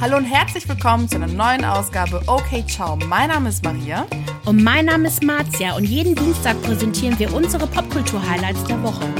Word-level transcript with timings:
Hallo 0.00 0.16
und 0.16 0.26
herzlich 0.26 0.68
willkommen 0.68 1.08
zu 1.08 1.16
einer 1.16 1.26
neuen 1.26 1.64
Ausgabe 1.64 2.22
Okay 2.28 2.64
Ciao. 2.68 2.94
Mein 2.94 3.30
Name 3.30 3.48
ist 3.48 3.64
Maria. 3.64 4.06
Und 4.44 4.62
mein 4.62 4.84
Name 4.84 5.08
ist 5.08 5.24
Marzia 5.24 5.74
und 5.74 5.82
jeden 5.82 6.14
Dienstag 6.14 6.62
präsentieren 6.62 7.18
wir 7.18 7.34
unsere 7.34 7.66
Popkultur-Highlights 7.66 8.62
der 8.64 8.80
Woche. 8.84 9.12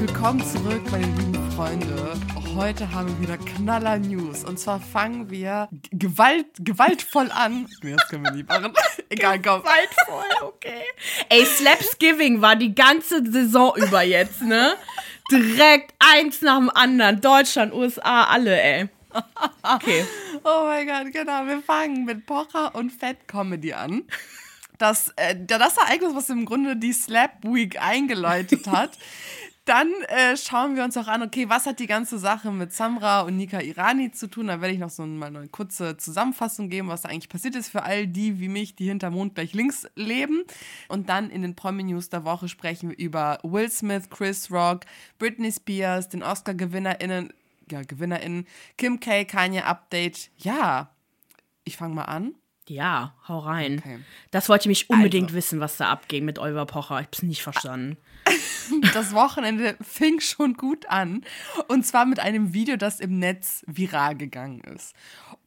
Willkommen 0.00 0.44
zurück, 0.44 0.82
meine 0.90 1.06
lieben 1.06 1.50
Freunde. 1.52 2.14
Heute 2.56 2.92
haben 2.92 3.06
wir 3.06 3.28
wieder 3.28 3.38
Knaller 3.38 3.98
News. 3.98 4.42
Und 4.42 4.58
zwar 4.58 4.80
fangen 4.80 5.30
wir 5.30 5.68
Gewalt, 5.92 6.46
gewaltvoll 6.58 7.30
an. 7.30 7.68
Nee, 7.80 7.94
das 7.96 8.08
können 8.08 8.24
wir 8.24 8.32
nie 8.32 8.42
machen. 8.42 8.72
Egal, 9.10 9.40
komm. 9.40 9.62
Gewaltvoll, 9.62 10.48
okay. 10.48 10.82
Ey, 11.28 11.46
Slapsgiving 11.46 12.42
war 12.42 12.56
die 12.56 12.74
ganze 12.74 13.24
Saison 13.30 13.76
über 13.76 14.02
jetzt, 14.02 14.42
ne? 14.42 14.74
Direkt 15.30 15.94
eins 16.00 16.42
nach 16.42 16.58
dem 16.58 16.68
anderen. 16.68 17.20
Deutschland, 17.20 17.72
USA, 17.72 18.24
alle, 18.24 18.60
ey. 18.60 18.88
Okay. 19.62 20.04
Oh 20.42 20.64
mein 20.64 20.86
Gott, 20.86 21.12
genau. 21.12 21.44
Wir 21.44 21.60
fangen 21.60 22.06
mit 22.06 22.24
Pocher 22.24 22.74
und 22.74 22.90
Fett 22.90 23.28
Comedy 23.28 23.74
an. 23.74 24.04
Das, 24.78 25.12
äh, 25.16 25.36
das 25.38 25.76
Ereignis, 25.76 26.14
was 26.14 26.30
im 26.30 26.46
Grunde 26.46 26.76
die 26.76 26.94
Slap 26.94 27.44
Week 27.44 27.78
eingeläutet 27.78 28.66
hat. 28.70 28.96
Dann 29.66 29.92
äh, 30.08 30.36
schauen 30.38 30.74
wir 30.74 30.84
uns 30.84 30.96
auch 30.96 31.06
an, 31.06 31.22
okay, 31.22 31.48
was 31.48 31.66
hat 31.66 31.78
die 31.78 31.86
ganze 31.86 32.18
Sache 32.18 32.50
mit 32.50 32.72
Samra 32.72 33.20
und 33.20 33.36
Nika 33.36 33.60
Irani 33.60 34.10
zu 34.10 34.26
tun? 34.26 34.46
Da 34.46 34.60
werde 34.62 34.72
ich 34.72 34.80
noch 34.80 34.88
so 34.90 35.04
mal 35.04 35.26
eine 35.26 35.46
kurze 35.48 35.98
Zusammenfassung 35.98 36.70
geben, 36.70 36.88
was 36.88 37.02
da 37.02 37.10
eigentlich 37.10 37.28
passiert 37.28 37.54
ist 37.54 37.68
für 37.68 37.82
all 37.82 38.06
die 38.06 38.40
wie 38.40 38.48
mich, 38.48 38.74
die 38.74 38.86
hinter 38.86 39.10
Mond 39.10 39.34
gleich 39.34 39.52
links 39.52 39.86
leben. 39.94 40.44
Und 40.88 41.10
dann 41.10 41.28
in 41.28 41.42
den 41.42 41.54
Promi-News 41.54 42.08
der 42.08 42.24
Woche 42.24 42.48
sprechen 42.48 42.88
wir 42.88 42.98
über 42.98 43.38
Will 43.42 43.70
Smith, 43.70 44.08
Chris 44.08 44.50
Rock, 44.50 44.86
Britney 45.18 45.52
Spears, 45.52 46.08
den 46.08 46.22
Oscar-GewinnerInnen, 46.22 47.32
ja, 47.70 47.82
GewinnerInnen, 47.82 48.46
Kim 48.76 49.00
K, 49.00 49.24
Kanye 49.24 49.62
Update. 49.64 50.30
Ja, 50.36 50.94
ich 51.64 51.76
fange 51.76 51.94
mal 51.94 52.04
an. 52.04 52.34
Ja, 52.68 53.14
hau 53.26 53.40
rein. 53.40 53.78
Okay. 53.78 53.98
Das 54.30 54.48
wollte 54.48 54.62
ich 54.62 54.68
mich 54.68 54.90
unbedingt 54.90 55.30
Also. 55.30 55.36
wissen, 55.36 55.58
was 55.60 55.76
da 55.76 55.90
abging 55.90 56.24
mit 56.24 56.38
Oliver 56.38 56.66
Pocher. 56.66 57.00
Ich 57.00 57.06
hab's 57.06 57.22
nicht 57.22 57.42
verstanden. 57.42 57.96
Das 58.94 59.12
Wochenende 59.14 59.76
fing 59.80 60.20
schon 60.20 60.54
gut 60.54 60.86
an. 60.88 61.24
Und 61.66 61.84
zwar 61.84 62.06
mit 62.06 62.20
einem 62.20 62.54
Video, 62.54 62.76
das 62.76 63.00
im 63.00 63.18
Netz 63.18 63.64
viral 63.66 64.16
gegangen 64.16 64.60
ist. 64.60 64.94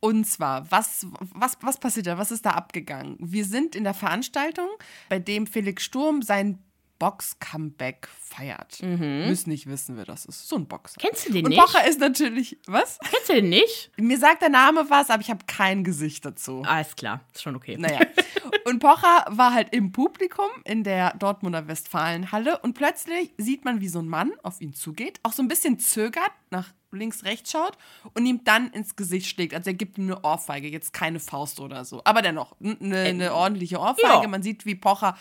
Und 0.01 0.25
zwar, 0.25 0.69
was, 0.71 1.07
was, 1.33 1.57
was 1.61 1.79
passiert 1.79 2.07
da? 2.07 2.17
Was 2.17 2.31
ist 2.31 2.45
da 2.45 2.49
abgegangen? 2.49 3.15
Wir 3.19 3.45
sind 3.45 3.77
in 3.77 3.85
der 3.85 3.93
Veranstaltung, 3.93 4.67
bei 5.07 5.19
dem 5.19 5.47
Felix 5.47 5.83
Sturm 5.85 6.21
sein 6.21 6.59
Box-Comeback 7.03 8.07
feiert. 8.21 8.81
Müssen 8.81 9.49
nicht 9.49 9.67
wissen, 9.67 9.97
wer 9.97 10.05
das 10.05 10.23
ist. 10.23 10.47
So 10.47 10.55
ein 10.55 10.67
Boxer. 10.69 11.01
Kennst 11.01 11.27
du 11.27 11.33
den 11.33 11.43
Und 11.43 11.49
nicht? 11.49 11.59
Pocher 11.59 11.85
ist 11.85 11.99
natürlich. 11.99 12.57
Was? 12.65 12.97
Kennst 13.11 13.27
du 13.27 13.33
den 13.33 13.49
nicht? 13.49 13.91
Mir 13.97 14.17
sagt 14.17 14.41
der 14.41 14.47
Name 14.47 14.85
was, 14.87 15.09
aber 15.09 15.21
ich 15.21 15.29
habe 15.29 15.43
kein 15.45 15.83
Gesicht 15.83 16.23
dazu. 16.23 16.63
Alles 16.65 16.95
klar, 16.95 17.19
ist 17.33 17.43
schon 17.43 17.57
okay. 17.57 17.75
Naja. 17.77 17.99
Und 18.65 18.79
Pocher 18.79 19.25
war 19.29 19.53
halt 19.53 19.73
im 19.73 19.91
Publikum 19.91 20.49
in 20.65 20.83
der 20.83 21.13
Dortmunder 21.15 21.67
Westfalenhalle 21.67 22.59
und 22.59 22.73
plötzlich 22.73 23.33
sieht 23.37 23.65
man, 23.65 23.81
wie 23.81 23.87
so 23.87 23.99
ein 23.99 24.07
Mann 24.07 24.31
auf 24.43 24.61
ihn 24.61 24.73
zugeht, 24.73 25.19
auch 25.23 25.33
so 25.33 25.41
ein 25.41 25.47
bisschen 25.47 25.79
zögert, 25.79 26.31
nach 26.49 26.69
links, 26.91 27.23
rechts 27.23 27.51
schaut 27.51 27.77
und 28.13 28.25
ihm 28.25 28.43
dann 28.43 28.69
ins 28.71 28.95
Gesicht 28.95 29.27
schlägt. 29.27 29.53
Also 29.53 29.71
er 29.71 29.73
gibt 29.73 29.97
ihm 29.97 30.05
eine 30.05 30.23
Ohrfeige, 30.23 30.67
jetzt 30.67 30.93
keine 30.93 31.19
Faust 31.19 31.59
oder 31.59 31.85
so. 31.85 32.01
Aber 32.05 32.21
dennoch, 32.21 32.55
eine, 32.61 32.99
eine 32.99 33.33
ordentliche 33.33 33.79
Ohrfeige. 33.79 34.23
ja. 34.23 34.27
Man 34.27 34.43
sieht, 34.43 34.65
wie 34.65 34.75
Pocher 34.75 35.17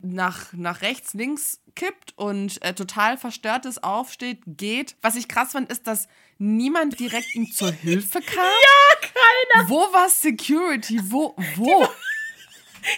nach, 0.00 0.52
nach 0.52 0.82
rechts, 0.82 1.14
links 1.14 1.60
kippt 1.74 2.14
und 2.16 2.62
äh, 2.62 2.74
total 2.74 3.18
verstörtes 3.18 3.82
aufsteht, 3.82 4.40
geht. 4.46 4.96
Was 5.02 5.16
ich 5.16 5.28
krass 5.28 5.52
fand, 5.52 5.70
ist, 5.70 5.86
dass 5.86 6.08
niemand 6.38 6.98
direkt 6.98 7.34
ihm 7.34 7.50
zur 7.50 7.70
Hilfe 7.72 8.20
kam. 8.20 8.44
Ja, 8.44 9.08
keiner. 9.08 9.68
Wo 9.68 9.80
war 9.92 10.08
Security? 10.08 11.00
Wo? 11.04 11.34
Wo? 11.56 11.86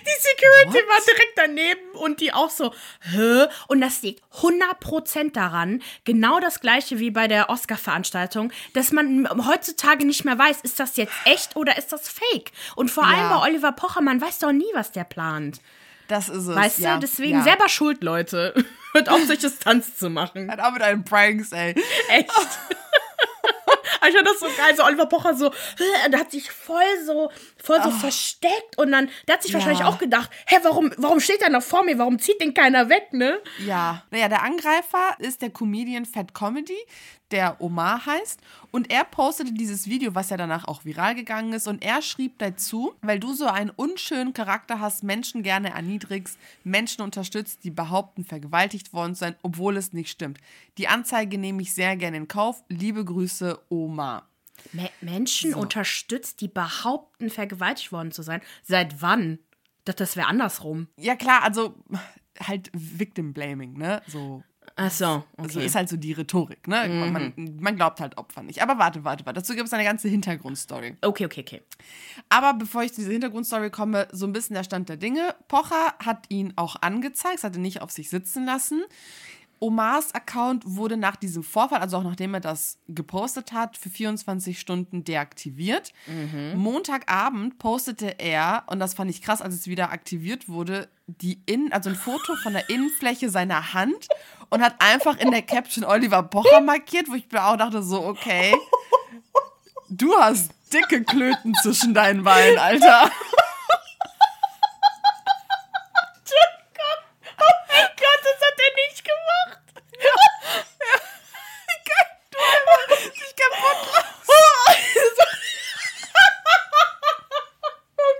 Die 0.08 0.22
Security 0.22 0.86
What? 0.86 0.88
war 0.88 1.04
direkt 1.06 1.32
daneben 1.36 1.90
und 1.94 2.20
die 2.20 2.32
auch 2.32 2.50
so, 2.50 2.72
hä? 3.00 3.44
Und 3.66 3.80
das 3.80 4.02
liegt 4.02 4.22
100% 4.40 5.32
daran, 5.32 5.82
genau 6.04 6.40
das 6.40 6.60
gleiche 6.60 6.98
wie 6.98 7.10
bei 7.10 7.28
der 7.28 7.50
Oscar-Veranstaltung, 7.50 8.52
dass 8.72 8.92
man 8.92 9.28
heutzutage 9.46 10.06
nicht 10.06 10.24
mehr 10.24 10.38
weiß, 10.38 10.62
ist 10.62 10.80
das 10.80 10.96
jetzt 10.96 11.12
echt 11.24 11.56
oder 11.56 11.76
ist 11.76 11.92
das 11.92 12.08
fake? 12.08 12.52
Und 12.76 12.90
vor 12.90 13.04
allem 13.04 13.18
Ja. 13.18 13.38
bei 13.38 13.46
Oliver 13.48 13.72
Pocher, 13.72 14.00
man 14.00 14.20
weiß 14.20 14.38
doch 14.38 14.52
nie, 14.52 14.70
was 14.74 14.92
der 14.92 15.04
plant. 15.04 15.60
Das 16.08 16.30
ist 16.30 16.46
es. 16.46 16.54
Weißt 16.56 16.78
ja, 16.78 16.94
du? 16.94 17.00
Deswegen 17.00 17.38
ja. 17.38 17.44
selber 17.44 17.68
schuld, 17.68 18.02
Leute. 18.02 18.54
Hört 18.92 19.10
auf, 19.10 19.22
solche 19.26 19.50
Stunts 19.50 19.96
zu 19.98 20.08
machen. 20.08 20.50
Hat 20.50 20.60
auch 20.60 20.72
mit 20.72 20.80
einem 20.82 21.04
Pranks, 21.04 21.52
ey. 21.52 21.74
Echt. 22.08 22.30
Ich 24.06 24.14
fand 24.14 24.26
das 24.26 24.40
so 24.40 24.46
geil, 24.56 24.76
so 24.76 24.84
Oliver 24.84 25.06
Pocher 25.06 25.34
so, 25.34 25.50
der 26.10 26.18
hat 26.20 26.30
sich 26.30 26.50
voll 26.50 26.82
so, 27.04 27.30
voll 27.62 27.82
so 27.82 27.90
versteckt 27.90 28.76
und 28.78 28.92
dann, 28.92 29.10
der 29.26 29.34
hat 29.34 29.42
sich 29.42 29.52
Ja. 29.52 29.58
wahrscheinlich 29.58 29.84
auch 29.84 29.98
gedacht, 29.98 30.30
hä, 30.46 30.56
warum, 30.62 30.92
warum 30.96 31.20
steht 31.20 31.42
er 31.42 31.50
noch 31.50 31.62
vor 31.62 31.84
mir, 31.84 31.98
warum 31.98 32.18
zieht 32.18 32.40
den 32.40 32.54
keiner 32.54 32.88
weg, 32.88 33.12
ne? 33.12 33.40
Ja. 33.64 34.02
Naja, 34.10 34.28
der 34.28 34.42
Angreifer 34.42 35.16
ist 35.18 35.42
der 35.42 35.50
Comedian 35.50 36.04
Fat 36.06 36.34
Comedy, 36.34 36.78
der 37.30 37.60
Omar 37.60 38.06
heißt. 38.06 38.40
Und 38.70 38.90
er 38.90 39.04
postete 39.04 39.52
dieses 39.52 39.86
Video, 39.86 40.14
was 40.14 40.30
ja 40.30 40.36
danach 40.36 40.66
auch 40.66 40.84
viral 40.84 41.14
gegangen 41.14 41.52
ist. 41.52 41.66
Und 41.66 41.82
er 41.82 42.02
schrieb 42.02 42.38
dazu, 42.38 42.94
weil 43.02 43.20
du 43.20 43.34
so 43.34 43.46
einen 43.46 43.70
unschönen 43.70 44.32
Charakter 44.32 44.80
hast, 44.80 45.02
Menschen 45.02 45.42
gerne 45.42 45.70
erniedrigst, 45.70 46.38
Menschen 46.64 47.02
unterstützt, 47.02 47.64
die 47.64 47.70
behaupten, 47.70 48.24
vergewaltigt 48.24 48.92
worden 48.92 49.14
zu 49.14 49.20
sein, 49.20 49.36
obwohl 49.42 49.76
es 49.76 49.92
nicht 49.92 50.10
stimmt. 50.10 50.38
Die 50.78 50.88
Anzeige 50.88 51.38
nehme 51.38 51.62
ich 51.62 51.74
sehr 51.74 51.96
gerne 51.96 52.16
in 52.16 52.28
Kauf. 52.28 52.62
Liebe 52.68 53.04
Grüße, 53.04 53.58
Omar. 53.68 54.28
Me 54.72 54.90
Menschen 55.00 55.54
unterstützt, 55.54 56.40
die 56.40 56.48
behaupten, 56.48 57.30
vergewaltigt 57.30 57.92
worden 57.92 58.12
zu 58.12 58.22
sein. 58.22 58.40
Seit 58.64 59.00
wann? 59.00 59.38
Ich 59.78 59.84
dachte, 59.84 60.02
das 60.02 60.16
wäre 60.16 60.26
andersrum. 60.26 60.88
Ja, 60.96 61.16
klar, 61.16 61.42
also 61.44 61.74
halt 62.40 62.70
Victim 62.72 63.32
Blaming, 63.32 63.74
ne? 63.74 64.02
So. 64.06 64.42
Ach 64.80 64.92
so, 64.92 65.06
okay. 65.06 65.24
Also 65.38 65.60
ist 65.60 65.74
halt 65.74 65.88
so 65.88 65.96
die 65.96 66.12
Rhetorik, 66.12 66.68
ne? 66.68 66.88
Man, 67.10 67.58
man 67.60 67.74
glaubt 67.74 67.98
halt 67.98 68.16
Opfer 68.16 68.44
nicht. 68.44 68.62
Aber 68.62 68.78
warte, 68.78 69.02
warte, 69.02 69.26
warte. 69.26 69.40
Dazu 69.40 69.54
gibt 69.56 69.66
es 69.66 69.72
eine 69.72 69.82
ganze 69.82 70.06
Hintergrundstory. 70.08 70.96
okay, 71.02 71.24
okay, 71.26 71.40
okay. 71.40 71.62
Aber 72.28 72.54
bevor 72.54 72.84
ich 72.84 72.92
zu 72.92 73.00
dieser 73.00 73.10
Hintergrundstory 73.10 73.70
komme, 73.70 74.06
so 74.12 74.24
ein 74.24 74.32
bisschen 74.32 74.54
der 74.54 74.62
Stand 74.62 74.88
der 74.88 74.96
Dinge. 74.96 75.34
Pocher 75.48 75.94
hat 75.98 76.26
ihn 76.28 76.52
auch 76.54 76.76
angezeigt, 76.80 77.42
hat 77.42 77.56
ihn 77.56 77.62
nicht 77.62 77.82
auf 77.82 77.90
sich 77.90 78.08
sitzen 78.08 78.46
lassen. 78.46 78.84
Omars 79.60 80.14
Account 80.14 80.62
wurde 80.66 80.96
nach 80.96 81.16
diesem 81.16 81.42
Vorfall, 81.42 81.80
also 81.80 81.96
auch 81.98 82.02
nachdem 82.02 82.34
er 82.34 82.40
das 82.40 82.78
gepostet 82.88 83.52
hat, 83.52 83.76
für 83.76 83.90
24 83.90 84.58
Stunden 84.58 85.04
deaktiviert. 85.04 85.92
Montagabend 86.54 87.58
postete 87.58 88.18
er, 88.18 88.64
und 88.66 88.78
das 88.80 88.94
fand 88.94 89.10
ich 89.10 89.22
krass, 89.22 89.42
als 89.42 89.54
es 89.54 89.66
wieder 89.66 89.90
aktiviert 89.90 90.48
wurde, 90.48 90.88
die 91.06 91.40
in, 91.46 91.72
also 91.72 91.90
ein 91.90 91.96
Foto 91.96 92.36
von 92.36 92.52
der 92.52 92.68
Innenfläche 92.68 93.30
seiner 93.30 93.72
Hand 93.74 94.08
und 94.50 94.62
hat 94.62 94.76
einfach 94.78 95.18
in 95.18 95.30
der 95.30 95.42
Caption 95.42 95.84
Oliver 95.84 96.22
Pocher 96.22 96.60
markiert, 96.60 97.08
wo 97.08 97.14
ich 97.14 97.30
mir 97.30 97.44
auch 97.44 97.56
dachte, 97.56 97.82
so, 97.82 98.04
okay, 98.04 98.54
du 99.88 100.14
hast 100.16 100.50
dicke 100.72 101.02
Klöten 101.04 101.54
zwischen 101.62 101.94
deinen 101.94 102.22
Beinen, 102.22 102.58
Alter. 102.58 103.10
Gott, 107.96 108.20
das 108.22 108.40
hat 108.46 108.58
er 108.58 108.72
nicht 108.88 109.04
gemacht. 109.04 109.58
Ich 113.14 113.34
kaputt. 113.36 114.04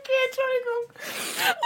Okay, 0.00 0.20
Entschuldigung. 0.26 0.84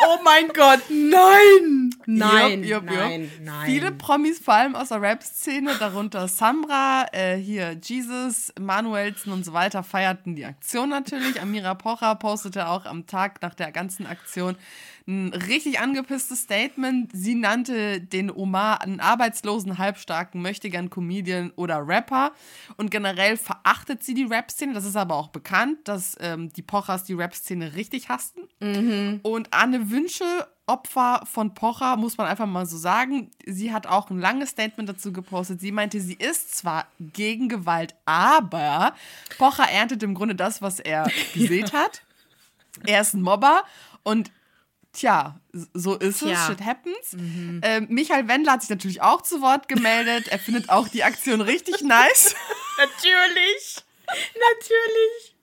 Oh 0.06 0.11
mein 0.24 0.48
Gott, 0.48 0.80
nein. 0.88 1.90
Nein, 2.06 2.64
jupp, 2.64 2.84
jupp. 2.84 2.98
nein, 2.98 3.30
nein. 3.42 3.66
Viele 3.66 3.92
Promis, 3.92 4.38
vor 4.38 4.54
allem 4.54 4.74
aus 4.74 4.88
der 4.88 5.00
Rap-Szene, 5.00 5.74
darunter 5.78 6.28
Samra, 6.28 7.06
äh, 7.12 7.36
hier 7.36 7.76
Jesus, 7.82 8.52
Manuelsen 8.58 9.32
und 9.32 9.44
so 9.44 9.52
weiter, 9.52 9.82
feierten 9.82 10.34
die 10.34 10.44
Aktion 10.44 10.88
natürlich. 10.88 11.40
Amira 11.40 11.74
Pocher 11.74 12.14
postete 12.16 12.68
auch 12.68 12.86
am 12.86 13.06
Tag 13.06 13.40
nach 13.42 13.54
der 13.54 13.72
ganzen 13.72 14.06
Aktion 14.06 14.56
ein 15.06 15.32
richtig 15.34 15.80
angepisstes 15.80 16.42
Statement. 16.42 17.10
Sie 17.12 17.34
nannte 17.34 18.00
den 18.00 18.30
Omar 18.30 18.82
einen 18.82 19.00
arbeitslosen, 19.00 19.78
halbstarken, 19.78 20.40
möchtegern 20.40 20.90
Comedian 20.90 21.50
oder 21.56 21.86
Rapper. 21.86 22.32
Und 22.76 22.90
generell 22.90 23.36
verachtet 23.36 24.04
sie 24.04 24.14
die 24.14 24.24
Rap-Szene. 24.24 24.74
Das 24.74 24.84
ist 24.84 24.96
aber 24.96 25.16
auch 25.16 25.28
bekannt, 25.28 25.78
dass 25.84 26.16
ähm, 26.20 26.52
die 26.52 26.62
Pochers 26.62 27.04
die 27.04 27.14
Rap-Szene 27.14 27.74
richtig 27.74 28.08
hassten. 28.08 28.42
Und 29.22 29.52
Anne 29.52 29.90
Wünsche, 29.90 30.24
Opfer 30.66 31.22
von 31.30 31.54
Pocher, 31.54 31.96
muss 31.96 32.16
man 32.16 32.28
einfach 32.28 32.46
mal 32.46 32.66
so 32.66 32.76
sagen. 32.76 33.30
Sie 33.44 33.72
hat 33.72 33.86
auch 33.86 34.10
ein 34.10 34.20
langes 34.20 34.50
Statement 34.50 34.88
dazu 34.88 35.12
gepostet. 35.12 35.60
Sie 35.60 35.72
meinte, 35.72 36.00
sie 36.00 36.14
ist 36.14 36.56
zwar 36.56 36.86
gegen 37.00 37.48
Gewalt, 37.48 37.94
aber 38.04 38.94
Pocher 39.38 39.68
erntet 39.68 40.02
im 40.02 40.14
Grunde 40.14 40.34
das, 40.34 40.62
was 40.62 40.78
er 40.78 41.10
gesät 41.34 41.72
hat. 41.72 42.02
Er 42.86 43.00
ist 43.00 43.14
ein 43.14 43.22
Mobber 43.22 43.64
und 44.02 44.30
tja, 44.92 45.40
so 45.52 45.96
ist 45.96 46.22
es. 46.22 46.28
Tja. 46.28 46.46
Shit 46.46 46.60
happens. 46.64 47.16
Ähm, 47.62 47.86
Michael 47.88 48.28
Wendler 48.28 48.52
hat 48.52 48.62
sich 48.62 48.70
natürlich 48.70 49.02
auch 49.02 49.22
zu 49.22 49.40
Wort 49.40 49.68
gemeldet. 49.68 50.28
Er 50.28 50.38
findet 50.38 50.68
auch 50.70 50.88
die 50.88 51.04
Aktion 51.04 51.40
richtig 51.40 51.80
nice. 51.82 52.34
Natürlich. 52.78 53.84
Natürlich. 54.56 55.36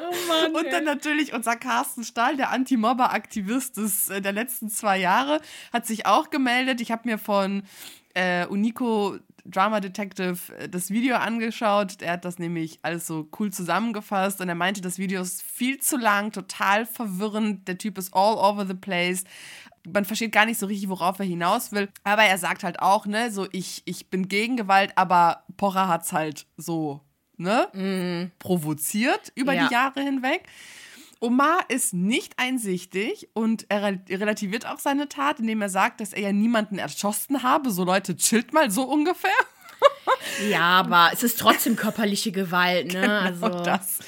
Oh 0.00 0.14
Mann, 0.28 0.54
Und 0.54 0.72
dann 0.72 0.84
natürlich 0.84 1.32
unser 1.32 1.56
Carsten 1.56 2.04
Stahl, 2.04 2.36
der 2.36 2.50
Anti-Mobber-Aktivist 2.50 3.76
des, 3.76 4.08
äh, 4.08 4.20
der 4.20 4.32
letzten 4.32 4.70
zwei 4.70 4.98
Jahre, 4.98 5.40
hat 5.72 5.86
sich 5.86 6.06
auch 6.06 6.30
gemeldet. 6.30 6.80
Ich 6.80 6.90
habe 6.92 7.08
mir 7.08 7.18
von 7.18 7.64
äh, 8.14 8.46
Unico 8.46 9.18
Drama 9.50 9.80
Detective 9.80 10.38
äh, 10.58 10.68
das 10.68 10.90
Video 10.90 11.16
angeschaut. 11.16 12.02
Er 12.02 12.12
hat 12.12 12.24
das 12.24 12.38
nämlich 12.38 12.78
alles 12.82 13.06
so 13.06 13.28
cool 13.38 13.52
zusammengefasst 13.52 14.40
und 14.40 14.48
er 14.48 14.54
meinte, 14.54 14.80
das 14.80 14.98
Video 14.98 15.20
ist 15.22 15.42
viel 15.42 15.78
zu 15.78 15.96
lang, 15.96 16.32
total 16.32 16.86
verwirrend. 16.86 17.66
Der 17.68 17.78
Typ 17.78 17.98
ist 17.98 18.14
all 18.14 18.34
over 18.36 18.66
the 18.66 18.74
place. 18.74 19.24
Man 19.90 20.04
versteht 20.04 20.32
gar 20.32 20.44
nicht 20.44 20.58
so 20.58 20.66
richtig, 20.66 20.88
worauf 20.90 21.18
er 21.18 21.24
hinaus 21.24 21.72
will. 21.72 21.88
Aber 22.04 22.22
er 22.22 22.36
sagt 22.38 22.62
halt 22.64 22.80
auch, 22.80 23.06
ne, 23.06 23.30
so 23.30 23.46
ich, 23.52 23.82
ich 23.86 24.10
bin 24.10 24.28
gegen 24.28 24.56
Gewalt, 24.56 24.92
aber 24.96 25.44
Pocher 25.56 25.88
hat's 25.88 26.12
halt 26.12 26.46
so, 26.56 27.00
ne, 27.36 28.30
provoziert 28.38 29.32
über 29.34 29.54
Ja. 29.54 29.66
die 29.68 29.72
Jahre 29.72 30.00
hinweg. 30.02 30.42
Omar 31.20 31.64
ist 31.68 31.94
nicht 31.94 32.34
einsichtig 32.38 33.28
und 33.32 33.66
er 33.68 33.82
rel- 33.82 34.00
relativiert 34.08 34.66
auch 34.66 34.78
seine 34.78 35.08
Tat, 35.08 35.40
indem 35.40 35.62
er 35.62 35.68
sagt, 35.68 36.00
dass 36.00 36.12
er 36.12 36.22
ja 36.22 36.32
niemanden 36.32 36.78
erschossen 36.78 37.42
habe. 37.42 37.70
So 37.70 37.84
Leute, 37.84 38.16
chillt 38.16 38.52
mal 38.52 38.70
so 38.70 38.82
ungefähr. 38.84 39.30
Ja, 40.50 40.62
aber 40.80 41.10
es 41.12 41.22
ist 41.22 41.38
trotzdem 41.38 41.76
körperliche 41.76 42.32
Gewalt, 42.32 42.92
ne? 42.94 43.20
Also, 43.20 43.46
Und 43.46 43.66
das. 43.66 43.98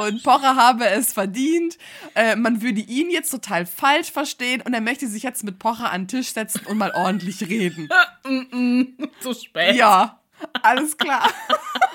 Und 0.00 0.22
Pocher 0.22 0.54
habe 0.54 0.86
es 0.86 1.12
verdient. 1.12 1.76
Äh, 2.14 2.36
man 2.36 2.62
würde 2.62 2.80
ihn 2.80 3.10
jetzt 3.10 3.30
total 3.30 3.66
falsch 3.66 4.12
verstehen 4.12 4.62
und 4.62 4.74
er 4.74 4.80
möchte 4.80 5.08
sich 5.08 5.22
jetzt 5.24 5.42
mit 5.42 5.58
Pocher 5.58 5.90
an 5.90 6.02
den 6.02 6.08
Tisch 6.08 6.32
setzen 6.32 6.60
und 6.66 6.78
mal 6.78 6.92
ordentlich 6.94 7.40
reden. 7.48 7.88
zu 9.20 9.34
spät. 9.34 9.74
Ja, 9.74 10.20
alles 10.62 10.96
klar. 10.96 11.28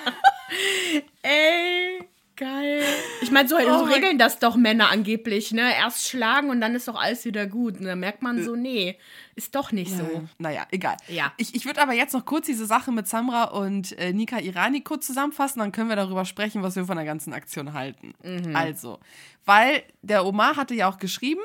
Ey, 1.22 2.07
geil. 2.38 2.82
Ich 3.20 3.30
meine, 3.30 3.48
so, 3.48 3.56
so 3.58 3.64
Oh 3.66 3.84
mein- 3.84 3.92
regeln 3.92 4.18
das 4.18 4.38
doch 4.38 4.56
Männer 4.56 4.90
angeblich, 4.90 5.52
ne? 5.52 5.74
Erst 5.76 6.08
schlagen 6.08 6.48
und 6.50 6.60
dann 6.60 6.74
ist 6.74 6.88
doch 6.88 6.94
alles 6.94 7.24
wieder 7.24 7.46
gut. 7.46 7.78
Und 7.78 7.84
dann 7.84 8.00
merkt 8.00 8.22
man 8.22 8.42
so, 8.42 8.56
nee, 8.56 8.96
ist 9.34 9.54
doch 9.54 9.72
nicht 9.72 9.92
so. 9.94 10.26
Naja, 10.38 10.66
egal. 10.70 10.96
Ja. 11.08 11.32
Ich, 11.36 11.54
ich 11.54 11.66
würde 11.66 11.82
aber 11.82 11.92
jetzt 11.92 12.14
noch 12.14 12.24
kurz 12.24 12.46
diese 12.46 12.64
Sache 12.66 12.92
mit 12.92 13.06
Samra 13.06 13.44
und 13.44 13.92
äh, 13.98 14.12
Nika 14.12 14.38
Irani 14.38 14.80
kurz 14.80 15.06
zusammenfassen, 15.06 15.58
dann 15.60 15.72
können 15.72 15.88
wir 15.90 15.96
darüber 15.96 16.24
sprechen, 16.24 16.62
was 16.62 16.76
wir 16.76 16.86
von 16.86 16.96
der 16.96 17.04
ganzen 17.04 17.32
Aktion 17.32 17.72
halten. 17.74 18.14
Also, 18.54 19.00
weil 19.44 19.82
der 20.02 20.24
Omar 20.24 20.56
hatte 20.56 20.74
ja 20.74 20.88
auch 20.88 20.98
geschrieben, 20.98 21.40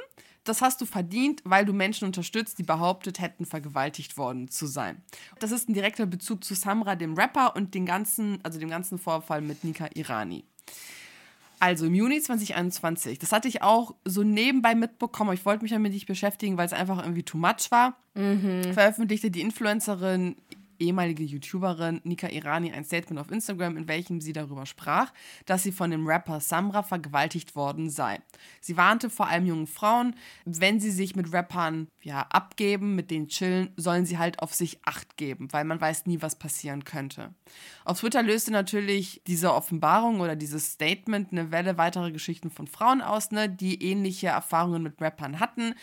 das 0.46 0.62
hast 0.62 0.82
du 0.82 0.86
verdient, 0.86 1.42
weil 1.46 1.64
du 1.66 1.72
Menschen 1.72 2.06
unterstützt, 2.06 2.60
die 2.60 2.64
behauptet 2.64 3.22
hätten, 3.22 3.46
vergewaltigt 3.46 4.18
worden 4.18 4.50
zu 4.50 4.66
sein. 4.68 5.02
Das 5.40 5.52
ist 5.52 5.70
ein 5.70 5.74
direkter 5.74 6.06
Bezug 6.06 6.44
zu 6.44 6.54
Samra, 6.54 6.96
dem 6.96 7.14
Rapper, 7.14 7.56
und 7.56 7.74
den 7.74 7.86
ganzen, 7.86 8.40
also 8.44 8.60
dem 8.60 8.70
ganzen 8.70 8.98
Vorfall 8.98 9.40
mit 9.42 9.64
Nika 9.64 9.88
Irani. 9.94 10.44
Also 11.60 11.86
im 11.86 11.96
Juni 11.96 12.20
2021, 12.20 13.20
das 13.20 13.32
hatte 13.32 13.48
ich 13.48 13.62
auch 13.62 13.96
so 14.04 14.24
nebenbei 14.24 14.76
mitbekommen, 14.76 15.34
ich 15.34 15.46
wollte 15.46 15.64
mich 15.64 15.72
damit 15.72 15.94
nicht 15.94 16.08
beschäftigen, 16.08 16.58
weil 16.58 16.66
es 16.66 16.74
einfach 16.74 17.02
irgendwie 17.02 17.24
too 17.24 17.38
much 17.38 17.72
war. 17.72 17.98
Veröffentlichte 18.14 19.32
die 19.32 19.40
Influencerin, 19.40 20.36
ehemalige 20.80 21.24
YouTuberin 21.24 22.02
Nika 22.04 22.30
Irani 22.30 22.72
ein 22.72 22.84
Statement 22.84 23.20
auf 23.20 23.32
Instagram, 23.32 23.78
in 23.78 23.88
welchem 23.88 24.22
sie 24.22 24.34
darüber 24.34 24.66
sprach, 24.66 25.12
dass 25.46 25.64
sie 25.64 25.72
von 25.72 25.92
dem 25.92 26.08
Rapper 26.08 26.40
Samra 26.40 26.84
vergewaltigt 26.84 27.56
worden 27.56 27.90
sei. 27.90 28.20
Sie 28.62 28.78
warnte 28.78 29.10
vor 29.10 29.28
allem 29.28 29.46
jungen 29.46 29.68
Frauen, 29.68 30.16
wenn 30.46 30.80
sie 30.80 30.92
sich 30.92 31.16
mit 31.16 31.34
Rappern 31.34 31.88
ja, 32.02 32.22
abgeben, 32.30 32.96
mit 32.96 33.12
denen 33.12 33.28
chillen, 33.28 33.70
sollen 33.78 34.06
sie 34.06 34.18
halt 34.18 34.40
auf 34.40 34.54
sich 34.54 34.80
Acht 34.86 35.18
geben, 35.18 35.48
weil 35.52 35.64
man 35.64 35.80
weiß 35.80 36.06
nie, 36.06 36.22
was 36.22 36.38
passieren 36.38 36.84
könnte. 36.84 37.34
Auf 37.86 38.00
Twitter 38.00 38.24
löste 38.24 38.52
natürlich 38.52 39.22
diese 39.28 39.54
Offenbarung 39.54 40.20
oder 40.20 40.36
dieses 40.36 40.74
Statement 40.74 41.32
eine 41.32 41.52
Welle 41.52 41.78
weiterer 41.78 42.12
Geschichten 42.12 42.50
von 42.50 42.68
Frauen 42.68 43.02
aus, 43.02 43.32
ne, 43.32 43.50
die 43.50 43.82
ähnliche 43.84 44.28
Erfahrungen 44.28 44.84
mit 44.84 45.02
Rappern 45.02 45.40
hatten. 45.40 45.76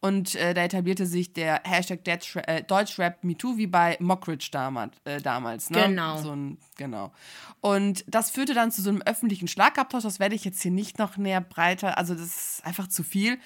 Und 0.00 0.34
äh, 0.34 0.54
da 0.54 0.62
etablierte 0.62 1.06
sich 1.06 1.32
der 1.32 1.62
Hashtag 1.64 2.00
äh, 2.06 2.62
Deutschrap 2.62 3.24
MeToo 3.24 3.56
wie 3.56 3.66
bei 3.66 3.96
Mockridge 4.00 4.48
damals. 4.52 4.96
Äh, 5.04 5.20
damals 5.20 5.70
ne? 5.70 5.84
Genau. 5.86 6.18
So 6.18 6.32
ein, 6.32 6.58
genau. 6.76 7.12
Und 7.60 8.04
das 8.06 8.30
führte 8.30 8.54
dann 8.54 8.70
zu 8.70 8.82
so 8.82 8.90
einem 8.90 9.02
öffentlichen 9.02 9.48
Schlagabtausch. 9.48 10.02
Das 10.02 10.20
werde 10.20 10.34
ich 10.34 10.44
jetzt 10.44 10.62
hier 10.62 10.70
nicht 10.70 10.98
noch 10.98 11.16
näher 11.16 11.40
breiter. 11.40 11.98
Also, 11.98 12.14
das 12.14 12.24
ist 12.24 12.66
einfach 12.66 12.88
zu 12.88 13.02
viel 13.02 13.38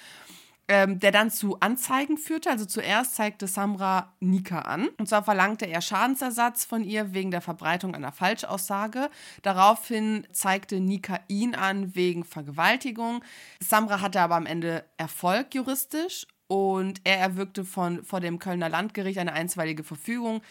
ähm, 0.71 0.99
der 0.99 1.11
dann 1.11 1.29
zu 1.29 1.59
Anzeigen 1.59 2.17
führte. 2.17 2.49
Also 2.49 2.63
zuerst 2.63 3.15
zeigte 3.15 3.45
Samra 3.45 4.13
Nika 4.21 4.59
an. 4.59 4.87
Und 4.97 5.09
zwar 5.09 5.21
verlangte 5.21 5.65
er 5.65 5.81
Schadensersatz 5.81 6.63
von 6.63 6.85
ihr 6.85 7.13
wegen 7.13 7.29
der 7.29 7.41
Verbreitung 7.41 7.93
einer 7.93 8.13
Falschaussage. 8.13 9.09
Daraufhin 9.41 10.25
zeigte 10.31 10.79
Nika 10.79 11.19
ihn 11.27 11.55
an 11.55 11.93
wegen 11.93 12.23
Vergewaltigung. 12.23 13.21
Samra 13.59 13.99
hatte 13.99 14.21
aber 14.21 14.35
am 14.35 14.45
Ende 14.45 14.85
Erfolg 14.95 15.53
juristisch. 15.53 16.25
Und 16.51 16.99
er 17.05 17.17
erwirkte 17.17 17.63
von, 17.63 18.03
vor 18.03 18.19
dem 18.19 18.37
Kölner 18.37 18.67
Landgericht 18.67 19.19
eine 19.19 19.31
einstweilige 19.31 19.85
Verfügung, 19.85 20.41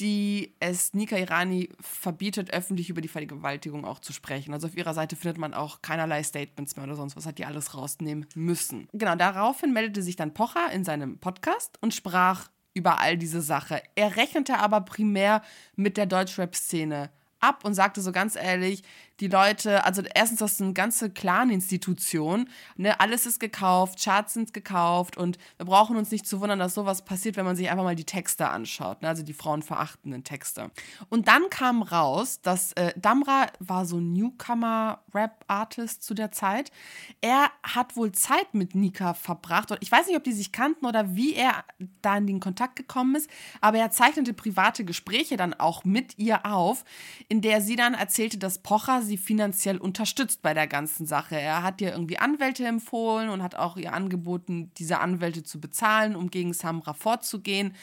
die 0.00 0.54
es 0.58 0.94
Nika 0.94 1.18
Irani 1.18 1.68
verbietet, 1.78 2.50
öffentlich 2.50 2.88
über 2.88 3.02
die 3.02 3.08
Vergewaltigung 3.08 3.84
auch 3.84 3.98
zu 3.98 4.14
sprechen. 4.14 4.54
Also 4.54 4.68
auf 4.68 4.74
ihrer 4.74 4.94
Seite 4.94 5.16
findet 5.16 5.36
man 5.36 5.52
auch 5.52 5.82
keinerlei 5.82 6.22
Statements 6.22 6.76
mehr 6.76 6.86
oder 6.86 6.96
sonst 6.96 7.14
was, 7.14 7.26
hat 7.26 7.36
die 7.36 7.44
alles 7.44 7.74
rausnehmen 7.74 8.24
müssen. 8.34 8.88
Genau, 8.94 9.16
daraufhin 9.16 9.74
meldete 9.74 10.00
sich 10.00 10.16
dann 10.16 10.32
Pocher 10.32 10.72
in 10.72 10.82
seinem 10.82 11.18
Podcast 11.18 11.76
und 11.82 11.92
sprach 11.92 12.48
über 12.72 12.98
all 12.98 13.18
diese 13.18 13.42
Sache. 13.42 13.82
Er 13.96 14.16
rechnete 14.16 14.60
aber 14.60 14.80
primär 14.80 15.42
mit 15.76 15.98
der 15.98 16.06
Deutschrap-Szene 16.06 17.10
ab 17.40 17.66
und 17.66 17.74
sagte 17.74 18.00
so 18.00 18.12
ganz 18.12 18.34
ehrlich, 18.34 18.82
die 19.20 19.28
Leute, 19.28 19.84
also 19.84 20.02
erstens, 20.14 20.38
das 20.38 20.52
ist 20.52 20.62
eine 20.62 20.72
ganze 20.72 21.10
Clan-Institution, 21.10 22.48
ne, 22.76 22.98
alles 23.00 23.26
ist 23.26 23.38
gekauft, 23.38 24.02
Charts 24.02 24.34
sind 24.34 24.54
gekauft 24.54 25.18
und 25.18 25.38
wir 25.58 25.66
brauchen 25.66 25.96
uns 25.96 26.10
nicht 26.10 26.26
zu 26.26 26.40
wundern, 26.40 26.58
dass 26.58 26.74
sowas 26.74 27.04
passiert, 27.04 27.36
wenn 27.36 27.44
man 27.44 27.56
sich 27.56 27.70
einfach 27.70 27.84
mal 27.84 27.94
die 27.94 28.04
Texte 28.04 28.48
anschaut, 28.48 29.02
ne, 29.02 29.08
also 29.08 29.22
die 29.22 29.34
frauenverachtenden 29.34 30.24
Texte. 30.24 30.70
Und 31.10 31.28
dann 31.28 31.50
kam 31.50 31.82
raus, 31.82 32.40
dass 32.40 32.72
äh, 32.72 32.92
Damra 32.96 33.46
war 33.58 33.84
so 33.84 33.98
ein 33.98 34.12
Newcomer-Rap-Artist 34.14 36.02
zu 36.02 36.14
der 36.14 36.32
Zeit. 36.32 36.72
Er 37.20 37.50
hat 37.62 37.96
wohl 37.96 38.12
Zeit 38.12 38.54
mit 38.54 38.74
Nika 38.74 39.14
verbracht. 39.14 39.70
Und 39.70 39.78
ich 39.82 39.92
weiß 39.92 40.06
nicht, 40.06 40.16
ob 40.16 40.24
die 40.24 40.32
sich 40.32 40.52
kannten 40.52 40.86
oder 40.86 41.14
wie 41.14 41.34
er 41.34 41.64
da 42.00 42.16
in 42.16 42.26
den 42.26 42.40
Kontakt 42.40 42.76
gekommen 42.76 43.16
ist, 43.16 43.28
aber 43.60 43.78
er 43.78 43.90
zeichnete 43.90 44.32
private 44.32 44.84
Gespräche 44.84 45.36
dann 45.36 45.52
auch 45.54 45.84
mit 45.84 46.18
ihr 46.18 46.46
auf, 46.46 46.84
in 47.28 47.42
der 47.42 47.60
sie 47.60 47.76
dann 47.76 47.94
erzählte, 47.94 48.38
dass 48.38 48.58
Pocher 48.58 49.02
sie 49.02 49.09
finanziell 49.18 49.78
unterstützt 49.78 50.42
bei 50.42 50.54
der 50.54 50.66
ganzen 50.66 51.06
Sache. 51.06 51.38
Er 51.38 51.62
hat 51.62 51.80
ihr 51.80 51.92
irgendwie 51.92 52.18
Anwälte 52.18 52.64
empfohlen 52.66 53.28
und 53.28 53.42
hat 53.42 53.54
auch 53.54 53.76
ihr 53.76 53.92
angeboten, 53.92 54.70
diese 54.78 54.98
Anwälte 55.00 55.42
zu 55.42 55.60
bezahlen, 55.60 56.16
um 56.16 56.30
gegen 56.30 56.52
Samra 56.52 56.94
vorzugehen. 56.94 57.74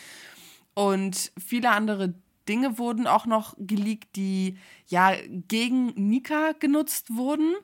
Und 0.74 1.32
viele 1.38 1.72
andere 1.72 2.14
Dinge 2.48 2.78
wurden 2.78 3.08
auch 3.08 3.26
noch 3.26 3.56
geleakt, 3.58 4.16
die 4.16 4.58
ja 4.88 5.14
gegen 5.48 5.88
Nika 5.96 6.54
genutzt 6.60 7.16
wurden. 7.16 7.56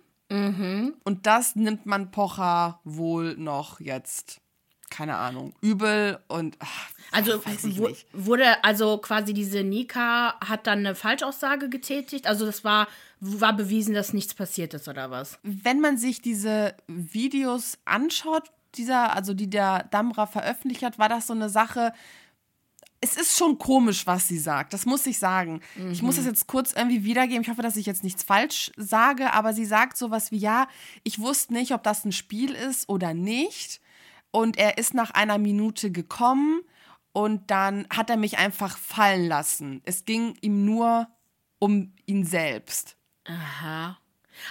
Und 1.04 1.26
das 1.28 1.56
nimmt 1.56 1.86
man 1.86 2.12
Pocher 2.12 2.82
wohl 2.84 3.36
noch 3.38 3.80
jetzt, 3.80 4.42
keine 4.94 5.16
Ahnung, 5.16 5.54
übel 5.60 6.20
und 6.28 6.56
ach, 6.60 6.90
Also 7.12 7.42
wurde 8.14 8.64
also 8.64 9.00
quasi 9.00 9.34
diese 9.34 9.64
Nika 9.64 10.40
hat 10.40 10.68
dann 10.68 10.80
eine 10.80 10.94
Falschaussage 10.94 11.68
getätigt. 11.68 12.28
Also 12.28 12.46
das 12.46 12.64
war 12.64 12.88
war 13.20 13.56
bewiesen, 13.56 13.94
dass 13.94 14.14
nichts 14.14 14.34
passiert 14.34 14.74
ist 14.74 14.88
oder 14.88 15.10
was? 15.10 15.40
Wenn 15.44 15.80
man 15.80 15.98
sich 15.98 16.22
diese 16.22 16.76
Videos 16.88 17.78
anschaut, 17.86 18.52
dieser, 18.76 19.16
also 19.16 19.34
die 19.34 19.50
der 19.50 19.84
Damra 19.92 20.28
veröffentlicht 20.28 20.84
hat, 20.84 21.00
war 21.00 21.10
das 21.10 21.28
so 21.28 21.34
eine 21.34 21.50
Sache. 21.50 21.94
Es 23.00 23.16
ist 23.16 23.38
schon 23.38 23.58
komisch, 23.58 24.06
was 24.06 24.28
sie 24.28 24.38
sagt. 24.38 24.74
Das 24.74 24.86
muss 24.86 25.06
ich 25.06 25.20
sagen. 25.20 25.62
Ich 25.92 26.02
muss 26.02 26.18
das 26.18 26.26
jetzt 26.26 26.48
kurz 26.48 26.74
irgendwie 26.74 27.04
wiedergeben. 27.04 27.44
Ich 27.44 27.50
hoffe, 27.50 27.62
dass 27.62 27.78
ich 27.78 27.86
jetzt 27.86 28.04
nichts 28.04 28.24
falsch 28.24 28.72
sage, 28.78 29.34
aber 29.34 29.54
sie 29.54 29.66
sagt 29.66 29.98
sowas 29.98 30.32
wie: 30.32 30.38
Ja, 30.38 30.68
ich 31.04 31.20
wusste 31.20 31.54
nicht, 31.54 31.74
ob 31.74 31.84
das 31.84 32.06
ein 32.06 32.12
Spiel 32.12 32.52
ist 32.52 32.90
oder 32.90 33.14
nicht. 33.14 33.82
Und 34.36 34.58
er 34.58 34.78
ist 34.80 34.96
nach 34.96 35.12
einer 35.12 35.38
Minute 35.38 35.92
gekommen 35.92 36.62
und 37.12 37.52
dann 37.52 37.86
hat 37.96 38.10
er 38.10 38.18
mich 38.18 38.40
einfach 38.40 38.78
fallen 38.78 39.28
lassen. 39.28 39.82
Es 39.86 40.06
ging 40.06 40.36
ihm 40.42 40.66
nur 40.66 41.08
um 41.60 41.94
ihn 42.08 42.26
selbst. 42.26 42.98
Aha. 43.26 43.98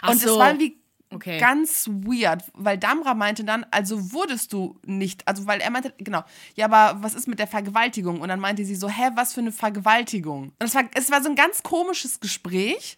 Und 0.06 0.22
es 0.22 0.26
war 0.26 0.58
wie 0.58 0.80
Okay. 1.14 1.38
ganz 1.38 1.88
weird, 1.88 2.42
weil 2.54 2.78
Damra 2.78 3.12
meinte 3.12 3.44
dann, 3.44 3.66
also 3.70 4.12
wurdest 4.12 4.52
du 4.54 4.78
nicht, 4.86 5.28
also 5.28 5.46
weil 5.46 5.60
er 5.60 5.70
meinte, 5.70 5.92
genau, 5.98 6.24
ja, 6.54 6.64
aber 6.64 7.02
was 7.02 7.12
ist 7.12 7.28
mit 7.28 7.38
der 7.38 7.46
Vergewaltigung? 7.46 8.22
Und 8.22 8.28
dann 8.28 8.40
meinte 8.40 8.64
sie 8.64 8.74
so, 8.74 8.88
hä, 8.88 9.10
was 9.14 9.34
für 9.34 9.40
eine 9.40 9.52
Vergewaltigung? 9.52 10.52
Und 10.58 10.66
es 10.66 10.74
war, 10.74 10.84
es 10.94 11.10
war 11.10 11.22
so 11.22 11.28
ein 11.28 11.36
ganz 11.36 11.62
komisches 11.62 12.18
Gespräch, 12.20 12.96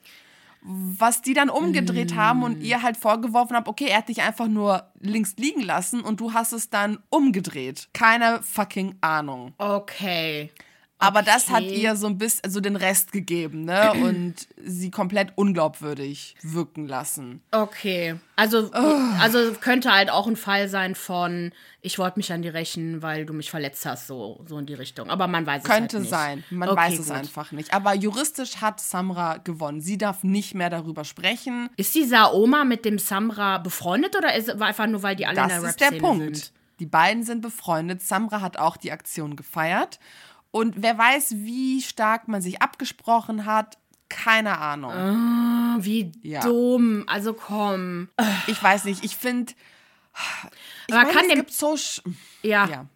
was 0.65 1.21
die 1.21 1.35
dann 1.35 1.51
umgedreht 1.51 2.17
haben 2.17 2.43
und 2.43 2.63
ihr 2.63 2.83
halt 2.83 2.97
vorgeworfen 2.97 3.55
haben, 3.55 3.69
okay, 3.69 3.87
er 3.89 3.99
hat 3.99 4.09
dich 4.09 4.23
einfach 4.23 4.49
nur 4.49 4.91
links 4.99 5.35
liegen 5.37 5.61
lassen 5.61 6.01
und 6.01 6.21
du 6.21 6.33
hast 6.33 6.53
es 6.53 6.71
dann 6.71 6.99
umgedreht. 7.11 7.89
Keine 7.93 8.43
fucking 8.43 8.97
Ahnung. 9.03 9.53
Okay. 9.59 10.51
Aber 10.99 11.23
das 11.23 11.51
hat 11.51 11.65
ihr 11.65 11.97
so 11.97 12.07
ein 12.07 12.17
bisschen 12.17 12.51
so 12.51 12.61
den 12.61 12.77
Rest 12.77 13.13
gegeben, 13.13 13.65
ne? 13.65 13.93
Und 14.05 14.35
sie 14.65 14.91
komplett 14.91 15.33
unglaubwürdig 15.37 16.37
wirken 16.43 16.87
lassen. 16.87 17.43
Okay. 17.51 18.15
Also, 18.37 18.71
also 18.73 19.53
könnte 19.61 19.93
halt 19.93 20.09
auch 20.11 20.27
ein 20.27 20.37
Fall 20.37 20.69
sein 20.69 20.95
von, 20.95 21.53
ich 21.83 21.99
wollte 21.99 22.19
mich 22.19 22.33
an 22.33 22.43
dir 22.43 22.55
rächen, 22.55 23.03
weil 23.03 23.27
du 23.27 23.33
mich 23.35 23.51
verletzt 23.51 23.85
hast, 23.87 24.07
so, 24.07 24.45
so 24.49 24.57
in 24.59 24.67
die 24.67 24.75
Richtung. 24.75 25.11
Aber 25.11 25.27
man 25.27 25.45
weiß 25.47 25.65
Könnte 25.65 25.99
es 25.99 26.11
halt 26.13 26.37
nicht. 26.37 26.45
sein. 26.51 26.59
Man 26.59 26.69
Okay, 26.71 26.79
weiß 26.81 26.99
es 27.01 27.07
gut. 27.09 27.17
einfach 27.17 27.53
nicht. 27.53 27.75
Aber 27.75 27.95
juristisch 27.95 28.57
hat 28.57 28.81
Samra 28.81 29.37
gewonnen. 29.39 29.81
Sie 29.81 29.99
darf 29.99 30.25
nicht 30.25 30.55
mehr 30.55 30.71
darüber 30.71 31.05
sprechen. 31.05 31.69
Ist 31.77 31.95
dieser 31.95 32.35
Oma 32.35 32.65
mit 32.65 32.85
dem 32.85 32.99
Samra 32.99 33.59
befreundet 33.59 34.17
oder 34.17 34.35
ist 34.35 34.59
war 34.59 34.69
einfach 34.69 34.87
nur, 34.87 35.03
weil 35.03 35.17
die 35.17 35.27
alle 35.27 35.43
in 35.43 35.49
Das 35.49 35.61
der 35.61 35.69
ist 35.71 35.81
der 35.81 35.87
Rap-Szene 35.89 36.01
Punkt. 36.09 36.37
sind? 36.37 36.53
Die 36.81 36.87
beiden 36.87 37.23
sind 37.23 37.41
befreundet. 37.41 38.03
Samra 38.03 38.41
hat 38.41 38.57
auch 38.57 38.77
die 38.77 38.91
Aktion 38.91 39.37
gefeiert. 39.37 39.99
Und 40.55 40.83
wer 40.83 40.97
weiß, 40.97 41.33
wie 41.39 41.83
stark 41.83 42.29
man 42.29 42.41
sich 42.41 42.63
abgesprochen 42.63 43.45
hat, 43.45 43.77
keine 44.09 44.59
Ahnung. 44.59 44.93
Ah, 44.93 45.77
Wie 45.81 46.13
Ja. 46.23 46.43
dumm. 46.43 47.03
Also 47.09 47.33
komm. 47.35 48.09
Ich 48.47 48.63
weiß 48.63 48.85
nicht. 48.85 49.05
Ich 49.05 49.17
finde. 49.17 49.53
Ich 50.87 50.95
Man 50.95 51.09
kann 51.09 51.23
es 51.23 51.29
dem- 51.29 51.39
gibt 51.39 51.53
so. 51.53 51.73
sch- 51.75 52.03
Ja. 52.43 52.67
Ja. 52.69 52.87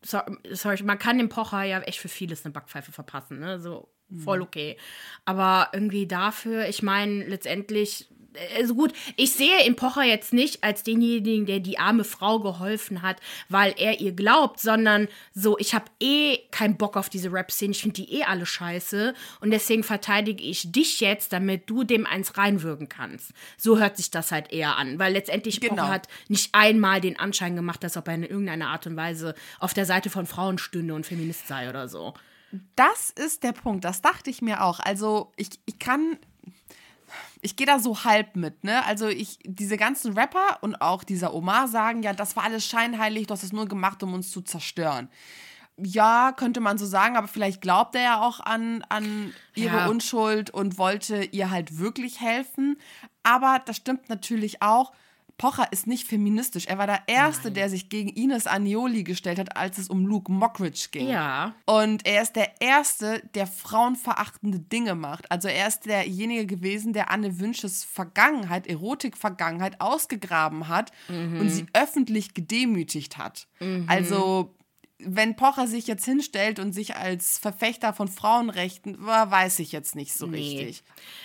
Sorry, 0.00 0.38
sorry, 0.52 0.82
man 0.84 0.98
kann 0.98 1.18
dem 1.18 1.28
Pocher 1.28 1.62
ja 1.64 1.80
echt 1.80 1.98
für 1.98 2.08
vieles 2.08 2.46
eine 2.46 2.52
Backpfeife 2.52 2.92
verpassen, 2.92 3.38
ne? 3.40 3.60
So 3.60 3.88
voll 4.24 4.40
okay. 4.40 4.78
Aber 5.26 5.68
irgendwie 5.74 6.06
dafür, 6.06 6.66
ich 6.68 6.82
meine, 6.82 7.24
letztendlich, 7.26 8.08
also 8.56 8.74
gut, 8.74 8.92
ich 9.16 9.32
sehe 9.32 9.64
im 9.64 9.76
Pocher 9.76 10.04
jetzt 10.04 10.32
nicht 10.32 10.62
als 10.62 10.82
denjenigen, 10.82 11.46
der 11.46 11.60
die 11.60 11.78
arme 11.78 12.04
Frau 12.04 12.40
geholfen 12.40 13.02
hat, 13.02 13.16
weil 13.48 13.74
er 13.78 14.00
ihr 14.00 14.12
glaubt, 14.12 14.60
sondern 14.60 15.08
so, 15.34 15.58
ich 15.58 15.74
habe 15.74 15.86
eh 16.00 16.38
keinen 16.50 16.76
Bock 16.76 16.96
auf 16.96 17.08
diese 17.08 17.32
Rap-Szene, 17.32 17.72
ich 17.72 17.82
finde 17.82 18.02
die 18.02 18.12
eh 18.12 18.24
alle 18.24 18.46
scheiße 18.46 19.14
und 19.40 19.50
deswegen 19.50 19.84
verteidige 19.84 20.42
ich 20.44 20.70
dich 20.70 21.00
jetzt, 21.00 21.32
damit 21.32 21.70
du 21.70 21.84
dem 21.84 22.06
eins 22.06 22.36
reinwürgen 22.36 22.88
kannst. 22.88 23.32
So 23.56 23.78
hört 23.78 23.96
sich 23.96 24.10
das 24.10 24.32
halt 24.32 24.52
eher 24.52 24.76
an, 24.76 24.98
weil 24.98 25.12
letztendlich 25.12 25.62
Genau. 25.62 25.82
Pocher 25.82 25.88
hat 25.88 26.08
nicht 26.28 26.54
einmal 26.54 27.00
den 27.00 27.18
Anschein 27.18 27.56
gemacht, 27.56 27.82
dass 27.84 27.96
ob 27.96 28.08
er 28.08 28.14
in 28.14 28.22
irgendeiner 28.24 28.68
Art 28.68 28.86
und 28.86 28.96
Weise 28.96 29.34
auf 29.60 29.74
der 29.74 29.86
Seite 29.86 30.10
von 30.10 30.26
Frauen 30.26 30.58
stünde 30.58 30.94
und 30.94 31.06
Feminist 31.06 31.46
sei 31.48 31.68
oder 31.68 31.88
so. 31.88 32.14
Das 32.76 33.10
ist 33.10 33.44
der 33.44 33.52
Punkt. 33.52 33.84
Das 33.84 34.02
dachte 34.02 34.28
ich 34.28 34.42
mir 34.42 34.62
auch. 34.62 34.80
Also, 34.80 35.32
ich, 35.36 35.48
ich 35.64 35.78
kann. 35.78 36.18
Ich 37.40 37.56
gehe 37.56 37.66
da 37.66 37.78
so 37.78 38.04
halb 38.04 38.36
mit, 38.36 38.64
ne? 38.64 38.84
Also 38.86 39.08
ich, 39.08 39.38
diese 39.44 39.76
ganzen 39.76 40.12
Rapper 40.18 40.58
und 40.60 40.80
auch 40.80 41.04
dieser 41.04 41.34
Omar 41.34 41.68
sagen, 41.68 42.02
ja, 42.02 42.12
das 42.12 42.36
war 42.36 42.44
alles 42.44 42.66
scheinheilig, 42.66 43.26
du 43.26 43.34
hast 43.34 43.42
es 43.42 43.52
nur 43.52 43.66
gemacht, 43.66 44.02
um 44.02 44.14
uns 44.14 44.30
zu 44.30 44.42
zerstören. 44.42 45.08
Ja, 45.78 46.32
könnte 46.32 46.60
man 46.60 46.76
so 46.78 46.86
sagen, 46.86 47.16
aber 47.16 47.28
vielleicht 47.28 47.60
glaubt 47.62 47.94
er 47.94 48.02
ja 48.02 48.20
auch 48.20 48.40
an, 48.40 48.84
an 48.88 49.32
ihre 49.54 49.78
Ja. 49.78 49.86
Unschuld 49.86 50.50
und 50.50 50.76
wollte 50.78 51.24
ihr 51.24 51.50
halt 51.50 51.78
wirklich 51.78 52.20
helfen. 52.20 52.76
Aber 53.22 53.60
das 53.64 53.76
stimmt 53.76 54.08
natürlich 54.08 54.60
auch. 54.62 54.92
Pocher 55.42 55.66
ist 55.72 55.88
nicht 55.88 56.06
feministisch. 56.06 56.66
Er 56.66 56.78
war 56.78 56.86
der 56.86 57.02
Erste, 57.08 57.50
der 57.50 57.68
sich 57.68 57.88
gegen 57.88 58.10
Ines 58.10 58.46
Anioli 58.46 59.02
gestellt 59.02 59.40
hat, 59.40 59.56
als 59.56 59.76
es 59.76 59.88
um 59.88 60.06
Luke 60.06 60.30
Mockridge 60.30 60.90
ging. 60.92 61.08
Ja. 61.08 61.56
Und 61.66 62.06
er 62.06 62.22
ist 62.22 62.36
der 62.36 62.60
Erste, 62.60 63.20
der 63.34 63.48
frauenverachtende 63.48 64.60
Dinge 64.60 64.94
macht. 64.94 65.28
Also 65.32 65.48
er 65.48 65.66
ist 65.66 65.86
derjenige 65.86 66.46
gewesen, 66.46 66.92
der 66.92 67.10
Anne 67.10 67.40
Wünsches 67.40 67.82
Vergangenheit, 67.82 68.68
Erotik-Vergangenheit 68.68 69.80
ausgegraben 69.80 70.68
hat 70.68 70.92
und 71.08 71.50
sie 71.50 71.66
öffentlich 71.72 72.34
gedemütigt 72.34 73.18
hat. 73.18 73.48
Also 73.88 74.54
wenn 75.06 75.36
Pocher 75.36 75.66
sich 75.66 75.86
jetzt 75.86 76.04
hinstellt 76.04 76.58
und 76.58 76.72
sich 76.72 76.96
als 76.96 77.38
Verfechter 77.38 77.92
von 77.92 78.08
Frauenrechten, 78.08 78.96
weiß 79.04 79.58
ich 79.60 79.72
jetzt 79.72 79.94
nicht 79.96 80.14
so 80.14 80.26
Nee. 80.26 80.38
richtig. 80.38 80.82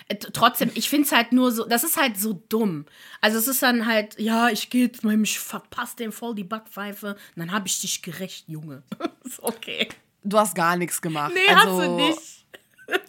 Äh, 0.07 0.15
Trotzdem, 0.15 0.72
ich 0.75 0.89
finde 0.89 1.05
es 1.05 1.12
halt 1.12 1.31
nur 1.31 1.51
so, 1.51 1.65
das 1.65 1.84
ist 1.84 1.98
halt 1.98 2.19
so 2.19 2.34
dumm. 2.50 2.86
Also 3.22 3.38
es 3.38 3.48
ist 3.48 3.62
dann 3.63 3.86
halt, 3.86 4.19
ja, 4.19 4.50
ich 4.50 4.69
gehe 4.69 4.86
jetzt 4.86 5.03
mal, 5.03 5.19
ich 5.22 5.39
verpasse 5.39 5.96
dem 5.98 6.12
voll 6.12 6.36
die 6.36 6.43
Backpfeife, 6.43 7.12
und 7.36 7.39
dann 7.39 7.51
habe 7.51 7.67
ich 7.67 7.79
dich 7.81 8.01
gerecht, 8.01 8.46
Junge. 8.48 8.84
ist 9.24 9.41
okay. 9.41 9.88
Du 10.24 10.38
hast 10.38 10.55
gar 10.55 10.75
nichts 10.75 11.01
gemacht. 11.01 11.31
Nee, 11.34 11.53
also, 11.55 11.79
hast 11.81 11.88
du 11.88 11.96
nicht. 11.96 12.46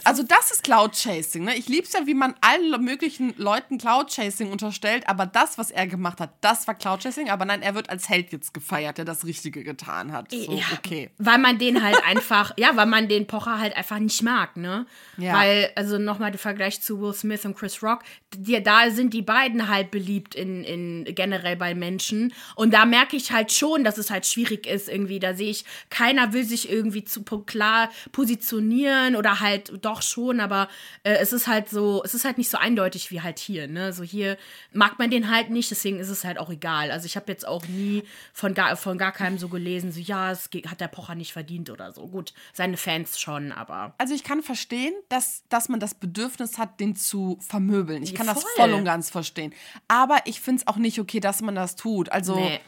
Also 0.04 0.22
das 0.22 0.50
ist 0.50 0.64
Cloud-Chasing. 0.64 1.44
Ne? 1.44 1.56
Ich 1.56 1.68
lieb's 1.68 1.92
ja, 1.92 2.06
wie 2.06 2.14
man 2.14 2.34
allen 2.40 2.82
möglichen 2.82 3.34
Leuten 3.36 3.78
Cloud-Chasing 3.78 4.50
unterstellt, 4.50 5.08
aber 5.08 5.26
das, 5.26 5.58
was 5.58 5.70
er 5.70 5.86
gemacht 5.86 6.20
hat, 6.20 6.30
das 6.40 6.66
war 6.66 6.74
Cloud-Chasing. 6.74 7.30
Aber 7.30 7.44
nein, 7.44 7.62
er 7.62 7.74
wird 7.74 7.90
als 7.90 8.08
Held 8.08 8.32
jetzt 8.32 8.54
gefeiert, 8.54 8.98
der 8.98 9.04
das 9.04 9.24
Richtige 9.24 9.62
getan 9.62 10.12
hat. 10.12 10.30
So, 10.30 10.52
Ja, 10.52 10.64
okay. 10.76 11.10
Weil 11.18 11.38
man 11.38 11.58
den 11.58 11.82
halt 11.82 12.02
einfach, 12.06 12.52
ja, 12.56 12.76
weil 12.76 12.86
man 12.86 13.08
den 13.08 13.26
Pocher 13.26 13.58
halt 13.58 13.76
einfach 13.76 13.98
nicht 13.98 14.22
mag, 14.22 14.56
ne? 14.56 14.86
Ja. 15.16 15.34
Weil, 15.34 15.70
also 15.74 15.98
nochmal 15.98 16.30
der 16.30 16.40
Vergleich 16.40 16.80
zu 16.80 17.00
Will 17.00 17.12
Smith 17.12 17.44
und 17.44 17.56
Chris 17.56 17.82
Rock, 17.82 18.02
die, 18.34 18.62
da 18.62 18.90
sind 18.90 19.14
die 19.14 19.22
beiden 19.22 19.68
halt 19.68 19.90
beliebt 19.90 20.34
in, 20.34 20.64
in 20.64 21.14
generell 21.14 21.56
bei 21.56 21.74
Menschen. 21.74 22.32
Und 22.56 22.74
da 22.74 22.84
merke 22.84 23.16
ich 23.16 23.32
halt 23.32 23.52
schon, 23.52 23.84
dass 23.84 23.98
es 23.98 24.10
halt 24.10 24.26
schwierig 24.26 24.66
ist 24.66 24.88
irgendwie. 24.88 25.18
Da 25.18 25.34
sehe 25.34 25.50
ich, 25.50 25.64
keiner 25.90 26.32
will 26.32 26.44
sich 26.44 26.70
irgendwie 26.70 27.04
zu 27.04 27.22
klar 27.22 27.90
positionieren 28.12 29.16
oder 29.16 29.40
halt 29.40 29.67
doch 29.80 30.02
schon, 30.02 30.40
aber 30.40 30.68
äh, 31.02 31.14
es 31.14 31.32
ist 31.32 31.46
halt 31.46 31.68
so, 31.68 32.02
es 32.04 32.14
ist 32.14 32.24
halt 32.24 32.38
nicht 32.38 32.50
so 32.50 32.58
eindeutig 32.58 33.10
wie 33.10 33.20
halt 33.20 33.38
hier, 33.38 33.68
ne? 33.68 33.92
So 33.92 34.02
hier 34.02 34.36
mag 34.72 34.98
man 34.98 35.10
den 35.10 35.30
halt 35.30 35.50
nicht, 35.50 35.70
deswegen 35.70 35.98
ist 35.98 36.08
es 36.08 36.24
halt 36.24 36.38
auch 36.38 36.50
egal. 36.50 36.90
Also 36.90 37.06
ich 37.06 37.16
habe 37.16 37.30
jetzt 37.30 37.46
auch 37.46 37.66
nie 37.66 38.04
von 38.32 38.54
gar, 38.54 38.76
von 38.76 38.98
gar 38.98 39.12
keinem 39.12 39.38
so 39.38 39.48
gelesen, 39.48 39.92
so 39.92 40.00
ja, 40.00 40.30
es 40.32 40.50
hat 40.66 40.80
der 40.80 40.88
Pocher 40.88 41.14
nicht 41.14 41.32
verdient 41.32 41.70
oder 41.70 41.92
so. 41.92 42.06
Gut, 42.08 42.32
seine 42.52 42.76
Fans 42.76 43.18
schon, 43.20 43.52
aber 43.52 43.94
Also 43.98 44.14
ich 44.14 44.24
kann 44.24 44.42
verstehen, 44.42 44.94
dass, 45.08 45.42
dass 45.48 45.68
man 45.68 45.80
das 45.80 45.94
Bedürfnis 45.94 46.58
hat, 46.58 46.80
den 46.80 46.96
zu 46.96 47.38
vermöbeln. 47.40 48.02
Ich 48.02 48.14
kann 48.14 48.26
das 48.26 48.42
Voll. 48.42 48.50
voll 48.56 48.72
und 48.74 48.84
ganz 48.84 49.10
verstehen. 49.10 49.52
Aber 49.88 50.18
ich 50.24 50.40
finde 50.40 50.62
es 50.62 50.66
auch 50.66 50.76
nicht 50.76 50.98
okay, 50.98 51.20
dass 51.20 51.40
man 51.42 51.54
das 51.54 51.76
tut. 51.76 52.10
Also, 52.10 52.36
Nee. 52.36 52.60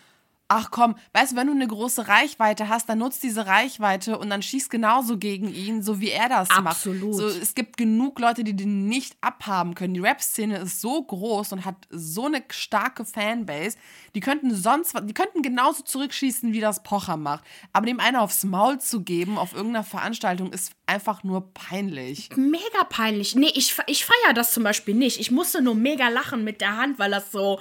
Ach 0.50 0.72
komm, 0.72 0.96
weißt 1.12 1.32
du, 1.32 1.36
wenn 1.36 1.46
du 1.46 1.52
eine 1.52 1.68
große 1.68 2.08
Reichweite 2.08 2.68
hast, 2.68 2.88
dann 2.88 2.98
nutzt 2.98 3.22
diese 3.22 3.46
Reichweite 3.46 4.18
und 4.18 4.30
dann 4.30 4.42
schießt 4.42 4.68
genauso 4.68 5.16
gegen 5.16 5.54
ihn, 5.54 5.80
so 5.80 6.00
wie 6.00 6.10
er 6.10 6.28
das 6.28 6.50
Absolut. 6.50 7.02
macht. 7.02 7.14
So, 7.16 7.28
es 7.28 7.54
gibt 7.54 7.76
genug 7.76 8.18
Leute, 8.18 8.42
die 8.42 8.56
den 8.56 8.88
nicht 8.88 9.16
abhaben 9.20 9.76
können. 9.76 9.94
Die 9.94 10.00
Rap-Szene 10.00 10.58
ist 10.58 10.80
so 10.80 11.02
groß 11.04 11.52
und 11.52 11.64
hat 11.64 11.76
so 11.88 12.26
eine 12.26 12.42
starke 12.50 13.04
Fanbase. 13.04 13.78
Die 14.16 14.20
könnten 14.20 14.52
sonst, 14.52 14.94
die 15.04 15.14
könnten 15.14 15.42
genauso 15.42 15.84
zurückschießen, 15.84 16.52
wie 16.52 16.60
das 16.60 16.82
Pocher 16.82 17.16
macht. 17.16 17.44
Aber 17.72 17.86
dem 17.86 18.00
einer 18.00 18.20
aufs 18.20 18.42
Maul 18.42 18.80
zu 18.80 19.02
geben 19.02 19.38
auf 19.38 19.52
irgendeiner 19.54 19.84
Veranstaltung 19.84 20.52
ist 20.52 20.72
einfach 20.86 21.22
nur 21.22 21.54
peinlich. 21.54 22.28
mega 22.34 22.82
peinlich. 22.88 23.36
Nee, 23.36 23.52
ich, 23.54 23.76
ich 23.86 24.04
feiere 24.04 24.34
das 24.34 24.52
zum 24.52 24.64
Beispiel 24.64 24.96
nicht. 24.96 25.20
Ich 25.20 25.30
musste 25.30 25.62
nur 25.62 25.76
mega 25.76 26.08
lachen 26.08 26.42
mit 26.42 26.60
der 26.60 26.76
Hand, 26.76 26.98
weil 26.98 27.12
das 27.12 27.30
so. 27.30 27.60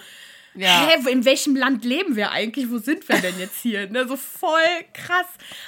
Ja. 0.56 0.88
Hä, 0.88 1.10
in 1.10 1.26
welchem 1.26 1.56
Land 1.56 1.86
leben 1.86 2.16
wir 2.16 2.32
eigentlich? 2.32 2.70
Wo 2.70 2.80
sind 2.80 3.08
wir 3.08 3.18
denn 3.20 3.38
jetzt 3.40 3.62
hier? 3.62 3.90
Ne, 3.90 4.08
so 4.08 4.18
voll 4.18 4.60
krass. 4.94 5.28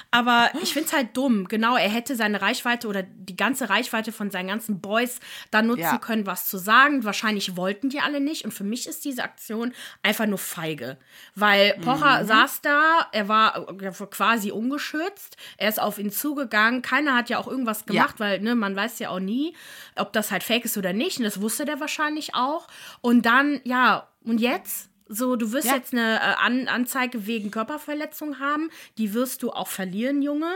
Aber 0.10 0.50
ich 0.62 0.74
finde 0.74 0.88
es 0.88 0.94
halt 0.94 1.16
dumm. 1.16 1.48
Genau, 1.48 1.76
er 1.78 1.90
hätte 1.90 2.16
seine 2.16 2.42
Reichweite 2.42 2.88
oder 2.88 3.04
die 3.04 3.36
ganze 3.36 3.70
Reichweite 3.70 4.12
von 4.12 4.32
seinen 4.32 4.48
ganzen 4.48 4.82
Boys 4.82 5.20
da 5.52 5.62
nutzen 5.62 5.82
Ja. 5.82 5.98
können, 5.98 6.26
was 6.26 6.48
zu 6.48 6.58
sagen. 6.58 7.04
Wahrscheinlich 7.04 7.56
wollten 7.56 7.90
die 7.90 8.00
alle 8.00 8.20
nicht. 8.20 8.44
Und 8.44 8.52
für 8.54 8.64
mich 8.64 8.88
ist 8.88 9.06
diese 9.06 9.24
Aktion 9.24 9.74
einfach 10.04 10.26
nur 10.26 10.40
feige. 10.40 10.98
Weil 11.36 11.76
Pocher 11.84 12.26
saß 12.26 12.62
da, 12.62 13.08
er 13.12 13.28
war 13.28 13.70
äh, 13.82 13.92
quasi 14.10 14.52
ungeschützt. 14.52 15.38
Er 15.58 15.70
ist 15.70 15.80
auf 15.82 16.00
ihn 16.00 16.12
zugegangen. 16.12 16.82
Keiner 16.82 17.16
hat 17.16 17.30
ja 17.30 17.38
auch 17.38 17.48
irgendwas 17.48 17.86
gemacht, 17.86 18.16
weil 18.20 18.40
ne, 18.42 18.56
man 18.56 18.76
weiß 18.76 19.00
ja 19.00 19.10
auch 19.10 19.20
nie, 19.20 19.56
ob 19.96 20.12
das 20.14 20.32
halt 20.32 20.44
fake 20.44 20.66
ist 20.66 20.78
oder 20.78 20.92
nicht. 20.94 21.18
Und 21.20 21.24
das 21.26 21.40
wusste 21.42 21.66
der 21.66 21.80
wahrscheinlich 21.80 22.34
auch. 22.36 22.68
Und 23.02 23.26
dann, 23.26 23.62
ja, 23.64 24.08
und 24.24 24.40
jetzt? 24.40 24.90
So, 25.08 25.36
du 25.36 25.52
wirst 25.52 25.68
Ja. 25.68 25.76
jetzt 25.76 25.94
eine 25.94 26.16
äh, 26.18 26.36
An 26.38 26.68
Anzeige 26.68 27.28
wegen 27.28 27.52
Körperverletzung 27.52 28.40
haben. 28.40 28.70
Die 28.98 29.14
wirst 29.14 29.44
du 29.44 29.52
auch 29.52 29.68
verlieren, 29.68 30.22
Junge. 30.22 30.52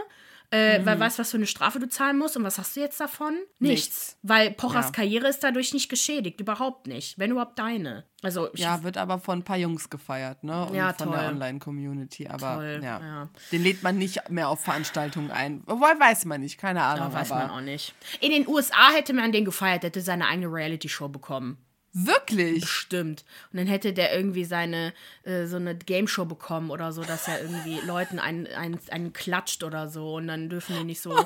Äh, 0.52 0.86
Weil 0.86 1.00
weißt 1.00 1.18
du, 1.18 1.22
was 1.22 1.32
für 1.32 1.38
eine 1.38 1.48
Strafe 1.48 1.80
du 1.80 1.90
zahlen 1.90 2.18
musst 2.20 2.38
und 2.38 2.44
was 2.44 2.60
hast 2.60 2.76
du 2.76 2.80
jetzt 2.80 3.00
davon? 3.00 3.34
Nichts. 3.60 3.60
Nichts. 3.60 4.18
Weil 4.22 4.52
Pochers 4.52 4.86
Ja. 4.86 4.92
Karriere 4.92 5.28
ist 5.28 5.44
dadurch 5.44 5.74
nicht 5.74 5.90
geschädigt, 5.90 6.40
überhaupt 6.40 6.86
nicht. 6.88 7.18
Wenn 7.18 7.32
überhaupt 7.32 7.58
deine. 7.60 8.06
Also 8.22 8.50
Ja, 8.54 8.84
wird 8.84 8.96
aber 8.98 9.18
von 9.20 9.40
ein 9.40 9.44
paar 9.44 9.58
Jungs 9.58 9.90
gefeiert, 9.90 10.44
ne? 10.44 10.68
Und 10.68 10.76
Ja, 10.76 10.94
von 10.94 11.08
toll. 11.10 11.18
der 11.18 11.28
Online-Community. 11.30 12.28
Aber 12.28 12.56
Toll, 12.56 12.80
ja. 12.84 13.00
ja. 13.00 13.30
Den 13.52 13.64
lädt 13.64 13.82
man 13.84 13.98
nicht 13.98 14.30
mehr 14.30 14.48
auf 14.48 14.62
Veranstaltungen 14.64 15.32
ein. 15.32 15.64
Wohl 15.66 15.80
weiß 15.80 16.26
man 16.26 16.42
nicht, 16.42 16.60
keine 16.60 16.84
Ahnung. 16.84 17.08
Ja, 17.12 17.14
weiß 17.14 17.30
man 17.32 17.50
auch 17.50 17.62
nicht. 17.62 17.94
In 18.22 18.32
den 18.32 18.48
USA 18.48 18.92
hätte 18.94 19.14
man 19.14 19.32
den 19.32 19.46
gefeiert, 19.46 19.84
hätte 19.84 20.00
seine 20.02 20.28
eigene 20.28 20.48
Reality-Show 20.48 21.10
bekommen. 21.10 21.58
Wirklich? 21.98 22.60
Bestimmt. 22.60 23.24
Und 23.54 23.60
dann 23.60 23.68
hätte 23.68 23.94
der 23.94 24.14
irgendwie 24.14 24.44
seine, 24.44 24.94
äh, 25.24 25.46
so 25.46 25.56
eine 25.56 25.76
Game-Show 25.76 26.26
bekommen 26.26 26.70
oder 26.70 26.92
so, 26.92 27.04
dass 27.04 27.30
er 27.30 27.42
irgendwie 27.42 27.80
Leuten 27.86 28.20
einen, 28.20 28.48
einen, 28.48 28.78
einen 28.92 29.14
klatscht 29.14 29.64
oder 29.64 29.88
so. 29.88 30.16
Und 30.16 30.28
dann 30.28 30.50
dürfen 30.50 30.76
die 30.78 30.84
nicht 30.84 31.02
so, 31.02 31.18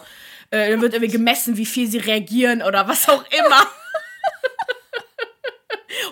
äh, 0.51 0.69
dann 0.69 0.81
wird 0.81 0.93
irgendwie 0.93 1.11
gemessen, 1.11 1.57
wie 1.57 1.65
viel 1.65 1.89
sie 1.89 1.97
reagieren 1.97 2.61
oder 2.61 2.87
was 2.87 3.09
auch 3.09 3.25
immer. 3.31 3.67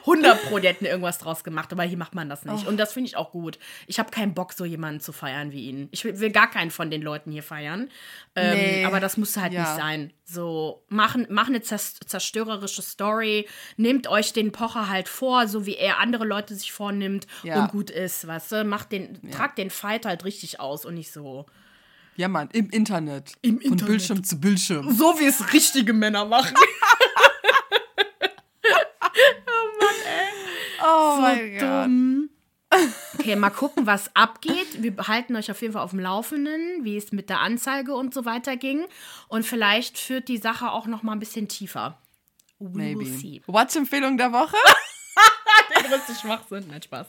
100 0.08 0.44
Pro, 0.44 0.60
die 0.60 0.68
hätten 0.68 0.86
irgendwas 0.86 1.18
draus 1.18 1.44
gemacht, 1.44 1.72
aber 1.74 1.84
hier 1.84 1.98
macht 1.98 2.16
man 2.16 2.30
das 2.30 2.46
nicht. 2.46 2.66
Und 2.66 2.78
das 2.78 2.94
finde 2.94 3.10
ich 3.10 3.18
auch 3.18 3.32
gut. 3.32 3.60
Ich 3.88 4.00
habe 4.00 4.10
keinen 4.10 4.34
Bock, 4.34 4.54
so 4.54 4.64
jemanden 4.66 5.02
zu 5.02 5.12
feiern 5.12 5.52
wie 5.52 5.66
ihn. 5.70 5.90
Ich 5.92 6.04
will, 6.06 6.20
will 6.20 6.32
gar 6.32 6.50
keinen 6.50 6.72
von 6.72 6.90
den 6.90 7.02
Leuten 7.02 7.32
hier 7.32 7.44
feiern. 7.44 7.90
Ähm, 8.36 8.58
Nee. 8.58 8.86
Aber 8.86 9.00
das 9.00 9.18
muss 9.18 9.36
halt 9.38 9.52
Ja. 9.54 9.62
nicht 9.62 9.76
sein. 9.76 10.14
So, 10.24 10.84
machen, 10.90 11.28
machen 11.30 11.54
eine 11.56 11.62
zers- 11.64 12.00
zerstörerische 12.06 12.82
Story, 12.82 13.48
nehmt 13.76 14.08
euch 14.08 14.34
den 14.34 14.52
Pocher 14.52 14.90
halt 14.90 15.08
vor, 15.10 15.48
so 15.48 15.66
wie 15.66 15.76
er 15.76 16.00
andere 16.00 16.26
Leute 16.26 16.56
sich 16.56 16.72
vornimmt 16.72 17.28
Ja. 17.44 17.62
und 17.64 17.72
gut 17.72 17.90
ist, 17.90 18.26
weißt 18.28 18.52
du? 18.54 18.64
Macht 18.64 18.92
den, 18.92 19.20
tragt 19.32 19.58
den 19.58 19.70
Fight 19.70 20.06
halt 20.06 20.24
richtig 20.26 20.60
aus 20.60 20.86
und 20.86 20.94
nicht 20.96 21.12
so. 21.12 21.46
Ja, 22.16 22.28
Mann, 22.28 22.50
im 22.52 22.70
Internet. 22.72 23.34
Im 23.44 23.56
Von 23.62 23.72
Internet. 23.74 23.86
Bildschirm 23.86 24.24
zu 24.24 24.40
Bildschirm. 24.40 24.92
So 24.92 25.20
wie 25.20 25.26
es 25.26 25.54
richtige 25.54 25.94
Männer 25.94 26.26
machen. 26.26 26.56
Oh 30.88 31.18
mein 31.20 31.52
Gott. 31.54 31.62
dumm. 31.86 32.30
Okay, 33.18 33.36
mal 33.36 33.50
gucken, 33.50 33.86
was 33.88 34.14
abgeht. 34.16 34.82
Wir 34.84 34.96
behalten 34.96 35.36
euch 35.36 35.50
auf 35.50 35.62
jeden 35.62 35.74
Fall 35.74 35.84
auf 35.84 35.92
dem 35.92 36.00
Laufenden, 36.00 36.84
wie 36.84 36.98
es 36.98 37.12
mit 37.12 37.30
der 37.30 37.40
Anzeige 37.40 37.94
und 37.94 38.14
so 38.14 38.26
weiter 38.26 38.58
ging. 38.58 38.86
Und 39.30 39.46
vielleicht 39.46 39.98
führt 39.98 40.28
die 40.28 40.38
Sache 40.38 40.72
auch 40.72 40.86
noch 40.86 41.02
mal 41.02 41.14
ein 41.14 41.20
bisschen 41.20 41.48
tiefer. 41.48 42.02
We 42.60 42.98
will 42.98 43.06
see. 43.06 43.42
Maybe. 43.42 43.54
Watch-Empfehlung 43.54 44.18
der 44.18 44.32
Woche. 44.32 44.58
Der 45.76 45.84
größte 45.84 46.16
Schwachsinn. 46.16 46.66
Nein, 46.70 46.82
Spaß. 46.82 47.08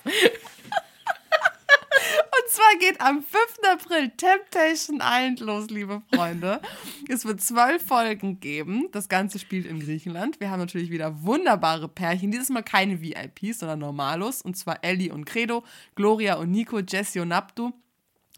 Geht 2.81 3.01
am 3.01 3.23
5. 3.23 3.41
April 3.73 4.11
Temptation 4.11 5.01
Island 5.03 5.41
los, 5.41 5.69
liebe 5.69 6.03
Freunde. 6.15 6.61
es 7.09 7.25
wird 7.25 7.41
zwölf 7.41 7.85
Folgen 7.85 8.39
geben. 8.41 8.89
Das 8.93 9.09
Ganze 9.09 9.39
spielt 9.39 9.67
in 9.67 9.81
Griechenland. 9.81 10.39
Wir 10.39 10.51
haben 10.51 10.61
natürlich 10.61 10.91
wieder 10.91 11.25
wunderbare 11.25 11.89
Pärchen. 11.89 12.31
Dieses 12.31 12.51
Mal 12.51 12.63
keine 12.63 13.01
VIPs, 13.01 13.61
sondern 13.61 13.81
Normalos. 13.81 14.43
Und 14.43 14.57
zwar 14.57 14.85
Ellie 14.85 15.13
und 15.13 15.25
Credo, 15.25 15.65
Gloria 15.97 16.35
und 16.37 16.51
Nico, 16.51 16.79
Jesse 16.79 17.21
und 17.23 17.33
Abdu, 17.33 17.73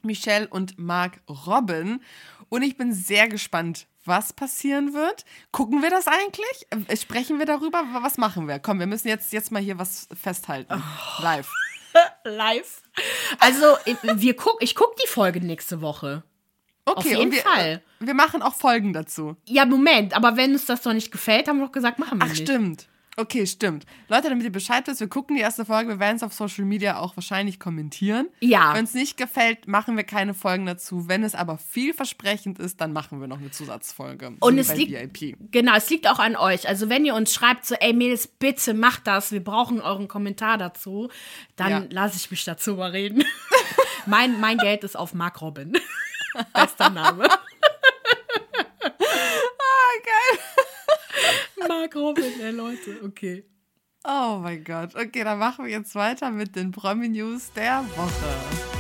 Michelle 0.02 0.48
und 0.48 0.78
Mark 0.78 1.20
Robin. 1.28 2.00
Und 2.48 2.62
ich 2.62 2.76
bin 2.78 2.94
sehr 2.94 3.28
gespannt, 3.28 3.86
was 4.04 4.32
passieren 4.32 4.94
wird. 4.94 5.26
Gucken 5.52 5.82
wir 5.82 5.90
das 5.90 6.06
eigentlich? 6.06 6.66
Äh, 6.88 6.96
Sprechen 6.96 7.38
wir 7.38 7.46
darüber? 7.46 7.82
Was 8.00 8.16
machen 8.16 8.48
wir? 8.48 8.58
Komm, 8.58 8.78
wir 8.78 8.86
müssen 8.86 9.08
jetzt, 9.08 9.32
jetzt 9.34 9.52
mal 9.52 9.60
hier 9.60 9.78
was 9.78 10.08
festhalten. 10.14 10.82
Live. 11.18 11.50
Live. 12.24 12.82
Also, 13.38 13.76
wir 14.02 14.36
guck, 14.36 14.62
ich 14.62 14.74
gucke 14.74 14.94
die 15.02 15.08
Folge 15.08 15.40
nächste 15.40 15.80
Woche. 15.80 16.22
Okay, 16.84 16.98
Auf 16.98 17.04
jeden 17.06 17.22
und 17.22 17.32
wir, 17.32 17.42
Fall. 17.42 17.82
Wir 18.00 18.14
machen 18.14 18.42
auch 18.42 18.54
Folgen 18.54 18.92
dazu. 18.92 19.36
Ja, 19.46 19.64
Moment, 19.64 20.14
aber 20.14 20.36
wenn 20.36 20.52
uns 20.52 20.64
das 20.66 20.82
doch 20.82 20.92
nicht 20.92 21.12
gefällt, 21.12 21.46
haben 21.46 21.58
wir 21.58 21.66
doch 21.66 21.72
gesagt, 21.72 21.98
machen 21.98 22.18
wir 22.18 22.24
Ach, 22.24 22.30
nicht. 22.30 22.42
stimmt. 22.42 22.88
Okay, 23.20 23.46
stimmt. 23.46 23.84
Leute, 24.08 24.30
damit 24.30 24.44
ihr 24.44 24.52
Bescheid 24.52 24.86
wisst, 24.86 25.00
wir 25.00 25.08
gucken 25.08 25.36
die 25.36 25.42
erste 25.42 25.66
Folge. 25.66 25.90
Wir 25.90 25.98
werden 25.98 26.16
es 26.16 26.22
auf 26.22 26.32
Social 26.32 26.64
Media 26.64 26.98
auch 26.98 27.16
wahrscheinlich 27.18 27.60
kommentieren. 27.60 28.28
Ja. 28.40 28.72
Wenn 28.74 28.84
es 28.84 28.94
nicht 28.94 29.18
gefällt, 29.18 29.68
machen 29.68 29.96
wir 29.98 30.04
keine 30.04 30.32
Folgen 30.32 30.64
dazu. 30.64 31.06
Wenn 31.06 31.22
es 31.22 31.34
aber 31.34 31.58
vielversprechend 31.58 32.58
ist, 32.58 32.80
dann 32.80 32.94
machen 32.94 33.20
wir 33.20 33.28
noch 33.28 33.38
eine 33.38 33.50
Zusatzfolge. 33.50 34.32
Und 34.40 34.56
es 34.58 34.74
liegt, 34.74 34.92
VIP. 35.20 35.36
genau, 35.50 35.74
es 35.76 35.90
liegt 35.90 36.08
auch 36.08 36.18
an 36.18 36.34
euch. 36.34 36.66
Also 36.66 36.88
wenn 36.88 37.04
ihr 37.04 37.14
uns 37.14 37.34
schreibt, 37.34 37.66
so, 37.66 37.74
ey 37.74 37.92
Mädels, 37.92 38.26
bitte 38.26 38.72
macht 38.72 39.06
das, 39.06 39.32
wir 39.32 39.44
brauchen 39.44 39.82
euren 39.82 40.08
Kommentar 40.08 40.56
dazu, 40.56 41.10
dann 41.56 41.70
Ja. 41.70 41.82
lasse 41.90 42.16
ich 42.16 42.30
mich 42.30 42.42
dazu 42.44 42.76
mal 42.76 42.90
reden. 42.92 43.22
mein, 44.06 44.40
mein 44.40 44.56
Geld 44.56 44.82
ist 44.82 44.96
auf 44.96 45.12
Mark 45.12 45.42
Robin. 45.42 45.76
Bester 46.54 46.88
Name. 46.88 47.28
Ah, 51.68 51.79
Robin, 51.94 52.40
ey 52.40 52.50
Leute, 52.50 53.00
okay. 53.04 53.44
Oh 54.04 54.38
mein 54.42 54.64
Gott. 54.64 54.94
Okay, 54.94 55.24
dann 55.24 55.38
machen 55.38 55.66
wir 55.66 55.72
jetzt 55.72 55.94
weiter 55.94 56.30
mit 56.30 56.56
den 56.56 56.70
Promi-News 56.70 57.52
der 57.52 57.84
Woche. 57.96 58.70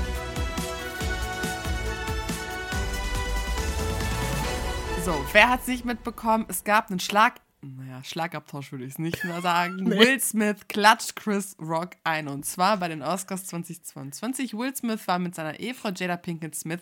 So, 5.04 5.14
wer 5.32 5.50
hat 5.50 5.60
es 5.60 5.66
nicht 5.66 5.84
mitbekommen? 5.84 6.46
Es 6.48 6.64
gab 6.64 6.90
einen 6.90 7.00
Schlag. 7.00 7.40
Naja, 7.62 8.02
Schlagabtausch 8.02 8.72
würde 8.72 8.84
ich 8.84 8.92
es 8.92 8.98
nicht 8.98 9.22
mehr 9.24 9.42
sagen. 9.42 9.90
Will 9.98 10.18
Smith 10.20 10.68
klatscht 10.68 11.16
Chris 11.16 11.56
Rock 11.60 11.90
ein. 12.04 12.28
Und 12.28 12.46
zwar 12.46 12.78
bei 12.78 12.88
den 12.88 13.02
Oscars 13.02 13.46
2022. 13.46 14.54
Will 14.54 14.74
Smith 14.74 15.06
war 15.06 15.18
mit 15.18 15.34
seiner 15.34 15.60
Ehefrau 15.60 15.90
Jada 15.90 16.16
Pinkett 16.16 16.54
Smith 16.54 16.80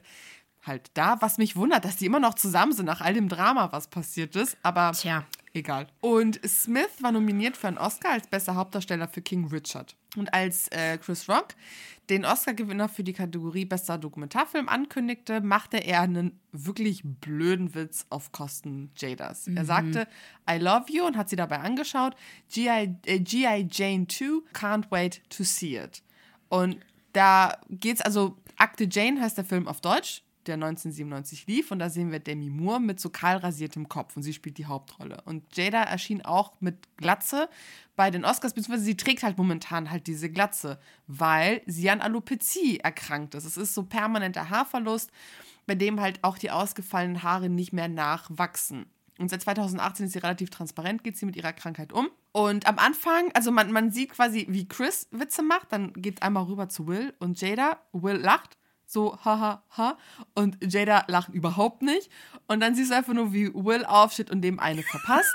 halt 0.64 0.90
da, 0.94 1.20
was 1.20 1.38
mich 1.38 1.56
wundert, 1.56 1.84
dass 1.84 1.96
die 1.96 2.06
immer 2.06 2.20
noch 2.20 2.34
zusammen 2.34 2.72
sind 2.72 2.86
nach 2.86 3.00
all 3.00 3.14
dem 3.14 3.28
Drama, 3.28 3.72
was 3.72 3.88
passiert 3.88 4.36
ist. 4.36 4.56
Aber 4.62 4.92
Tja. 4.92 5.24
Egal. 5.54 5.86
Und 6.00 6.40
Smith 6.46 7.00
war 7.00 7.12
nominiert 7.12 7.56
für 7.56 7.68
einen 7.68 7.78
Oscar 7.78 8.12
als 8.12 8.26
bester 8.26 8.54
Hauptdarsteller 8.54 9.08
für 9.08 9.22
King 9.22 9.46
Richard. 9.46 9.96
Und 10.16 10.32
als 10.32 10.68
äh, 10.68 10.98
Chris 10.98 11.28
Rock 11.28 11.54
den 12.10 12.24
Oscar-Gewinner 12.24 12.88
für 12.88 13.04
die 13.04 13.12
Kategorie 13.12 13.66
bester 13.66 13.98
Dokumentarfilm 13.98 14.68
ankündigte, 14.68 15.40
machte 15.40 15.78
er 15.78 16.02
einen 16.02 16.40
wirklich 16.52 17.02
blöden 17.04 17.74
Witz 17.74 18.06
auf 18.08 18.32
Kosten 18.32 18.90
Jadas. 18.96 19.46
Er 19.46 19.64
sagte, 19.64 20.08
I 20.50 20.56
love 20.56 20.86
you 20.88 21.04
und 21.04 21.16
hat 21.16 21.28
sie 21.28 21.36
dabei 21.36 21.58
angeschaut. 21.58 22.14
G.I. 22.50 22.96
Äh. 23.04 23.22
Jane 23.70 24.06
2, 24.06 24.42
can't 24.54 24.90
wait 24.90 25.22
to 25.28 25.44
see 25.44 25.76
it. 25.76 26.02
Und 26.48 26.78
da 27.12 27.58
geht's, 27.68 28.00
also 28.00 28.38
Akte 28.56 28.88
Jane 28.90 29.20
heißt 29.20 29.36
der 29.36 29.44
Film 29.44 29.68
auf 29.68 29.80
Deutsch, 29.80 30.22
der 30.48 30.54
1997 30.54 31.46
lief. 31.46 31.70
Und 31.70 31.78
da 31.78 31.90
sehen 31.90 32.10
wir 32.10 32.18
Demi 32.18 32.50
Moore 32.50 32.80
mit 32.80 32.98
so 32.98 33.10
kahl 33.10 33.36
rasiertem 33.36 33.88
Kopf 33.88 34.16
und 34.16 34.22
sie 34.22 34.32
spielt 34.32 34.58
die 34.58 34.66
Hauptrolle. 34.66 35.22
Und 35.24 35.56
Jada 35.56 35.82
erschien 35.82 36.24
auch 36.24 36.54
mit 36.60 36.96
Glatze 36.96 37.48
bei 37.94 38.10
den 38.10 38.24
Oscars, 38.24 38.54
beziehungsweise 38.54 38.84
sie 38.84 38.96
trägt 38.96 39.22
halt 39.22 39.38
momentan 39.38 39.90
halt 39.90 40.06
diese 40.06 40.30
Glatze, 40.30 40.80
weil 41.06 41.62
sie 41.66 41.90
an 41.90 42.00
Alopezie 42.00 42.78
erkrankt 42.80 43.34
ist. 43.34 43.44
Es 43.44 43.56
ist 43.56 43.74
so 43.74 43.84
permanenter 43.84 44.50
Haarverlust, 44.50 45.10
bei 45.66 45.74
dem 45.74 46.00
halt 46.00 46.22
auch 46.22 46.38
die 46.38 46.50
ausgefallenen 46.50 47.22
Haare 47.22 47.48
nicht 47.48 47.72
mehr 47.72 47.88
nachwachsen. 47.88 48.86
Und 49.18 49.30
seit 49.30 49.42
2018 49.42 50.06
ist 50.06 50.12
sie 50.12 50.20
relativ 50.20 50.50
transparent, 50.50 51.02
geht 51.02 51.16
sie 51.16 51.26
mit 51.26 51.36
ihrer 51.36 51.52
Krankheit 51.52 51.92
um. 51.92 52.08
Und 52.32 52.66
am 52.66 52.78
Anfang, 52.78 53.32
also 53.34 53.50
man, 53.50 53.72
man 53.72 53.90
sieht 53.90 54.10
quasi, 54.10 54.46
wie 54.48 54.68
Chris 54.68 55.08
Witze 55.10 55.42
macht, 55.42 55.72
dann 55.72 55.92
geht 55.94 56.22
einmal 56.22 56.44
rüber 56.44 56.68
zu 56.68 56.86
Will 56.86 57.12
und 57.18 57.40
Jada. 57.40 57.78
Will 57.92 58.16
lacht, 58.16 58.57
so 58.88 59.18
haha 59.24 59.62
ha. 59.76 59.98
Und 60.34 60.56
Jada 60.60 61.04
lacht 61.08 61.28
überhaupt 61.28 61.82
nicht. 61.82 62.10
Und 62.46 62.60
dann 62.60 62.74
siehst 62.74 62.90
du 62.90 62.96
einfach 62.96 63.12
nur, 63.12 63.32
wie 63.32 63.52
Will 63.54 63.84
aufsteht 63.84 64.30
und 64.30 64.40
dem 64.42 64.58
eine 64.58 64.82
verpasst. 64.82 65.34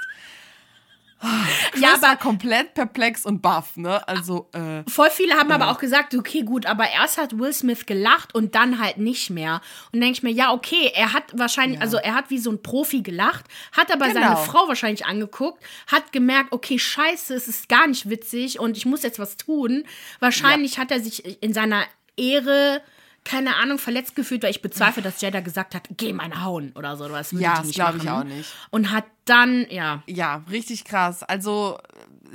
Chris 1.71 1.81
Ja, 1.81 1.93
aber 1.93 2.01
war 2.01 2.17
komplett 2.17 2.73
perplex 2.73 3.25
und 3.25 3.41
baff, 3.41 3.77
ne? 3.77 4.05
Also, 4.09 4.49
äh, 4.51 4.83
Voll 4.89 5.09
viele 5.09 5.35
haben 5.35 5.51
aber 5.51 5.71
auch 5.71 5.77
gesagt, 5.77 6.13
okay, 6.15 6.41
gut, 6.41 6.65
aber 6.65 6.89
erst 6.89 7.17
hat 7.17 7.37
Will 7.39 7.53
Smith 7.53 7.85
gelacht 7.85 8.35
und 8.35 8.55
dann 8.55 8.77
halt 8.77 8.97
nicht 8.97 9.29
mehr. 9.29 9.61
Und 9.93 10.01
denke 10.01 10.17
ich 10.17 10.23
mir, 10.23 10.31
ja, 10.31 10.51
okay, 10.51 10.91
er 10.93 11.13
hat 11.13 11.23
wahrscheinlich, 11.31 11.79
also 11.79 11.95
er 11.95 12.15
hat 12.15 12.29
wie 12.29 12.39
so 12.39 12.51
ein 12.51 12.61
Profi 12.61 13.03
gelacht, 13.03 13.45
hat 13.71 13.89
aber 13.93 14.07
Genau. 14.09 14.19
seine 14.19 14.37
Frau 14.37 14.67
wahrscheinlich 14.67 15.05
angeguckt, 15.05 15.63
hat 15.87 16.11
gemerkt, 16.11 16.51
okay, 16.51 16.77
scheiße, 16.77 17.33
es 17.35 17.47
ist 17.47 17.69
gar 17.69 17.87
nicht 17.87 18.09
witzig 18.09 18.59
und 18.59 18.75
ich 18.75 18.85
muss 18.85 19.03
jetzt 19.03 19.19
was 19.19 19.37
tun. 19.37 19.85
Wahrscheinlich 20.19 20.77
hat 20.77 20.91
er 20.91 20.99
sich 20.99 21.41
in 21.41 21.53
seiner 21.53 21.83
Ehre 22.17 22.81
keine 23.23 23.55
Ahnung, 23.55 23.77
verletzt 23.77 24.15
gefühlt, 24.15 24.43
weil 24.43 24.51
ich 24.51 24.61
bezweifle, 24.61 25.01
dass 25.01 25.21
Jada 25.21 25.39
gesagt 25.39 25.75
hat, 25.75 25.87
geh 25.97 26.13
meine 26.13 26.43
hauen 26.43 26.73
oder 26.75 26.97
so. 26.97 27.07
Das 27.07 27.31
würde 27.31 27.43
Ja, 27.43 27.57
das 27.57 27.67
nicht 27.67 27.75
glaub 27.75 27.95
ich 27.95 28.09
auch 28.09 28.23
nicht. 28.23 28.51
Und 28.69 28.91
hat 28.91 29.05
dann, 29.25 29.65
ja, 29.69 30.03
Ja, 30.07 30.43
richtig 30.49 30.83
krass. 30.83 31.23
Also 31.23 31.77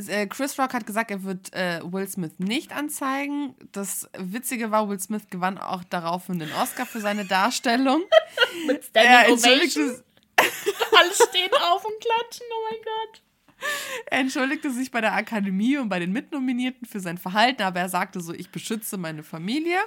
äh, 0.07 0.27
Chris 0.27 0.59
Rock 0.59 0.75
hat 0.75 0.87
gesagt, 0.87 1.11
er 1.11 1.23
wird 1.25 1.53
äh, 1.53 1.81
Will 1.83 2.09
Smith 2.09 2.33
nicht 2.39 2.73
anzeigen. 2.73 3.55
Das 3.73 4.09
Witzige 4.17 4.71
war, 4.71 4.89
Will 4.89 5.01
Smith 5.01 5.25
gewann 5.31 5.59
auch 5.59 5.85
daraufhin 5.85 6.39
den 6.39 6.53
Oscar 6.53 6.87
für 6.87 7.01
seine 7.01 7.25
Darstellung. 7.25 8.03
mit 8.67 8.85
Standing 8.85 9.33
entschuldigte, 9.33 9.81
Ovation. 9.81 10.03
Alle 10.99 11.15
stehen 11.15 11.51
auf 11.63 11.85
und 11.85 11.95
klatschen, 12.01 12.47
oh 12.51 12.69
mein 12.71 12.81
Gott. 12.85 13.23
er 14.07 14.19
entschuldigte 14.21 14.71
sich 14.71 14.91
bei 14.91 15.01
der 15.01 15.15
Akademie 15.15 15.77
und 15.79 15.89
bei 15.89 15.99
den 15.99 16.13
Mitnominierten 16.13 16.87
für 16.87 17.01
sein 17.01 17.19
Verhalten, 17.19 17.63
aber 17.63 17.81
er 17.81 17.89
sagte 17.89 18.21
so, 18.21 18.33
ich 18.33 18.51
beschütze 18.51 18.97
meine 18.97 19.25
Familie. 19.25 19.79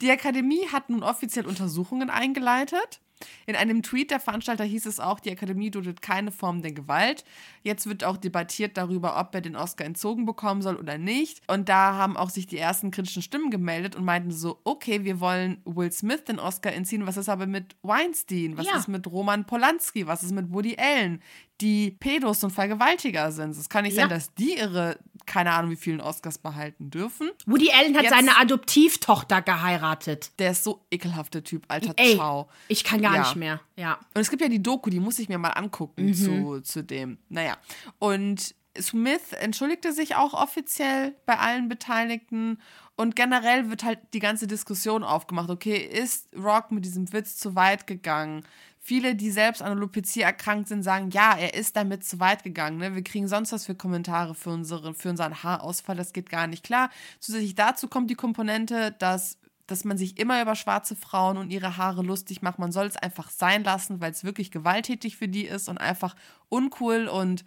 Die 0.00 0.10
Akademie 0.10 0.66
hat 0.72 0.90
nun 0.90 1.02
offiziell 1.02 1.46
Untersuchungen 1.46 2.10
eingeleitet. 2.10 3.00
In 3.46 3.54
einem 3.56 3.82
Tweet 3.82 4.10
der 4.10 4.20
Veranstalter 4.20 4.64
hieß 4.64 4.86
es 4.86 5.00
auch, 5.00 5.20
die 5.20 5.30
Akademie 5.30 5.70
duldet 5.70 6.02
keine 6.02 6.30
Form 6.32 6.60
der 6.62 6.72
Gewalt. 6.72 7.24
Jetzt 7.62 7.86
wird 7.86 8.04
auch 8.04 8.16
debattiert 8.16 8.76
darüber, 8.76 9.18
ob 9.18 9.34
er 9.34 9.40
den 9.40 9.56
Oscar 9.56 9.84
entzogen 9.86 10.26
bekommen 10.26 10.60
soll 10.62 10.76
oder 10.76 10.98
nicht. 10.98 11.40
Und 11.46 11.68
da 11.68 11.94
haben 11.94 12.16
auch 12.16 12.28
sich 12.28 12.46
die 12.46 12.58
ersten 12.58 12.90
kritischen 12.90 13.22
Stimmen 13.22 13.50
gemeldet 13.50 13.96
und 13.96 14.04
meinten 14.04 14.30
so, 14.32 14.60
okay, 14.64 15.04
wir 15.04 15.20
wollen 15.20 15.62
Will 15.64 15.92
Smith 15.92 16.24
den 16.24 16.38
Oscar 16.38 16.72
entziehen. 16.72 17.06
Was 17.06 17.16
ist 17.16 17.28
aber 17.28 17.46
mit 17.46 17.76
Weinstein? 17.82 18.58
Was 18.58 18.66
Ja. 18.66 18.76
ist 18.76 18.88
mit 18.88 19.06
Roman 19.06 19.46
Polanski? 19.46 20.06
Was 20.06 20.22
ist 20.22 20.32
mit 20.32 20.52
Woody 20.52 20.76
Allen? 20.76 21.22
Die 21.64 21.90
Pädos 21.92 22.44
und 22.44 22.50
Vergewaltiger 22.50 23.32
sind. 23.32 23.52
Es 23.56 23.70
kann 23.70 23.84
nicht 23.84 23.94
sein, 23.96 24.10
Ja. 24.10 24.14
dass 24.14 24.34
die 24.34 24.58
ihre, 24.58 24.98
keine 25.24 25.50
Ahnung, 25.52 25.70
wie 25.70 25.76
vielen 25.76 26.02
Oscars 26.02 26.36
behalten 26.36 26.90
dürfen. 26.90 27.30
Woody 27.46 27.70
Allen 27.72 27.96
hat 27.96 28.02
Jetzt- 28.02 28.12
seine 28.12 28.36
Adoptivtochter 28.38 29.40
geheiratet. 29.40 30.32
Der 30.38 30.50
ist 30.50 30.62
so 30.62 30.84
ekelhafter 30.90 31.42
Typ, 31.42 31.64
alter 31.68 31.94
Ey, 31.96 32.16
Ciao. 32.16 32.48
ich 32.68 32.84
kann 32.84 33.00
gar 33.00 33.14
Ja. 33.14 33.20
nicht 33.22 33.36
mehr. 33.36 33.60
Ja. 33.76 33.98
Und 34.14 34.20
es 34.20 34.28
gibt 34.28 34.42
ja 34.42 34.48
die 34.48 34.62
Doku, 34.62 34.90
die 34.90 35.00
muss 35.00 35.18
ich 35.18 35.30
mir 35.30 35.38
mal 35.38 35.50
angucken 35.52 36.04
Mhm. 36.06 36.14
zu, 36.14 36.60
zu 36.60 36.84
dem. 36.84 37.16
Naja. 37.30 37.56
Und 37.98 38.54
Smith 38.78 39.32
entschuldigte 39.40 39.92
sich 39.94 40.16
auch 40.16 40.34
offiziell 40.34 41.14
bei 41.26 41.38
allen 41.38 41.68
Beteiligten 41.68 42.58
und 42.96 43.16
generell 43.16 43.70
wird 43.70 43.84
halt 43.84 44.00
die 44.12 44.18
ganze 44.18 44.46
Diskussion 44.46 45.02
aufgemacht. 45.02 45.48
Okay, 45.48 45.76
ist 45.78 46.28
Rock 46.36 46.72
mit 46.72 46.84
diesem 46.84 47.10
Witz 47.12 47.36
zu 47.38 47.54
weit 47.54 47.86
gegangen? 47.86 48.44
Viele, 48.86 49.14
die 49.14 49.30
selbst 49.30 49.62
an 49.62 49.72
Alopecia 49.72 50.26
erkrankt 50.26 50.68
sind, 50.68 50.82
sagen, 50.82 51.08
ja, 51.08 51.34
er 51.38 51.54
ist 51.54 51.74
damit 51.74 52.04
zu 52.04 52.20
weit 52.20 52.42
gegangen. 52.42 52.76
Ne? 52.76 52.94
Wir 52.94 53.02
kriegen 53.02 53.28
sonst 53.28 53.50
was 53.50 53.64
für 53.64 53.74
Kommentare 53.74 54.34
für, 54.34 54.50
unsere, 54.50 54.92
für 54.92 55.08
unseren 55.08 55.42
Haarausfall, 55.42 55.96
das 55.96 56.12
geht 56.12 56.28
gar 56.28 56.46
nicht 56.46 56.64
klar. 56.64 56.90
Zusätzlich 57.18 57.54
dazu 57.54 57.88
kommt 57.88 58.10
die 58.10 58.14
Komponente, 58.14 58.94
dass 58.98 59.38
dass 59.66 59.84
man 59.84 59.96
sich 59.96 60.18
immer 60.18 60.42
über 60.42 60.54
schwarze 60.54 60.96
Frauen 60.96 61.38
und 61.38 61.50
ihre 61.50 61.78
Haare 61.78 62.02
lustig 62.02 62.42
macht. 62.42 62.58
Man 62.58 62.72
soll 62.72 62.84
es 62.84 62.98
einfach 62.98 63.30
sein 63.30 63.64
lassen, 63.64 64.02
weil 64.02 64.12
es 64.12 64.22
wirklich 64.22 64.50
gewalttätig 64.50 65.16
für 65.16 65.28
die 65.28 65.46
ist 65.46 65.70
und 65.70 65.78
einfach 65.78 66.14
uncool 66.50 67.08
und 67.08 67.46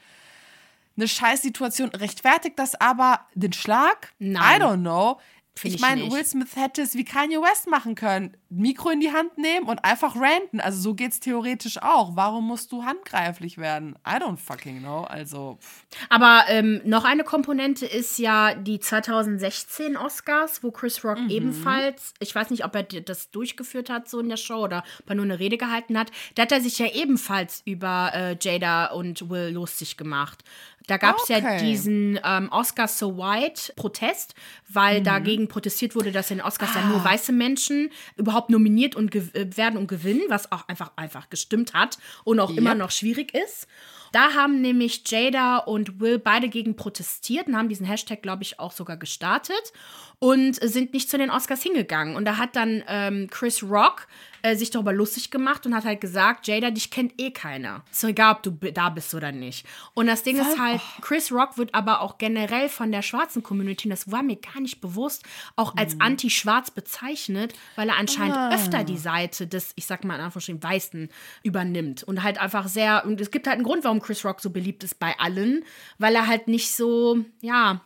eine 0.95 1.07
Scheißsituation. 1.07 1.89
Rechtfertigt 1.89 2.57
das 2.57 2.73
aber 2.73 3.19
den 3.35 3.53
Schlag? 3.53 4.13
Nein. 4.17 4.59
I 4.59 4.63
don't 4.63 4.79
know. 4.79 5.19
Find 5.57 5.75
ich 5.75 5.81
meine. 5.81 6.11
Will 6.11 6.25
Smith 6.25 6.55
hätte 6.55 6.81
es 6.81 6.95
wie 6.95 7.03
Kanye 7.05 7.37
West 7.41 7.67
machen 7.69 7.95
können. 7.95 8.35
Mikro 8.49 8.89
in 8.89 8.99
die 9.01 9.11
Hand 9.11 9.37
nehmen 9.37 9.67
und 9.67 9.83
einfach 9.83 10.15
ranten. 10.15 10.59
Also 10.61 10.79
so 10.79 10.93
geht's 10.93 11.19
theoretisch 11.19 11.81
auch. 11.81 12.15
Warum 12.15 12.47
musst 12.47 12.71
du 12.71 12.85
handgreiflich 12.85 13.57
werden? 13.57 13.95
I 14.07 14.11
don't 14.21 14.37
fucking 14.37 14.79
know. 14.79 15.01
Also, 15.03 15.57
pff. 15.61 15.83
Aber 16.09 16.43
ähm, 16.47 16.81
noch 16.85 17.03
eine 17.03 17.23
Komponente 17.23 17.85
ist 17.85 18.17
ja 18.19 18.53
die 18.55 18.79
2016 18.79 19.97
Oscars, 19.97 20.63
wo 20.63 20.71
Chris 20.71 21.03
Rock 21.03 21.17
Mhm. 21.19 21.29
ebenfalls, 21.29 22.13
ich 22.19 22.33
weiß 22.33 22.49
nicht, 22.51 22.63
ob 22.63 22.75
er 22.75 22.83
das 22.83 23.31
durchgeführt 23.31 23.89
hat 23.89 24.07
so 24.09 24.19
in 24.19 24.29
der 24.29 24.37
Show 24.37 24.63
oder 24.63 24.83
ob 25.01 25.09
er 25.09 25.15
nur 25.15 25.25
eine 25.25 25.39
Rede 25.39 25.57
gehalten 25.57 25.97
hat, 25.97 26.11
da 26.35 26.43
hat 26.43 26.51
er 26.51 26.61
sich 26.61 26.77
ja 26.79 26.87
ebenfalls 26.87 27.61
über 27.65 28.11
äh, 28.13 28.37
Jada 28.39 28.87
und 28.87 29.29
Will 29.29 29.49
lustig 29.49 29.97
gemacht. 29.97 30.43
Da 30.87 30.97
gab 30.97 31.17
es 31.21 31.27
ja 31.27 31.37
Okay. 31.37 31.59
diesen 31.59 32.19
ähm, 32.23 32.49
Oscar 32.51 32.87
So 32.87 33.17
White 33.17 33.73
Protest, 33.75 34.33
Mhm. 34.35 34.73
weil 34.75 35.03
dagegen 35.03 35.47
protestiert 35.47 35.95
wurde, 35.95 36.11
dass 36.11 36.31
in 36.31 36.41
Oscars 36.41 36.73
ja 36.75 36.81
Ah. 36.81 36.87
nur 36.87 37.03
weiße 37.03 37.31
Menschen 37.33 37.89
überhaupt 38.15 38.49
nominiert 38.49 38.95
und 38.95 39.13
äh, 39.13 39.55
werden 39.57 39.77
und 39.77 39.87
gewinnen, 39.87 40.21
was 40.29 40.51
auch 40.51 40.67
einfach 40.67 40.91
einfach 40.95 41.29
gestimmt 41.29 41.73
hat 41.73 41.97
und 42.23 42.39
auch 42.39 42.49
immer 42.51 42.71
Yep. 42.71 42.79
noch 42.79 42.91
schwierig 42.91 43.33
ist. 43.33 43.67
Da 44.13 44.33
haben 44.33 44.61
nämlich 44.61 45.03
Jada 45.05 45.57
und 45.57 45.99
Will 45.99 46.17
beide 46.17 46.47
gegen 46.47 46.77
protestiert 46.77 47.47
und 47.47 47.57
haben 47.57 47.67
diesen 47.67 47.85
Hashtag, 47.85 48.21
glaube 48.21 48.41
ich, 48.43 48.57
auch 48.57 48.71
sogar 48.71 48.95
gestartet 48.95 49.73
und 50.19 50.55
sind 50.55 50.93
nicht 50.93 51.09
zu 51.09 51.17
den 51.17 51.29
Oscars 51.29 51.61
hingegangen. 51.61 52.15
Und 52.15 52.23
da 52.23 52.37
hat 52.37 52.55
dann 52.55 52.83
ähm, 52.87 53.27
Chris 53.29 53.61
Rock 53.61 54.07
äh, 54.41 54.55
sich 54.55 54.69
darüber 54.69 54.93
lustig 54.93 55.31
gemacht 55.31 55.65
und 55.65 55.75
hat 55.75 55.85
halt 55.85 56.01
gesagt, 56.01 56.47
Jada, 56.47 56.71
dich 56.71 56.91
kennt 56.91 57.13
eh 57.19 57.31
keiner. 57.31 57.83
Ist 57.91 58.03
doch 58.03 58.09
egal, 58.09 58.35
ob 58.35 58.43
du 58.43 58.51
da 58.51 58.89
bist 58.89 59.13
oder 59.13 59.31
nicht. 59.31 59.65
Und 59.93 60.07
das 60.07 60.23
Ding 60.23 60.37
ist 60.37 60.59
halt, 60.59 60.81
Chris 61.01 61.31
Rock 61.31 61.57
wird 61.57 61.73
aber 61.73 62.01
auch 62.01 62.17
generell 62.17 62.69
von 62.69 62.91
der 62.91 63.01
schwarzen 63.01 63.43
Community, 63.43 63.87
und 63.87 63.91
das 63.91 64.11
war 64.11 64.23
mir 64.23 64.37
gar 64.37 64.61
nicht 64.61 64.81
bewusst, 64.81 65.23
auch 65.55 65.75
als 65.75 65.99
anti-schwarz 65.99 66.71
bezeichnet, 66.71 67.53
weil 67.75 67.89
er 67.89 67.97
anscheinend 67.97 68.53
öfter 68.53 68.83
die 68.83 68.97
Seite 68.97 69.47
des, 69.47 69.73
ich 69.75 69.85
sag 69.85 70.03
mal 70.03 70.15
in 70.15 70.21
Anführungsstrichen, 70.21 70.63
Weißen 70.63 71.09
übernimmt. 71.43 72.03
Und 72.03 72.23
halt 72.23 72.39
einfach 72.39 72.67
sehr, 72.67 73.05
und 73.05 73.19
es 73.21 73.31
gibt 73.31 73.47
halt 73.47 73.55
einen 73.55 73.65
Grund, 73.65 73.83
warum 73.83 74.01
Chris 74.01 74.25
Rock 74.25 74.41
so 74.41 74.49
beliebt 74.49 74.83
ist 74.83 74.99
bei 74.99 75.17
allen, 75.19 75.63
weil 75.97 76.15
er 76.15 76.27
halt 76.27 76.47
nicht 76.47 76.73
so, 76.73 77.19
ja, 77.41 77.81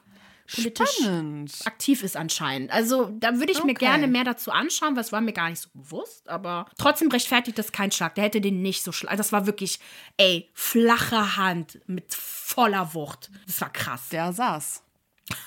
politisch 0.56 0.90
spannend. 1.00 1.54
aktiv 1.66 2.04
ist 2.04 2.18
anscheinend. 2.18 2.72
Also 2.72 3.10
da 3.20 3.36
würde 3.40 3.52
ich 3.52 3.64
mir 3.64 3.72
Okay. 3.72 3.86
gerne 3.86 4.08
mehr 4.08 4.24
dazu 4.24 4.52
anschauen, 4.52 4.96
was 4.96 5.12
war 5.12 5.22
mir 5.22 5.34
gar 5.34 5.50
nicht 5.50 5.62
so 5.62 5.70
bewusst, 5.74 6.28
aber 6.30 6.66
trotzdem 6.78 7.10
rechtfertigt 7.10 7.58
das 7.58 7.72
kein 7.72 7.92
Schlag. 7.92 8.16
Der 8.16 8.24
hätte 8.26 8.42
den 8.42 8.62
nicht 8.62 8.84
so 8.84 8.92
schlag. 8.92 9.16
Das 9.18 9.32
war 9.32 9.46
wirklich, 9.46 9.80
ey, 10.18 10.50
flache 10.54 11.38
Hand 11.38 11.80
mit 11.88 12.14
voller 12.14 12.94
Wucht. 12.94 13.30
Das 13.48 13.62
war 13.62 13.72
krass. 13.72 14.10
Der 14.12 14.34
saß. 14.34 14.84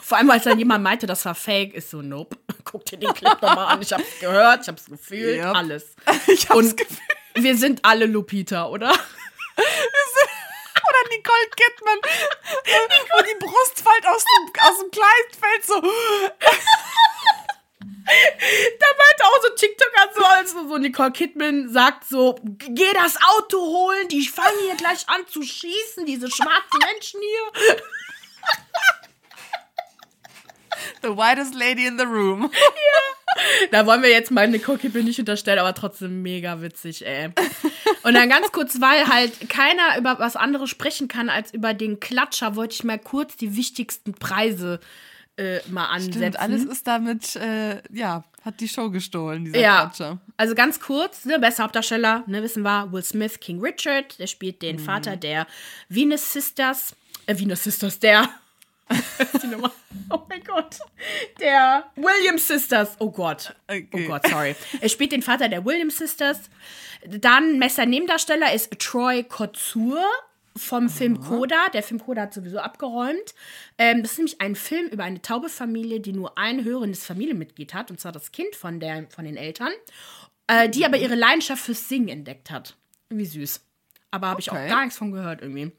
Vor 0.00 0.16
allem, 0.18 0.30
als 0.30 0.44
dann 0.44 0.58
jemand 0.58 0.82
meinte, 0.84 1.06
das 1.06 1.24
war 1.24 1.34
fake, 1.34 1.74
ist 1.74 1.90
so, 1.90 2.00
nope. 2.02 2.36
Guck 2.64 2.84
dir 2.86 2.98
den 2.98 3.12
Clip 3.12 3.32
nochmal 3.42 3.66
an. 3.74 3.82
Ich 3.82 3.92
hab's 3.92 4.04
gehört, 4.20 4.62
ich 4.62 4.68
hab's 4.68 4.86
gefühlt, 4.86 5.38
Yep. 5.44 5.54
alles. 5.56 5.94
Ich 6.28 6.48
hab's 6.48 6.56
Und 6.58 6.76
Gefühl. 6.76 6.98
wir 7.34 7.56
sind 7.56 7.84
alle 7.84 8.06
Lupita, 8.06 8.68
oder? 8.68 8.92
Nicole 11.22 11.48
Kidman. 11.56 11.98
Und 13.18 13.26
die 13.28 13.38
Brust 13.44 13.80
fällt 13.80 14.06
aus 14.06 14.24
dem, 14.24 14.52
aus 14.62 14.78
dem 14.80 14.90
Kleid, 14.90 15.36
fällt 15.38 15.64
so. 15.64 15.80
Da 18.04 18.86
meinte 18.98 19.24
auch 19.24 19.42
so 19.42 19.48
TikToker 19.50 20.10
so, 20.14 20.24
also 20.24 20.68
so 20.68 20.78
Nicole 20.78 21.12
Kidman 21.12 21.72
sagt 21.72 22.08
so, 22.08 22.36
geh 22.42 22.92
das 22.94 23.16
Auto 23.16 23.58
holen, 23.58 24.08
die 24.08 24.26
fangen 24.26 24.58
hier 24.64 24.74
gleich 24.74 25.08
an 25.08 25.26
zu 25.28 25.42
schießen, 25.42 26.04
diese 26.04 26.28
schwarzen 26.28 26.80
Menschen 26.92 27.20
hier. 27.20 27.52
The 31.02 31.16
whitest 31.16 31.54
lady 31.54 31.86
in 31.86 31.96
the 31.96 32.04
room. 32.04 32.50
Da 33.70 33.86
wollen 33.86 34.02
wir 34.02 34.10
jetzt 34.10 34.30
mal 34.30 34.48
Nicole 34.48 34.78
Kidman 34.78 35.04
nicht 35.04 35.18
unterstellen, 35.18 35.58
aber 35.58 35.74
trotzdem 35.74 36.22
mega 36.22 36.60
witzig, 36.60 37.06
ey. 37.06 37.30
Und 38.02 38.14
dann 38.14 38.28
ganz 38.28 38.50
kurz, 38.52 38.80
weil 38.80 39.06
halt 39.08 39.48
keiner 39.48 39.98
über 39.98 40.18
was 40.18 40.36
anderes 40.36 40.70
sprechen 40.70 41.08
kann 41.08 41.28
als 41.28 41.52
über 41.54 41.74
den 41.74 42.00
Klatscher, 42.00 42.56
wollte 42.56 42.74
ich 42.74 42.84
mal 42.84 42.98
kurz 42.98 43.36
die 43.36 43.56
wichtigsten 43.56 44.14
Preise 44.14 44.80
äh, 45.36 45.60
mal 45.70 45.86
ansetzen. 45.86 46.18
Stimmt, 46.20 46.38
alles 46.40 46.64
ist 46.64 46.86
damit, 46.86 47.36
äh, 47.36 47.80
ja, 47.92 48.24
hat 48.44 48.60
die 48.60 48.68
Show 48.68 48.90
gestohlen, 48.90 49.44
dieser 49.46 49.58
Ja, 49.60 49.80
Klatscher. 49.86 50.18
also 50.36 50.54
ganz 50.54 50.78
kurz, 50.80 51.24
ne, 51.24 51.38
bester 51.38 51.62
Hauptdarsteller, 51.64 52.24
ne, 52.26 52.42
wissen 52.42 52.62
wir, 52.62 52.92
Will 52.92 53.02
Smith, 53.02 53.40
King 53.40 53.60
Richard, 53.60 54.18
der 54.18 54.26
spielt 54.26 54.60
den 54.62 54.78
Vater 54.78 55.16
der 55.16 55.46
Venus 55.88 56.32
Sisters, 56.32 56.94
äh, 57.26 57.38
Venus 57.38 57.62
Sisters, 57.64 57.98
der, 57.98 58.28
die 59.42 59.46
Nummer, 59.46 59.72
oh 60.10 60.20
mein 60.28 60.42
Gott, 60.44 60.78
der 61.40 61.90
Williams 61.96 62.46
Sisters, 62.48 62.96
oh 62.98 63.10
Gott, 63.10 63.54
Okay. 63.68 63.88
oh 63.92 63.98
Gott, 64.08 64.26
sorry. 64.28 64.54
Er 64.80 64.88
spielt 64.88 65.12
den 65.12 65.22
Vater 65.22 65.48
der 65.48 65.64
Williams 65.64 65.98
Sisters. 65.98 66.38
Dann 67.06 67.58
Messer 67.58 67.86
Nebendarsteller 67.86 68.52
ist 68.52 68.78
Troy 68.78 69.24
Kotsur 69.24 70.04
vom 70.56 70.88
Film 70.88 71.20
Coda. 71.20 71.68
Der 71.72 71.82
Film 71.82 72.00
Coda 72.00 72.22
hat 72.22 72.34
sowieso 72.34 72.58
abgeräumt. 72.58 73.34
Ähm, 73.78 74.02
das 74.02 74.12
ist 74.12 74.18
nämlich 74.18 74.40
ein 74.40 74.54
Film 74.54 74.86
über 74.88 75.04
eine 75.04 75.20
taube 75.22 75.48
Familie, 75.48 76.00
die 76.00 76.12
nur 76.12 76.36
ein 76.38 76.62
hörendes 76.64 77.04
Familienmitglied 77.06 77.74
hat, 77.74 77.90
und 77.90 77.98
zwar 78.00 78.12
das 78.12 78.32
Kind 78.32 78.54
von, 78.54 78.78
der, 78.78 79.06
von 79.08 79.24
den 79.24 79.36
Eltern, 79.36 79.72
äh, 80.46 80.68
die 80.68 80.84
aber 80.84 80.98
ihre 80.98 81.14
Leidenschaft 81.14 81.62
fürs 81.64 81.88
Singen 81.88 82.08
entdeckt 82.08 82.50
hat. 82.50 82.76
Irgendwie 83.08 83.26
süß. 83.26 83.60
Aber 84.10 84.28
habe 84.28 84.40
ich 84.40 84.50
auch 84.50 84.54
Okay. 84.56 84.68
gar 84.68 84.82
nichts 84.82 84.98
von 84.98 85.10
gehört 85.10 85.40
irgendwie. 85.40 85.72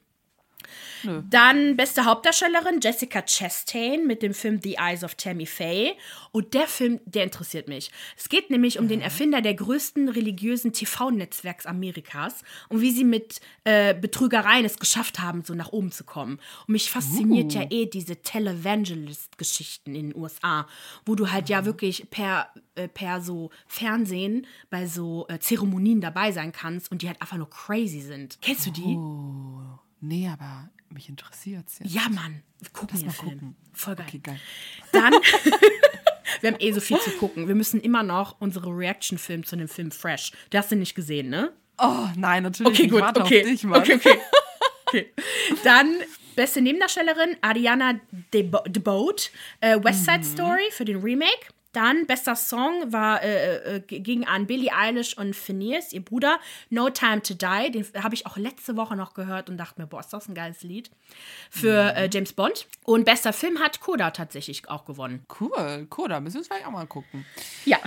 Nö. 1.03 1.21
Dann 1.29 1.75
beste 1.75 2.05
Hauptdarstellerin 2.05 2.79
Jessica 2.81 3.21
Chastain 3.21 4.07
mit 4.07 4.21
dem 4.21 4.33
Film 4.33 4.59
The 4.61 4.75
Eyes 4.79 5.03
of 5.03 5.15
Tammy 5.15 5.45
Faye. 5.45 5.95
Und 6.31 6.53
der 6.53 6.67
Film, 6.67 6.99
der 7.05 7.23
interessiert 7.23 7.67
mich. 7.67 7.91
Es 8.17 8.29
geht 8.29 8.49
nämlich 8.49 8.79
um 8.79 8.87
den 8.87 9.01
Erfinder 9.01 9.41
der 9.41 9.53
größten 9.53 10.09
religiösen 10.09 10.73
TV-Netzwerks 10.73 11.65
Amerikas 11.65 12.43
und 12.69 12.81
wie 12.81 12.91
sie 12.91 13.03
mit 13.03 13.39
äh, 13.63 13.93
Betrügereien 13.93 14.65
es 14.65 14.79
geschafft 14.79 15.19
haben, 15.19 15.43
so 15.43 15.53
nach 15.53 15.71
oben 15.71 15.91
zu 15.91 16.03
kommen. 16.03 16.39
Und 16.67 16.73
mich 16.73 16.89
fasziniert 16.89 17.53
ja 17.53 17.65
eh 17.69 17.85
diese 17.85 18.17
Televangelist-Geschichten 18.21 19.95
in 19.95 20.11
den 20.11 20.21
USA, 20.21 20.67
wo 21.05 21.15
du 21.15 21.31
halt 21.31 21.49
ja 21.49 21.65
wirklich 21.65 22.09
per, 22.09 22.49
äh, 22.75 22.87
per 22.87 23.21
so 23.21 23.51
Fernsehen 23.67 24.47
bei 24.69 24.87
so 24.87 25.25
äh, 25.29 25.39
Zeremonien 25.39 26.01
dabei 26.01 26.31
sein 26.31 26.51
kannst 26.51 26.91
und 26.91 27.01
die 27.01 27.07
halt 27.07 27.21
einfach 27.21 27.37
nur 27.37 27.49
crazy 27.49 28.01
sind. 28.01 28.37
Kennst 28.41 28.65
du 28.65 28.71
die? 28.71 28.97
Nee, 30.05 30.27
aber 30.27 30.69
mich 30.89 31.07
interessiert's 31.09 31.79
jetzt. 31.79 31.93
Ja, 31.93 32.09
Mann. 32.09 32.43
Wir 32.59 32.69
gucken 32.71 32.97
den 32.97 33.07
mal 33.07 33.13
Film. 33.13 33.31
gucken. 33.39 33.55
Voll 33.73 33.95
geil. 33.95 34.05
Okay, 34.09 34.19
geil. 34.19 34.39
Dann, 34.91 35.13
wir 36.41 36.51
haben 36.51 36.59
eh 36.59 36.71
so 36.73 36.81
viel 36.81 36.99
zu 36.99 37.11
gucken. 37.11 37.47
Wir 37.47 37.55
müssen 37.55 37.79
immer 37.79 38.03
noch 38.03 38.35
unsere 38.41 38.67
Reaction-Film 38.69 39.45
zu 39.45 39.55
dem 39.55 39.67
Film 39.69 39.91
Fresh. 39.91 40.31
Den 40.51 40.59
hast 40.59 40.71
du 40.71 40.75
nicht 40.75 40.93
gesehen, 40.93 41.29
ne? 41.29 41.53
Oh, 41.77 42.07
nein, 42.17 42.43
natürlich. 42.43 42.73
Okay, 42.73 42.83
nicht. 42.83 42.91
gut. 42.91 43.01
Warte 43.01 43.21
Okay. 43.21 43.41
auf 43.43 43.47
dich, 43.49 43.63
Mann. 43.63 43.81
okay, 43.81 43.95
okay. 43.95 44.19
okay. 44.87 45.13
Dann 45.63 45.95
beste 46.35 46.61
Nebendarstellerin 46.61 47.37
Ariana 47.41 47.99
DeBo- 48.33 48.67
DeBoat, 48.67 49.31
äh, 49.61 49.77
West 49.83 50.05
Side 50.05 50.23
Story 50.23 50.69
für 50.71 50.85
den 50.85 50.97
Remake. 51.01 51.47
Dann 51.73 52.05
bester 52.07 52.35
Song 52.35 52.91
war 52.93 53.21
äh, 53.21 53.75
äh, 53.75 53.79
ging 53.81 54.25
an 54.25 54.47
Billie 54.47 54.71
Eilish 54.73 55.17
und 55.17 55.35
Phineas, 55.35 55.91
ihr 55.91 56.03
Bruder, 56.03 56.39
No 56.69 56.89
Time 56.89 57.21
to 57.21 57.33
Die. 57.33 57.71
Den 57.71 57.85
habe 58.01 58.15
ich 58.15 58.25
auch 58.25 58.37
letzte 58.37 58.77
Woche 58.77 58.95
noch 58.95 59.13
gehört 59.13 59.49
und 59.49 59.57
dachte 59.57 59.81
mir, 59.81 59.87
boah, 59.87 59.99
ist 59.99 60.13
das 60.13 60.27
ein 60.29 60.35
geiles 60.35 60.63
Lied 60.63 60.91
für 61.49 61.95
äh, 61.95 62.09
James 62.11 62.33
Bond. 62.33 62.67
Und 62.83 63.05
bester 63.05 63.33
Film 63.33 63.59
hat 63.59 63.79
Koda 63.79 64.11
tatsächlich 64.11 64.69
auch 64.69 64.85
gewonnen. 64.85 65.25
Cool, 65.39 65.87
cool, 65.97 66.07
da 66.07 66.19
müssen 66.19 66.37
wir 66.37 66.43
vielleicht 66.45 66.65
auch 66.65 66.71
mal 66.71 66.87
gucken. 66.87 67.25
Ja, 67.65 67.79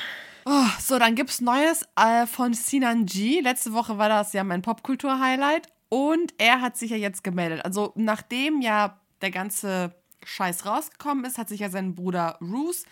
Oh, 0.49 0.69
so, 0.79 0.97
dann 1.01 1.17
gibt's 1.17 1.41
Neues 1.41 1.89
äh, 1.97 2.25
von 2.25 2.55
Sinan 2.55 3.05
G. 3.05 3.41
Letzte 3.41 3.73
Woche 3.73 3.99
war 3.99 4.09
das 4.09 4.33
ja 4.33 4.45
mein 4.45 4.63
Popkultur-Highlight. 4.63 5.67
Und 5.89 6.35
er 6.39 6.61
hat 6.61 6.77
sich 6.77 6.93
ja 6.93 6.97
jetzt 6.97 7.25
gemeldet. 7.25 7.65
Also, 7.65 7.93
nachdem 7.97 8.61
ja 8.61 9.01
der 9.23 9.33
ganze 9.33 9.93
Scheiß 10.25 10.65
rausgekommen 10.65 11.25
ist, 11.25 11.37
hat 11.39 11.49
sich 11.49 11.61
ja 11.61 11.69
sein 11.69 11.97
Bruder 11.97 12.39
Roos, 12.41 12.85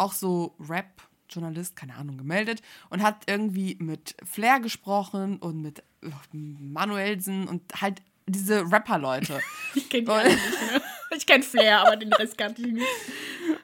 auch 0.00 0.12
so 0.12 0.54
Rap-Journalist, 0.58 1.76
keine 1.76 1.94
Ahnung, 1.94 2.18
gemeldet 2.18 2.62
und 2.88 3.02
hat 3.02 3.24
irgendwie 3.26 3.76
mit 3.78 4.16
Flair 4.24 4.60
gesprochen 4.60 5.38
und 5.38 5.60
mit 5.60 5.80
äh, 6.02 6.10
Manuelsen 6.32 7.46
und 7.46 7.80
halt 7.80 8.02
diese 8.26 8.70
Rapper-Leute. 8.70 9.40
Ich 9.74 9.88
kenne 9.90 10.04
die 10.04 10.10
alle 10.10 10.28
nicht 10.30 10.72
mehr. 10.72 10.82
Ich 11.16 11.26
kenne 11.26 11.42
Flair, 11.42 11.80
aber 11.80 11.96
den 11.96 12.12
Rest 12.12 12.38
kannte 12.38 12.62
ich 12.62 12.72
nicht. 12.72 12.86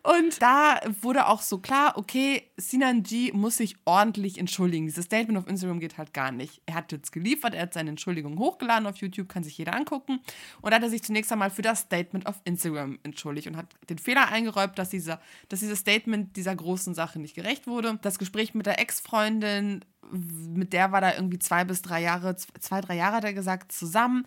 Und 0.02 0.42
da 0.42 0.80
wurde 1.00 1.26
auch 1.28 1.40
so 1.40 1.59
klar, 1.59 1.96
okay, 1.96 2.50
Sinan 2.56 3.02
G 3.02 3.32
muss 3.32 3.59
sich 3.59 3.76
ordentlich 3.85 4.38
entschuldigen. 4.38 4.87
Dieses 4.87 5.04
Statement 5.04 5.38
auf 5.38 5.46
Instagram 5.46 5.80
geht 5.80 5.96
halt 5.96 6.12
gar 6.12 6.32
nicht. 6.32 6.61
Er 6.66 6.74
hat 6.74 6.92
jetzt 6.92 7.12
geliefert, 7.12 7.54
er 7.54 7.62
hat 7.62 7.74
seine 7.74 7.90
Entschuldigung 7.90 8.38
hochgeladen 8.38 8.87
auf 8.87 8.96
YouTube, 8.96 9.28
kann 9.28 9.44
sich 9.44 9.56
jeder 9.59 9.74
angucken. 9.74 10.20
Und 10.61 10.70
da 10.70 10.76
hat 10.76 10.82
er 10.82 10.90
sich 10.90 11.02
zunächst 11.02 11.30
einmal 11.32 11.50
für 11.50 11.62
das 11.62 11.80
Statement 11.80 12.26
auf 12.26 12.40
Instagram 12.44 12.98
entschuldigt 13.04 13.48
und 13.48 13.56
hat 13.56 13.66
den 13.88 13.98
Fehler 13.98 14.28
eingeräumt, 14.28 14.78
dass, 14.78 14.90
dieser, 14.90 15.20
dass 15.48 15.61
dieses 15.61 15.78
Statement 15.78 16.37
dieser 16.37 16.54
großen 16.54 16.94
Sache 16.94 17.18
nicht 17.18 17.35
gerecht 17.35 17.66
wurde. 17.66 17.98
Das 18.02 18.18
Gespräch 18.18 18.54
mit 18.54 18.66
der 18.66 18.80
Ex-Freundin 18.80 19.85
mit 20.12 20.72
der 20.72 20.92
war 20.92 21.00
da 21.00 21.14
irgendwie 21.14 21.40
zwei 21.40 21.64
bis 21.64 21.82
drei 21.82 22.00
Jahre, 22.00 22.37
zwei, 22.37 22.80
drei 22.80 22.94
Jahre 22.94 23.16
hat 23.16 23.24
er 23.24 23.32
gesagt, 23.32 23.72
zusammen. 23.72 24.24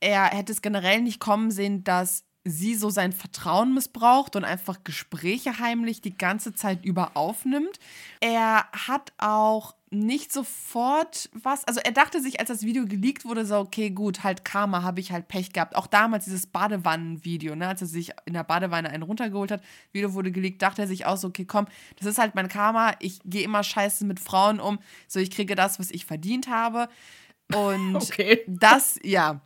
Er 0.00 0.26
hätte 0.26 0.52
es 0.52 0.60
generell 0.60 1.00
nicht 1.00 1.20
kommen 1.20 1.50
sehen, 1.50 1.84
dass 1.84 2.24
sie 2.44 2.74
so 2.74 2.90
sein 2.90 3.12
Vertrauen 3.12 3.72
missbraucht 3.72 4.34
und 4.34 4.44
einfach 4.44 4.82
Gespräche 4.84 5.58
heimlich 5.58 6.00
die 6.00 6.16
ganze 6.16 6.54
Zeit 6.54 6.84
über 6.84 7.16
aufnimmt. 7.16 7.78
Er 8.20 8.66
hat 8.72 9.12
auch 9.18 9.74
nicht 9.90 10.32
sofort 10.32 11.28
was, 11.34 11.66
also 11.66 11.78
er 11.84 11.92
dachte 11.92 12.20
sich, 12.20 12.40
als 12.40 12.48
das 12.48 12.62
Video 12.62 12.86
geleakt 12.86 13.26
wurde, 13.26 13.44
so, 13.44 13.58
okay, 13.58 13.90
gut, 13.90 14.24
halt 14.24 14.44
Karma, 14.44 14.82
habe 14.82 15.00
ich 15.00 15.12
halt 15.12 15.28
Pech 15.28 15.52
gehabt. 15.52 15.76
Auch 15.76 15.86
damals 15.86 16.24
dieses 16.24 16.46
Badewannenvideo, 16.46 17.54
ne, 17.54 17.68
als 17.68 17.82
er 17.82 17.86
sich 17.86 18.10
in 18.24 18.32
der 18.32 18.42
Badewanne 18.42 18.88
einen 18.88 19.02
runtergeholt 19.02 19.50
hat, 19.50 19.62
Video 19.92 20.14
wurde 20.14 20.32
geleakt, 20.32 20.62
dachte 20.62 20.82
er 20.82 20.88
sich 20.88 21.04
auch 21.04 21.18
so, 21.18 21.28
okay, 21.28 21.44
komm, 21.44 21.66
das 21.98 22.06
ist 22.06 22.18
halt 22.18 22.34
mein 22.34 22.48
Karma, 22.48 22.94
ich 23.00 23.20
gehe 23.24 23.44
immer 23.44 23.62
scheiße 23.62 24.06
mit 24.06 24.18
Frauen 24.18 24.60
um, 24.60 24.78
so 25.06 25.20
ich 25.20 25.30
kriege 25.30 25.54
das, 25.54 25.78
was 25.78 25.90
ich 25.90 26.06
verdient 26.06 26.48
habe. 26.48 26.88
Und 27.54 27.96
okay. 28.02 28.44
das, 28.48 28.98
ja, 29.04 29.42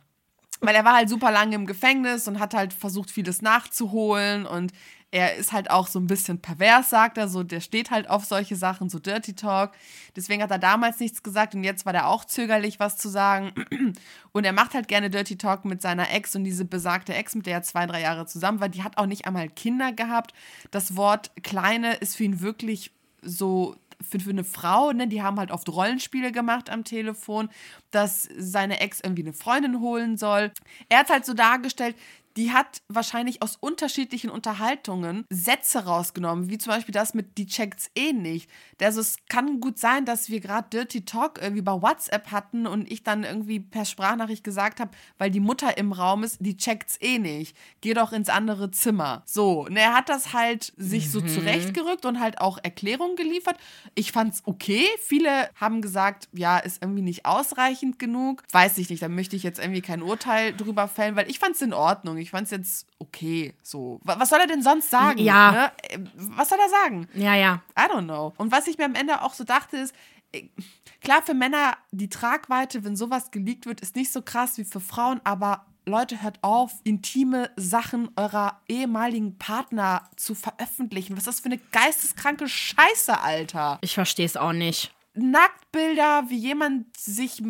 weil 0.61 0.75
er 0.75 0.85
war 0.85 0.95
halt 0.95 1.09
super 1.09 1.31
lange 1.31 1.55
im 1.55 1.65
Gefängnis 1.65 2.27
und 2.27 2.39
hat 2.39 2.53
halt 2.53 2.73
versucht, 2.73 3.11
vieles 3.11 3.41
nachzuholen 3.41 4.45
und 4.45 4.71
er 5.09 5.35
ist 5.35 5.53
halt 5.53 5.71
auch 5.71 5.87
so 5.87 5.99
ein 5.99 6.07
bisschen 6.07 6.41
pervers, 6.41 6.89
sagt 6.89 7.17
er, 7.17 7.29
so 7.29 7.41
der 7.43 7.61
steht 7.61 7.91
halt 7.91 8.09
auf 8.09 8.25
solche 8.25 8.57
Sachen, 8.57 8.89
so 8.89 8.99
Dirty 8.99 9.35
Talk. 9.35 9.71
Deswegen 10.17 10.43
hat 10.43 10.51
er 10.51 10.59
damals 10.59 10.99
nichts 10.99 11.23
gesagt 11.23 11.55
und 11.55 11.63
jetzt 11.63 11.85
war 11.85 11.93
der 11.93 12.07
auch 12.07 12.25
zögerlich, 12.25 12.79
was 12.79 12.97
zu 12.97 13.07
sagen. 13.07 13.53
Und 14.33 14.43
er 14.43 14.53
macht 14.53 14.75
halt 14.75 14.87
gerne 14.87 15.09
Dirty 15.09 15.37
Talk 15.37 15.65
mit 15.65 15.81
seiner 15.81 16.11
Ex 16.11 16.35
und 16.35 16.43
diese 16.43 16.63
besagte 16.63 17.15
Ex, 17.15 17.33
mit 17.33 17.47
der 17.47 17.53
er 17.53 17.63
zwei, 17.63 17.87
drei 17.87 18.01
Jahre 18.01 18.27
zusammen 18.27 18.59
war, 18.59 18.69
die 18.69 18.83
hat 18.83 18.99
auch 18.99 19.07
nicht 19.07 19.25
einmal 19.25 19.49
Kinder 19.49 19.93
gehabt. 19.93 20.33
Das 20.69 20.95
Wort 20.95 21.31
Kleine 21.41 21.95
ist 21.95 22.17
für 22.17 22.23
ihn 22.25 22.39
wirklich 22.41 22.91
so 23.23 23.75
für, 24.01 24.19
für 24.19 24.29
eine 24.29 24.43
Frau, 24.43 24.91
ne, 24.91 25.07
die 25.07 25.21
haben 25.21 25.39
halt 25.39 25.51
oft 25.51 25.67
Rollenspiele 25.69 26.31
gemacht 26.31 26.69
am 26.69 26.83
Telefon, 26.83 27.49
dass 27.91 28.29
seine 28.37 28.79
Ex 28.79 28.99
irgendwie 29.01 29.23
eine 29.23 29.33
Freundin 29.33 29.79
holen 29.79 30.17
soll. 30.17 30.51
Er 30.89 30.99
hat 30.99 31.09
halt 31.09 31.25
so 31.25 31.33
dargestellt, 31.33 31.95
die 32.37 32.51
hat 32.51 32.83
wahrscheinlich 32.87 33.41
aus 33.41 33.57
unterschiedlichen 33.59 34.29
Unterhaltungen 34.29 35.25
Sätze 35.29 35.85
rausgenommen, 35.85 36.49
wie 36.49 36.59
zum 36.59 36.71
Beispiel 36.71 36.93
das 36.93 37.15
mit 37.15 37.37
die 37.37 37.47
checkt's 37.47 37.89
eh 37.95 38.13
nicht. 38.13 38.49
Also 38.79 39.01
es 39.01 39.17
kann 39.27 39.59
gut 39.59 39.79
sein, 39.79 40.05
dass 40.05 40.29
wir 40.29 40.39
gerade 40.39 40.69
Dirty 40.69 41.03
Talk 41.03 41.39
irgendwie 41.41 41.63
bei 41.63 41.73
WhatsApp 41.73 42.31
hatten 42.31 42.67
und 42.67 42.91
ich 42.91 43.03
dann 43.03 43.23
irgendwie 43.23 43.59
per 43.59 43.85
Sprachnachricht 43.85 44.43
gesagt 44.43 44.79
habe, 44.79 44.91
weil 45.17 45.31
die 45.31 45.39
Mutter 45.39 45.77
im 45.77 45.91
Raum 45.91 46.23
ist, 46.23 46.37
die 46.39 46.57
checkt's 46.57 46.97
eh 47.01 47.17
nicht. 47.17 47.57
Geh 47.81 47.95
doch 47.95 48.13
ins 48.13 48.29
andere 48.29 48.69
Zimmer. 48.69 49.23
So, 49.25 49.65
und 49.65 49.75
er 49.75 49.95
hat 49.95 50.09
das 50.09 50.33
halt 50.33 50.73
sich 50.77 51.11
so 51.11 51.21
mhm. 51.21 51.29
zurechtgerückt 51.29 52.05
und 52.05 52.19
halt 52.19 52.39
auch 52.39 52.59
Erklärungen 52.61 53.15
geliefert. 53.15 53.57
Ich 53.95 54.11
fand's 54.11 54.43
okay. 54.45 54.85
Viele 54.99 55.49
haben 55.55 55.81
gesagt, 55.81 56.29
ja, 56.33 56.59
ist 56.59 56.83
irgendwie 56.83 57.01
nicht 57.01 57.25
ausreichend 57.25 57.97
genug. 57.97 58.43
Weiß 58.51 58.77
ich 58.77 58.91
nicht, 58.91 59.01
da 59.01 59.09
möchte 59.09 59.35
ich 59.35 59.41
jetzt 59.41 59.59
irgendwie 59.59 59.81
kein 59.81 60.03
Urteil 60.03 60.53
drüber 60.55 60.87
fällen, 60.87 61.15
weil 61.15 61.29
ich 61.31 61.39
fand's 61.39 61.61
in 61.63 61.73
Ordnung. 61.73 62.17
Ich 62.17 62.26
ich 62.27 62.31
fand 62.31 62.43
es 62.43 62.51
jetzt 62.51 62.85
okay. 62.99 63.53
So. 63.63 64.01
Was 64.03 64.27
soll 64.27 64.39
er 64.39 64.47
denn 64.47 64.61
sonst 64.61 64.89
sagen? 64.89 65.17
Ja. 65.17 65.51
Ne? 65.51 65.71
Äh, 65.83 65.99
was 66.15 66.49
soll 66.49 66.59
er 66.59 66.69
sagen? 66.69 67.07
Ja, 67.13 67.35
ja. 67.35 67.61
I 67.79 67.83
don't 67.89 68.03
know. 68.03 68.33
Und 68.37 68.51
was 68.51 68.67
ich 68.67 68.77
mir 68.77 68.83
am 68.83 68.95
Ende 68.95 69.21
auch 69.21 69.33
so 69.33 69.45
dachte, 69.45 69.77
ist, 69.77 69.95
äh, 70.33 70.49
klar, 70.99 71.21
für 71.21 71.33
Männer, 71.33 71.77
die 71.91 72.09
Tragweite, 72.09 72.83
wenn 72.83 72.97
sowas 72.97 73.31
geleakt 73.31 73.65
wird, 73.65 73.79
ist 73.79 73.95
nicht 73.95 74.11
so 74.11 74.21
krass 74.21 74.57
wie 74.57 74.65
für 74.65 74.81
Frauen, 74.81 75.21
aber 75.23 75.65
Leute, 75.85 76.21
hört 76.21 76.39
auf, 76.41 76.73
intime 76.83 77.49
Sachen 77.55 78.09
eurer 78.17 78.59
ehemaligen 78.67 79.37
Partner 79.37 80.09
zu 80.17 80.35
veröffentlichen. 80.35 81.13
Was 81.13 81.21
ist 81.21 81.27
das 81.27 81.39
für 81.39 81.45
eine 81.45 81.59
geisteskranke 81.71 82.49
Scheiße, 82.49 83.21
Alter? 83.21 83.79
Ich 83.79 83.93
verstehe 83.93 84.25
es 84.25 84.35
auch 84.35 84.51
nicht. 84.51 84.93
Nacktbilder, 85.13 86.25
wie 86.27 86.37
jemand 86.37 86.97
sich 86.97 87.41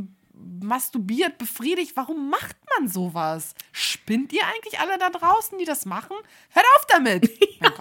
masturbiert, 0.62 1.38
befriedigt. 1.38 1.94
Warum 1.96 2.30
macht 2.30 2.56
man 2.78 2.88
sowas? 2.88 3.54
Spinnt 3.72 4.34
ihr 4.34 4.42
eigentlich 4.46 4.80
alle 4.80 4.98
da 4.98 5.10
draußen, 5.10 5.58
die 5.58 5.66
das 5.66 5.86
machen? 5.86 6.16
Hört 6.50 6.66
auf 6.76 6.86
damit! 6.88 7.30
ja, 7.62 7.72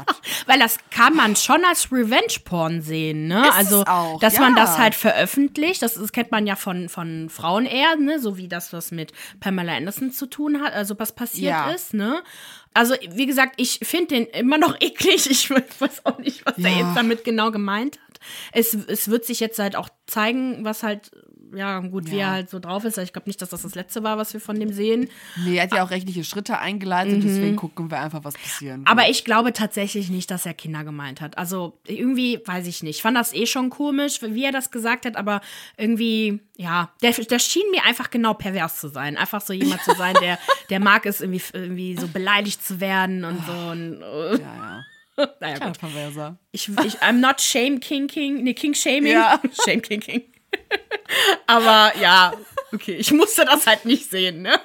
weil 0.46 0.58
das 0.58 0.78
kann 0.90 1.14
man 1.14 1.36
schon 1.36 1.64
als 1.64 1.90
Revenge-Porn 1.90 2.82
sehen, 2.82 3.28
ne? 3.28 3.46
Ist 3.48 3.54
also, 3.54 3.84
auch, 3.84 4.20
dass 4.20 4.34
ja. 4.34 4.40
man 4.40 4.54
das 4.54 4.78
halt 4.78 4.94
veröffentlicht, 4.94 5.82
das, 5.82 5.94
das, 5.94 6.12
kennt 6.12 6.30
man 6.30 6.46
ja 6.46 6.56
von, 6.56 6.88
von 6.88 7.28
Frauen 7.28 7.66
eher, 7.66 7.96
ne? 7.96 8.20
So 8.20 8.36
wie 8.36 8.48
das, 8.48 8.72
was 8.72 8.90
mit 8.90 9.12
Pamela 9.40 9.76
Anderson 9.76 10.12
zu 10.12 10.26
tun 10.26 10.62
hat, 10.62 10.72
also 10.72 10.98
was 10.98 11.14
passiert 11.14 11.50
ja. 11.50 11.70
ist, 11.70 11.94
ne? 11.94 12.22
Also, 12.74 12.94
wie 13.10 13.24
gesagt, 13.24 13.54
ich 13.56 13.80
finde 13.82 14.08
den 14.08 14.26
immer 14.26 14.58
noch 14.58 14.76
eklig. 14.80 15.30
Ich 15.30 15.50
weiß 15.50 16.04
auch 16.04 16.18
nicht, 16.18 16.44
was 16.44 16.58
er 16.58 16.70
jetzt 16.70 16.94
damit 16.94 17.24
genau 17.24 17.50
gemeint 17.50 17.98
hat. 17.98 18.20
Es, 18.52 18.74
es 18.74 19.08
wird 19.08 19.24
sich 19.24 19.40
jetzt 19.40 19.58
halt 19.58 19.76
auch 19.76 19.88
zeigen, 20.06 20.64
was 20.64 20.82
halt 20.82 21.10
ja, 21.54 21.80
gut, 21.80 22.10
wie 22.10 22.18
er 22.18 22.30
halt 22.30 22.50
so 22.50 22.58
drauf 22.58 22.84
ist. 22.84 22.98
Ich 22.98 23.12
glaube 23.12 23.28
nicht, 23.28 23.40
dass 23.42 23.50
das 23.50 23.62
das 23.62 23.74
letzte 23.74 24.02
war, 24.02 24.18
was 24.18 24.32
wir 24.32 24.40
von 24.40 24.58
dem 24.58 24.72
sehen. 24.72 25.08
Nee, 25.44 25.56
er 25.56 25.64
hat 25.64 25.72
ja 25.72 25.84
auch 25.84 25.90
rechtliche 25.90 26.24
Schritte 26.24 26.58
eingeleitet, 26.58 27.18
mhm. 27.18 27.22
deswegen 27.22 27.56
gucken 27.56 27.90
wir 27.90 28.00
einfach, 28.00 28.24
was 28.24 28.34
passieren 28.34 28.80
wird. 28.80 28.88
Aber 28.88 29.08
ich 29.08 29.24
glaube 29.24 29.52
tatsächlich 29.52 30.10
nicht, 30.10 30.30
dass 30.30 30.46
er 30.46 30.54
Kinder 30.54 30.84
gemeint 30.84 31.20
hat. 31.20 31.38
Also 31.38 31.78
irgendwie, 31.86 32.40
weiß 32.44 32.66
ich 32.66 32.82
nicht. 32.82 32.96
Ich 32.96 33.02
fand 33.02 33.16
das 33.16 33.34
eh 33.34 33.46
schon 33.46 33.70
komisch, 33.70 34.20
wie 34.22 34.44
er 34.44 34.52
das 34.52 34.70
gesagt 34.70 35.06
hat, 35.06 35.16
aber 35.16 35.40
irgendwie, 35.76 36.40
ja, 36.56 36.90
der, 37.02 37.12
der 37.12 37.38
schien 37.38 37.70
mir 37.70 37.84
einfach 37.84 38.10
genau 38.10 38.34
pervers 38.34 38.80
zu 38.80 38.88
sein. 38.88 39.16
Einfach 39.16 39.40
so 39.40 39.52
jemand 39.52 39.82
zu 39.82 39.94
sein, 39.94 40.14
der, 40.20 40.38
der 40.70 40.80
mag 40.80 41.06
es, 41.06 41.20
irgendwie, 41.20 41.42
irgendwie 41.52 41.96
so 41.96 42.08
beleidigt 42.08 42.64
zu 42.64 42.80
werden 42.80 43.24
und 43.24 43.44
so. 43.46 43.52
Und. 43.52 44.00
Ja, 44.00 44.36
ja. 44.38 44.84
naja, 45.40 45.58
gut. 45.58 45.78
Perverser. 45.78 46.38
Ich, 46.52 46.68
ich, 46.68 47.02
I'm 47.02 47.20
not 47.20 47.40
shame 47.40 47.80
king 47.80 48.06
king, 48.06 48.42
nee, 48.44 48.54
king 48.54 48.74
shaming. 48.74 49.12
Ja. 49.12 49.40
shame 49.64 49.80
king 49.80 50.00
king. 50.00 50.22
Aber 51.46 51.92
ja, 51.98 52.32
okay, 52.72 52.96
ich 52.96 53.12
musste 53.12 53.44
das 53.44 53.66
halt 53.66 53.84
nicht 53.84 54.10
sehen, 54.10 54.42
ne? 54.42 54.60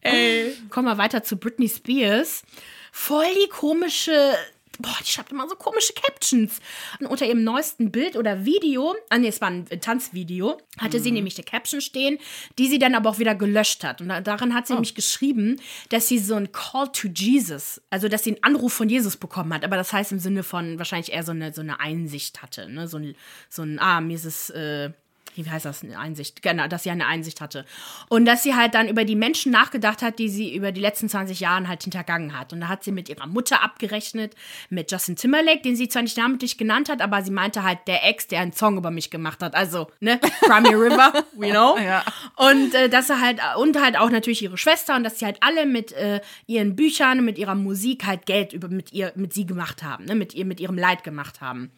Ey. 0.00 0.56
Kommen 0.70 0.88
wir 0.88 0.98
weiter 0.98 1.22
zu 1.22 1.36
Britney 1.36 1.68
Spears. 1.68 2.42
Voll 2.90 3.32
die 3.42 3.48
komische 3.48 4.36
boah, 4.82 4.96
die 5.00 5.10
schreibt 5.10 5.32
immer 5.32 5.48
so 5.48 5.56
komische 5.56 5.92
Captions. 5.94 6.60
Und 7.00 7.06
unter 7.06 7.26
ihrem 7.26 7.44
neuesten 7.44 7.90
Bild 7.90 8.16
oder 8.16 8.44
Video, 8.44 8.94
ah 9.08 9.18
nee, 9.18 9.28
es 9.28 9.40
war 9.40 9.48
ein 9.48 9.66
Tanzvideo, 9.66 10.58
hatte 10.78 10.98
mhm. 10.98 11.02
sie 11.02 11.12
nämlich 11.12 11.36
eine 11.36 11.44
Caption 11.44 11.80
stehen, 11.80 12.18
die 12.58 12.68
sie 12.68 12.78
dann 12.78 12.94
aber 12.94 13.10
auch 13.10 13.18
wieder 13.18 13.34
gelöscht 13.34 13.84
hat. 13.84 14.00
Und 14.00 14.08
darin 14.08 14.54
hat 14.54 14.66
sie 14.66 14.72
oh. 14.72 14.76
nämlich 14.76 14.94
geschrieben, 14.94 15.60
dass 15.88 16.08
sie 16.08 16.18
so 16.18 16.34
ein 16.34 16.52
Call 16.52 16.90
to 16.92 17.08
Jesus, 17.08 17.80
also 17.90 18.08
dass 18.08 18.24
sie 18.24 18.30
einen 18.30 18.42
Anruf 18.42 18.72
von 18.72 18.88
Jesus 18.88 19.16
bekommen 19.16 19.54
hat. 19.54 19.64
Aber 19.64 19.76
das 19.76 19.92
heißt 19.92 20.12
im 20.12 20.18
Sinne 20.18 20.42
von 20.42 20.78
wahrscheinlich 20.78 21.12
eher 21.12 21.22
so 21.22 21.32
eine, 21.32 21.52
so 21.52 21.60
eine 21.60 21.80
Einsicht 21.80 22.42
hatte. 22.42 22.68
Ne? 22.68 22.88
So, 22.88 22.98
ein, 22.98 23.14
so 23.48 23.62
ein, 23.62 23.78
ah, 23.78 24.00
mir 24.00 24.16
ist 24.16 24.24
es, 24.24 24.50
äh, 24.50 24.90
wie 25.34 25.48
heißt 25.48 25.64
das, 25.64 25.82
eine 25.82 25.98
Einsicht, 25.98 26.42
genau, 26.42 26.68
dass 26.68 26.82
sie 26.82 26.90
eine 26.90 27.06
Einsicht 27.06 27.40
hatte. 27.40 27.64
Und 28.08 28.24
dass 28.24 28.42
sie 28.42 28.54
halt 28.54 28.74
dann 28.74 28.88
über 28.88 29.04
die 29.04 29.16
Menschen 29.16 29.52
nachgedacht 29.52 30.02
hat, 30.02 30.18
die 30.18 30.28
sie 30.28 30.54
über 30.54 30.72
die 30.72 30.80
letzten 30.80 31.08
20 31.08 31.40
Jahre 31.40 31.68
halt 31.68 31.82
hintergangen 31.82 32.38
hat. 32.38 32.52
Und 32.52 32.60
da 32.60 32.68
hat 32.68 32.84
sie 32.84 32.92
mit 32.92 33.08
ihrer 33.08 33.26
Mutter 33.26 33.62
abgerechnet, 33.62 34.34
mit 34.70 34.90
Justin 34.90 35.16
Timberlake, 35.16 35.62
den 35.62 35.76
sie 35.76 35.88
zwar 35.88 36.02
nicht 36.02 36.16
namentlich 36.16 36.58
genannt 36.58 36.88
hat, 36.88 37.00
aber 37.00 37.22
sie 37.22 37.30
meinte 37.30 37.62
halt 37.62 37.80
der 37.86 38.04
Ex, 38.08 38.26
der 38.26 38.40
einen 38.40 38.52
Song 38.52 38.76
über 38.76 38.90
mich 38.90 39.10
gemacht 39.10 39.42
hat. 39.42 39.54
Also, 39.54 39.90
ne, 40.00 40.18
Crimey 40.42 40.74
River, 40.74 41.12
we 41.36 41.48
know. 41.50 41.76
Ja. 41.78 42.04
Und 42.36 42.74
äh, 42.74 42.88
dass 42.88 43.10
er 43.10 43.20
halt, 43.20 43.40
und 43.56 43.80
halt 43.80 43.98
auch 43.98 44.10
natürlich 44.10 44.42
ihre 44.42 44.58
Schwester 44.58 44.96
und 44.96 45.04
dass 45.04 45.18
sie 45.18 45.24
halt 45.24 45.38
alle 45.40 45.66
mit 45.66 45.92
äh, 45.92 46.20
ihren 46.46 46.76
Büchern, 46.76 47.24
mit 47.24 47.38
ihrer 47.38 47.54
Musik 47.54 48.06
halt 48.06 48.26
Geld 48.26 48.52
über, 48.52 48.68
mit 48.68 48.92
ihr, 48.92 49.12
mit 49.16 49.32
sie 49.32 49.46
gemacht 49.46 49.82
haben, 49.82 50.04
ne, 50.04 50.14
mit 50.14 50.34
ihr, 50.34 50.44
mit 50.44 50.60
ihrem 50.60 50.76
Leid 50.76 51.04
gemacht 51.04 51.40
haben. 51.40 51.70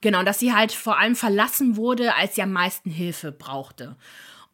Genau, 0.00 0.22
dass 0.22 0.38
sie 0.38 0.54
halt 0.54 0.72
vor 0.72 0.98
allem 0.98 1.16
verlassen 1.16 1.76
wurde, 1.76 2.14
als 2.14 2.34
sie 2.34 2.42
am 2.42 2.52
meisten 2.52 2.90
Hilfe 2.90 3.32
brauchte. 3.32 3.96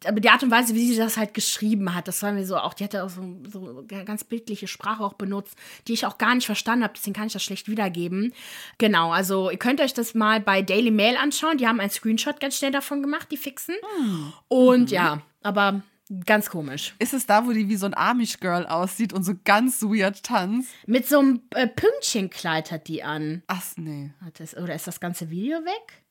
Aber 0.05 0.19
die 0.19 0.29
Art 0.29 0.43
und 0.43 0.51
Weise, 0.51 0.75
wie 0.75 0.91
sie 0.91 0.97
das 0.97 1.17
halt 1.17 1.33
geschrieben 1.33 1.95
hat, 1.95 2.07
das 2.07 2.21
war 2.21 2.31
mir 2.31 2.45
so 2.45 2.57
auch, 2.57 2.73
die 2.73 2.83
hatte 2.83 3.03
auch 3.03 3.09
so, 3.09 3.23
so 3.49 3.85
ganz 3.87 4.23
bildliche 4.23 4.67
Sprache 4.67 5.03
auch 5.03 5.13
benutzt, 5.13 5.55
die 5.87 5.93
ich 5.93 6.05
auch 6.05 6.17
gar 6.17 6.35
nicht 6.35 6.45
verstanden 6.45 6.83
habe, 6.83 6.93
deswegen 6.95 7.15
kann 7.15 7.27
ich 7.27 7.33
das 7.33 7.43
schlecht 7.43 7.67
wiedergeben. 7.69 8.33
Genau, 8.77 9.11
also 9.11 9.49
ihr 9.49 9.57
könnt 9.57 9.81
euch 9.81 9.93
das 9.93 10.13
mal 10.13 10.39
bei 10.39 10.61
Daily 10.61 10.91
Mail 10.91 11.17
anschauen, 11.17 11.57
die 11.57 11.67
haben 11.67 11.79
einen 11.79 11.89
Screenshot 11.89 12.39
ganz 12.39 12.57
schnell 12.57 12.71
davon 12.71 13.01
gemacht, 13.01 13.29
die 13.31 13.37
fixen. 13.37 13.75
Hm. 13.97 14.33
Und 14.47 14.91
mhm. 14.91 14.95
ja, 14.95 15.21
aber 15.41 15.81
Ganz 16.25 16.49
komisch. 16.51 16.93
Ist 16.99 17.13
es 17.15 17.25
da, 17.25 17.45
wo 17.47 17.51
die 17.51 17.67
wie 17.67 17.77
so 17.77 17.87
ein 17.87 17.95
Amish-Girl 17.95 18.67
aussieht 18.67 19.11
und 19.11 19.23
so 19.23 19.33
ganz 19.43 19.81
weird 19.81 20.21
tanzt? 20.23 20.69
Mit 20.85 21.07
so 21.07 21.17
einem 21.19 21.41
äh, 21.55 21.65
Pünktchenkleid 21.67 22.71
hat 22.71 22.87
die 22.87 23.01
an. 23.03 23.41
Ach, 23.47 23.63
nee. 23.77 24.11
Hat 24.23 24.39
das, 24.39 24.55
oder 24.55 24.75
ist 24.75 24.85
das 24.85 24.99
ganze 24.99 25.31
Video 25.31 25.57
weg? 25.65 26.03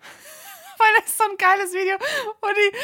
Weil 0.78 0.88
das 1.00 1.06
ist 1.10 1.18
so 1.18 1.24
ein 1.24 1.36
geiles 1.36 1.72
Video, 1.72 1.96
wo 2.40 2.48
die, 2.48 2.76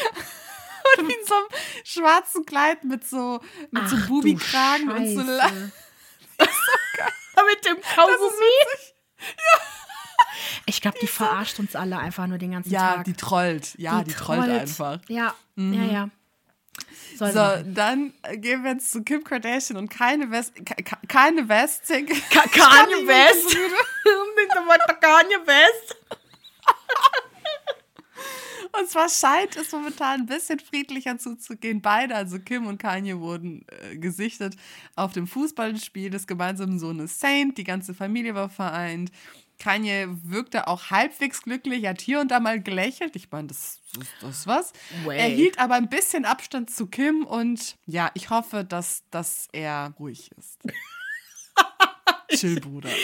wo 0.99 1.03
in 1.09 1.27
so 1.27 1.35
einem 1.35 1.47
schwarzen 1.85 2.45
Kleid 2.45 2.83
mit 2.85 3.07
so, 3.07 3.41
mit 3.71 3.83
Ach 3.85 3.89
so 3.89 3.97
Bubikragen 4.09 4.91
und 4.91 5.07
so. 5.09 5.21
La- 5.23 5.51
Mit 7.49 7.65
dem 7.65 7.77
Kaugummi. 7.81 8.57
Ich 10.67 10.81
glaube, 10.81 10.99
die 11.01 11.07
verarscht 11.07 11.59
uns 11.61 11.77
alle 11.77 11.99
einfach 11.99 12.27
nur 12.27 12.39
den 12.39 12.51
ganzen 12.53 12.71
Ja, 12.73 12.97
Tag. 12.97 13.05
die 13.05 13.13
trollt. 13.13 13.75
Ja, 13.79 14.03
die, 14.03 14.13
trollt. 14.13 14.49
einfach. 14.51 14.99
Mhm. 15.55 15.73
Ja, 15.73 15.85
ja, 15.85 16.11
ja. 17.12 17.19
Soll 17.19 17.29
sie 17.29 17.35
So, 17.35 17.40
machen. 17.40 17.75
dann 17.75 18.12
gehen 18.40 18.62
wir 18.64 18.73
jetzt 18.73 18.90
zu 18.90 19.03
Kim 19.03 19.25
Kardashian 19.25 19.79
und 19.79 19.88
keine 19.88 20.31
West, 20.31 20.53
keine 21.09 21.49
Westing. 21.49 22.07
Ka 22.07 22.42
Kanye 22.53 23.07
West. 23.07 23.57
Kanye 25.01 25.47
West. 25.47 25.97
Und 28.79 28.90
zwar 28.90 29.09
scheint 29.09 29.57
es 29.57 29.73
momentan 29.73 30.21
ein 30.23 30.27
bisschen 30.27 30.59
friedlicher 30.59 31.16
zuzugehen. 31.19 31.81
Beide, 31.81 32.14
also 32.14 32.38
Kim 32.38 32.66
und 32.66 32.79
Kanye, 32.79 33.19
wurden 33.21 33.64
äh, 33.90 33.97
gesichtet 33.97 34.55
auf 34.97 35.12
dem 35.12 35.27
Fußballspiel 35.27 36.11
des 36.11 36.27
gemeinsamen 36.27 36.79
Sohnes 36.79 37.19
Saint. 37.19 37.57
Die 37.57 37.64
ganze 37.64 37.95
Familie 37.95 38.35
war 38.35 38.51
vereint. 38.51 39.11
Kanye 39.59 40.09
wirkte 40.23 40.69
auch 40.69 40.90
halbwegs 40.90 41.42
glücklich, 41.42 41.87
hat 41.87 42.01
hier 42.01 42.21
und 42.21 42.31
da 42.31 42.40
mal 42.40 42.62
gelächelt. 42.62 43.16
Ich 43.16 43.31
meine, 43.31 43.49
das, 43.49 43.81
das, 43.95 44.07
das 44.21 44.38
ist 44.38 44.47
was. 44.47 44.73
Way. 45.05 45.19
Er 45.19 45.29
hielt 45.29 45.59
aber 45.59 45.75
ein 45.75 45.88
bisschen 45.88 46.25
Abstand 46.25 46.71
zu 46.71 46.87
Kim 46.87 47.25
und 47.25 47.77
ja, 47.87 48.11
ich 48.14 48.31
hoffe, 48.31 48.64
dass, 48.64 49.05
dass 49.11 49.49
er 49.53 49.95
ruhig 49.99 50.31
ist. 50.37 50.59
Chill, 52.29 52.61
Bruder. 52.61 52.91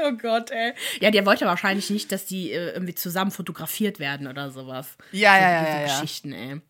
Oh 0.00 0.12
Gott, 0.12 0.52
ey. 0.52 0.74
Ja, 1.00 1.10
der 1.10 1.26
wollte 1.26 1.44
wahrscheinlich 1.44 1.90
nicht, 1.90 2.12
dass 2.12 2.24
die 2.24 2.52
äh, 2.52 2.70
irgendwie 2.72 2.94
zusammen 2.94 3.32
fotografiert 3.32 3.98
werden 3.98 4.28
oder 4.28 4.50
sowas. 4.50 4.96
Ja, 5.10 5.34
so, 5.34 5.40
ja, 5.40 5.50
ja, 5.50 5.60
Diese 5.60 5.72
ja, 5.72 5.80
ja. 5.80 6.00
Geschichten, 6.00 6.32
ey. 6.32 6.60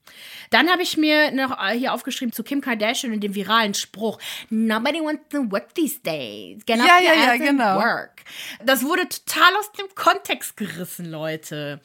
Dann 0.48 0.70
habe 0.70 0.82
ich 0.82 0.96
mir 0.96 1.30
noch 1.32 1.62
äh, 1.62 1.78
hier 1.78 1.92
aufgeschrieben 1.92 2.32
zu 2.32 2.42
Kim 2.42 2.62
Kardashian 2.62 3.12
und 3.12 3.20
dem 3.20 3.34
viralen 3.34 3.74
Spruch: 3.74 4.18
Nobody 4.48 5.00
wants 5.00 5.28
to 5.28 5.50
work 5.50 5.74
these 5.74 6.00
days. 6.00 6.64
Get 6.64 6.78
Ja, 6.78 6.98
ja, 7.04 7.12
ja, 7.12 7.36
genau. 7.36 7.76
work. 7.76 8.22
Das 8.64 8.82
wurde 8.82 9.06
total 9.08 9.54
aus 9.58 9.72
dem 9.72 9.86
Kontext 9.94 10.56
gerissen, 10.56 11.10
Leute. 11.10 11.80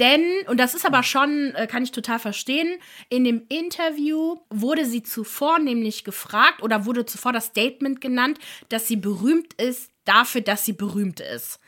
Denn, 0.00 0.22
und 0.48 0.58
das 0.58 0.74
ist 0.74 0.86
aber 0.86 1.02
schon, 1.02 1.54
äh, 1.54 1.66
kann 1.66 1.84
ich 1.84 1.92
total 1.92 2.18
verstehen, 2.18 2.80
in 3.10 3.22
dem 3.24 3.42
Interview 3.48 4.38
wurde 4.48 4.84
sie 4.86 5.02
zuvor 5.02 5.58
nämlich 5.58 6.04
gefragt 6.04 6.62
oder 6.62 6.84
wurde 6.84 7.06
zuvor 7.06 7.32
das 7.32 7.46
Statement 7.46 8.00
genannt, 8.00 8.38
dass 8.70 8.88
sie 8.88 8.96
berühmt 9.14 9.54
ist 9.54 9.90
dafür, 10.04 10.40
dass 10.40 10.64
sie 10.64 10.72
berühmt 10.72 11.20
ist. 11.20 11.58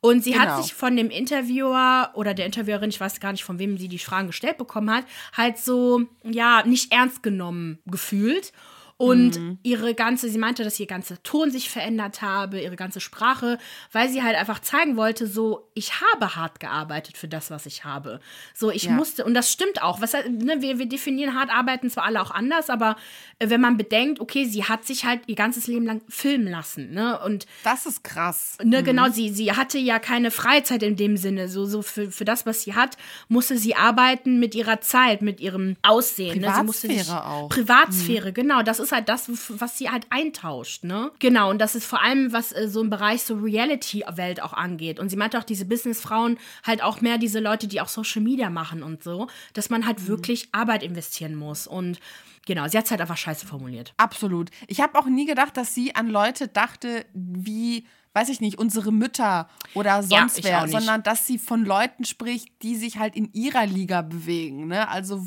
Und 0.00 0.22
sie 0.24 0.32
Genau. 0.32 0.44
hat 0.44 0.62
sich 0.62 0.72
von 0.74 0.96
dem 0.96 1.10
Interviewer 1.10 2.10
oder 2.14 2.32
der 2.32 2.46
Interviewerin, 2.46 2.90
ich 2.90 3.00
weiß 3.00 3.18
gar 3.20 3.32
nicht, 3.32 3.44
von 3.44 3.58
wem 3.58 3.76
sie 3.76 3.88
die 3.88 3.98
Fragen 3.98 4.28
gestellt 4.28 4.56
bekommen 4.56 4.90
hat, 4.90 5.04
halt 5.36 5.58
so, 5.58 6.02
ja, 6.22 6.62
nicht 6.64 6.92
ernst 6.92 7.22
genommen 7.22 7.78
gefühlt. 7.86 8.52
Und 8.98 9.38
Mhm. 9.38 9.58
ihre 9.62 9.94
ganze, 9.94 10.30
sie 10.30 10.38
meinte, 10.38 10.64
dass 10.64 10.80
ihr 10.80 10.86
ganzer 10.86 11.22
Ton 11.22 11.50
sich 11.50 11.68
verändert 11.68 12.22
habe, 12.22 12.60
ihre 12.62 12.76
ganze 12.76 12.98
Sprache, 13.00 13.58
weil 13.92 14.08
sie 14.08 14.22
halt 14.22 14.36
einfach 14.36 14.58
zeigen 14.60 14.96
wollte, 14.96 15.26
so, 15.26 15.68
ich 15.74 16.00
habe 16.00 16.34
hart 16.34 16.60
gearbeitet 16.60 17.18
für 17.18 17.28
das, 17.28 17.50
was 17.50 17.66
ich 17.66 17.84
habe. 17.84 18.20
So, 18.54 18.70
ich 18.70 18.84
Ja. 18.84 18.92
musste, 18.92 19.26
und 19.26 19.34
das 19.34 19.52
stimmt 19.52 19.82
auch. 19.82 20.00
Was, 20.00 20.14
ne, 20.14 20.56
wir, 20.60 20.78
wir 20.78 20.86
definieren 20.88 21.34
hart 21.38 21.50
arbeiten 21.50 21.90
zwar 21.90 22.04
alle 22.04 22.22
auch 22.22 22.30
anders, 22.30 22.70
aber 22.70 22.96
äh, 23.38 23.50
wenn 23.50 23.60
man 23.60 23.76
bedenkt, 23.76 24.18
okay, 24.18 24.46
sie 24.46 24.64
hat 24.64 24.86
sich 24.86 25.04
halt 25.04 25.20
ihr 25.26 25.34
ganzes 25.36 25.66
Leben 25.66 25.84
lang 25.84 26.00
filmen 26.08 26.48
lassen, 26.50 26.92
ne? 26.92 27.20
Und 27.22 27.44
Das 27.64 27.84
ist 27.84 28.02
krass. 28.02 28.56
Ne, 28.64 28.82
genau, 28.82 29.10
sie, 29.10 29.28
sie 29.28 29.52
hatte 29.52 29.76
ja 29.76 29.98
keine 29.98 30.30
Freizeit 30.30 30.82
in 30.82 30.96
dem 30.96 31.18
Sinne. 31.18 31.50
So, 31.50 31.66
so 31.66 31.82
für, 31.82 32.10
für 32.10 32.24
das, 32.24 32.46
was 32.46 32.62
sie 32.62 32.74
hat, 32.74 32.96
musste 33.28 33.58
sie 33.58 33.76
arbeiten 33.76 34.40
mit 34.40 34.54
ihrer 34.54 34.80
Zeit, 34.80 35.20
mit 35.20 35.38
ihrem 35.40 35.76
Aussehen. 35.82 36.40
ne? 36.40 36.50
Sie 36.56 36.62
musste 36.62 36.86
sich- 36.86 36.96
Privatsphäre 36.96 37.26
auch. 37.26 37.48
Privatsphäre, 37.50 38.32
genau. 38.32 38.62
Das 38.62 38.78
ist 38.80 38.85
halt 38.92 39.08
das, 39.08 39.28
was 39.60 39.78
sie 39.78 39.90
halt 39.90 40.06
eintauscht, 40.10 40.84
ne? 40.84 41.10
Genau, 41.18 41.50
und 41.50 41.58
das 41.58 41.74
ist 41.74 41.86
vor 41.86 42.02
allem, 42.02 42.32
was 42.32 42.52
äh, 42.52 42.68
so 42.68 42.80
im 42.80 42.90
Bereich 42.90 43.22
so 43.22 43.34
Reality-Welt 43.36 44.42
auch 44.42 44.52
angeht. 44.52 44.98
Und 44.98 45.08
sie 45.08 45.16
meinte 45.16 45.38
auch, 45.38 45.44
diese 45.44 45.64
Businessfrauen 45.64 46.38
halt 46.64 46.82
auch 46.82 47.00
mehr 47.00 47.18
diese 47.18 47.40
Leute, 47.40 47.68
die 47.68 47.80
auch 47.80 47.88
Social 47.88 48.22
Media 48.22 48.50
machen 48.50 48.82
und 48.82 49.02
so, 49.02 49.28
dass 49.52 49.70
man 49.70 49.86
halt 49.86 50.06
wirklich 50.06 50.48
Arbeit 50.52 50.82
investieren 50.82 51.34
muss. 51.34 51.66
Und 51.66 51.98
genau, 52.46 52.66
sie 52.68 52.78
hat 52.78 52.86
es 52.86 52.90
halt 52.90 53.00
einfach 53.00 53.16
scheiße 53.16 53.46
formuliert. 53.46 53.94
Absolut. 53.96 54.50
Ich 54.66 54.80
habe 54.80 54.98
auch 54.98 55.06
nie 55.06 55.26
gedacht, 55.26 55.56
dass 55.56 55.74
sie 55.74 55.94
an 55.94 56.08
Leute 56.08 56.48
dachte, 56.48 57.04
wie, 57.12 57.86
weiß 58.14 58.28
ich 58.28 58.40
nicht, 58.40 58.58
unsere 58.58 58.92
Mütter 58.92 59.48
oder 59.74 60.02
sonst 60.02 60.38
ich 60.38 60.44
wer, 60.44 60.66
sondern 60.68 61.02
dass 61.02 61.26
sie 61.26 61.38
von 61.38 61.64
Leuten 61.64 62.04
spricht, 62.04 62.48
die 62.62 62.76
sich 62.76 62.98
halt 62.98 63.14
in 63.14 63.32
ihrer 63.32 63.66
Liga 63.66 64.02
bewegen. 64.02 64.68
Ne? 64.68 64.88
Also 64.88 65.26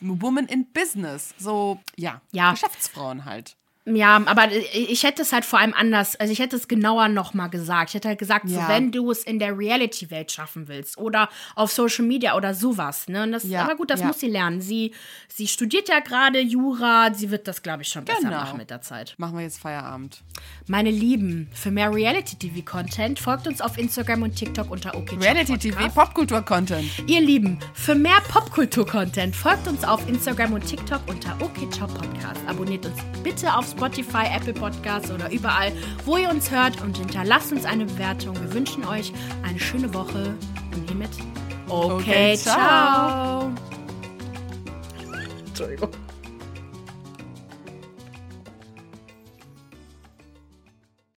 Woman 0.00 0.46
in 0.46 0.66
Business. 0.72 1.34
So, 1.38 1.78
ja, 1.96 2.20
Ja. 2.32 2.52
Geschäftsfrauen 2.52 3.24
halt. 3.24 3.56
Ja, 3.86 4.20
aber 4.26 4.48
ich 4.74 5.04
hätte 5.04 5.22
es 5.22 5.32
halt 5.32 5.46
vor 5.46 5.58
allem 5.58 5.72
anders, 5.72 6.14
also 6.16 6.30
ich 6.30 6.38
hätte 6.38 6.54
es 6.54 6.68
genauer 6.68 7.08
nochmal 7.08 7.48
gesagt. 7.48 7.90
Ich 7.90 7.94
hätte 7.94 8.08
halt 8.08 8.18
gesagt, 8.18 8.46
so, 8.46 8.54
Ja. 8.56 8.68
wenn 8.68 8.92
du 8.92 9.10
es 9.10 9.24
in 9.24 9.38
der 9.38 9.56
Reality-Welt 9.56 10.30
schaffen 10.30 10.68
willst 10.68 10.98
oder 10.98 11.30
auf 11.56 11.72
Social 11.72 12.04
Media 12.04 12.36
oder 12.36 12.52
sowas, 12.52 13.08
ne? 13.08 13.22
Und 13.22 13.32
das, 13.32 13.44
Ja, 13.44 13.62
aber 13.64 13.76
gut, 13.76 13.90
das 13.90 14.00
ja. 14.00 14.06
muss 14.06 14.20
sie 14.20 14.28
lernen. 14.28 14.60
Sie, 14.60 14.92
sie 15.28 15.48
studiert 15.48 15.88
ja 15.88 16.00
gerade 16.00 16.40
Jura, 16.40 17.14
sie 17.14 17.30
wird 17.30 17.48
das, 17.48 17.62
glaube 17.62 17.82
ich, 17.82 17.88
schon 17.88 18.04
besser 18.04 18.20
Genau. 18.20 18.32
machen 18.36 18.58
mit 18.58 18.68
der 18.68 18.82
Zeit. 18.82 19.14
Machen 19.16 19.36
wir 19.38 19.44
jetzt 19.44 19.58
Feierabend. 19.58 20.22
Meine 20.66 20.90
Lieben, 20.90 21.48
für 21.54 21.70
mehr 21.70 21.92
Reality-TV-Content 21.92 23.18
folgt 23.18 23.46
uns 23.46 23.62
auf 23.62 23.78
Instagram 23.78 24.22
und 24.22 24.36
TikTok 24.36 24.70
unter 24.70 24.94
OK 24.94 25.12
Reality 25.20 25.56
TV, 25.56 25.88
Popkultur-Content. 25.88 26.84
Ihr 27.08 27.22
Lieben, 27.22 27.58
für 27.72 27.94
mehr 27.94 28.20
Popkultur-Content 28.28 29.34
folgt 29.34 29.66
uns 29.66 29.84
auf 29.84 30.06
Instagram 30.06 30.52
und 30.52 30.66
TikTok 30.66 31.00
unter 31.08 31.34
OKCiao 31.40 31.86
Podcast. 31.88 32.40
Abonniert 32.46 32.84
uns 32.84 32.98
bitte 33.24 33.52
auf 33.54 33.70
Spotify, 33.80 34.26
Apple 34.36 34.52
Podcasts 34.52 35.10
oder 35.10 35.32
überall, 35.32 35.72
wo 36.04 36.18
ihr 36.18 36.28
uns 36.28 36.50
hört 36.50 36.82
und 36.82 36.98
hinterlasst 36.98 37.50
uns 37.50 37.64
eine 37.64 37.86
Bewertung. 37.86 38.38
Wir 38.38 38.52
wünschen 38.52 38.84
euch 38.86 39.10
eine 39.42 39.58
schöne 39.58 39.94
Woche 39.94 40.34
und 40.74 40.86
hiermit 40.86 41.08
okay, 41.66 41.94
Okay, 41.94 42.36
ciao. 42.36 42.56
ciao. 42.58 43.52
Entschuldigung. 45.46 45.88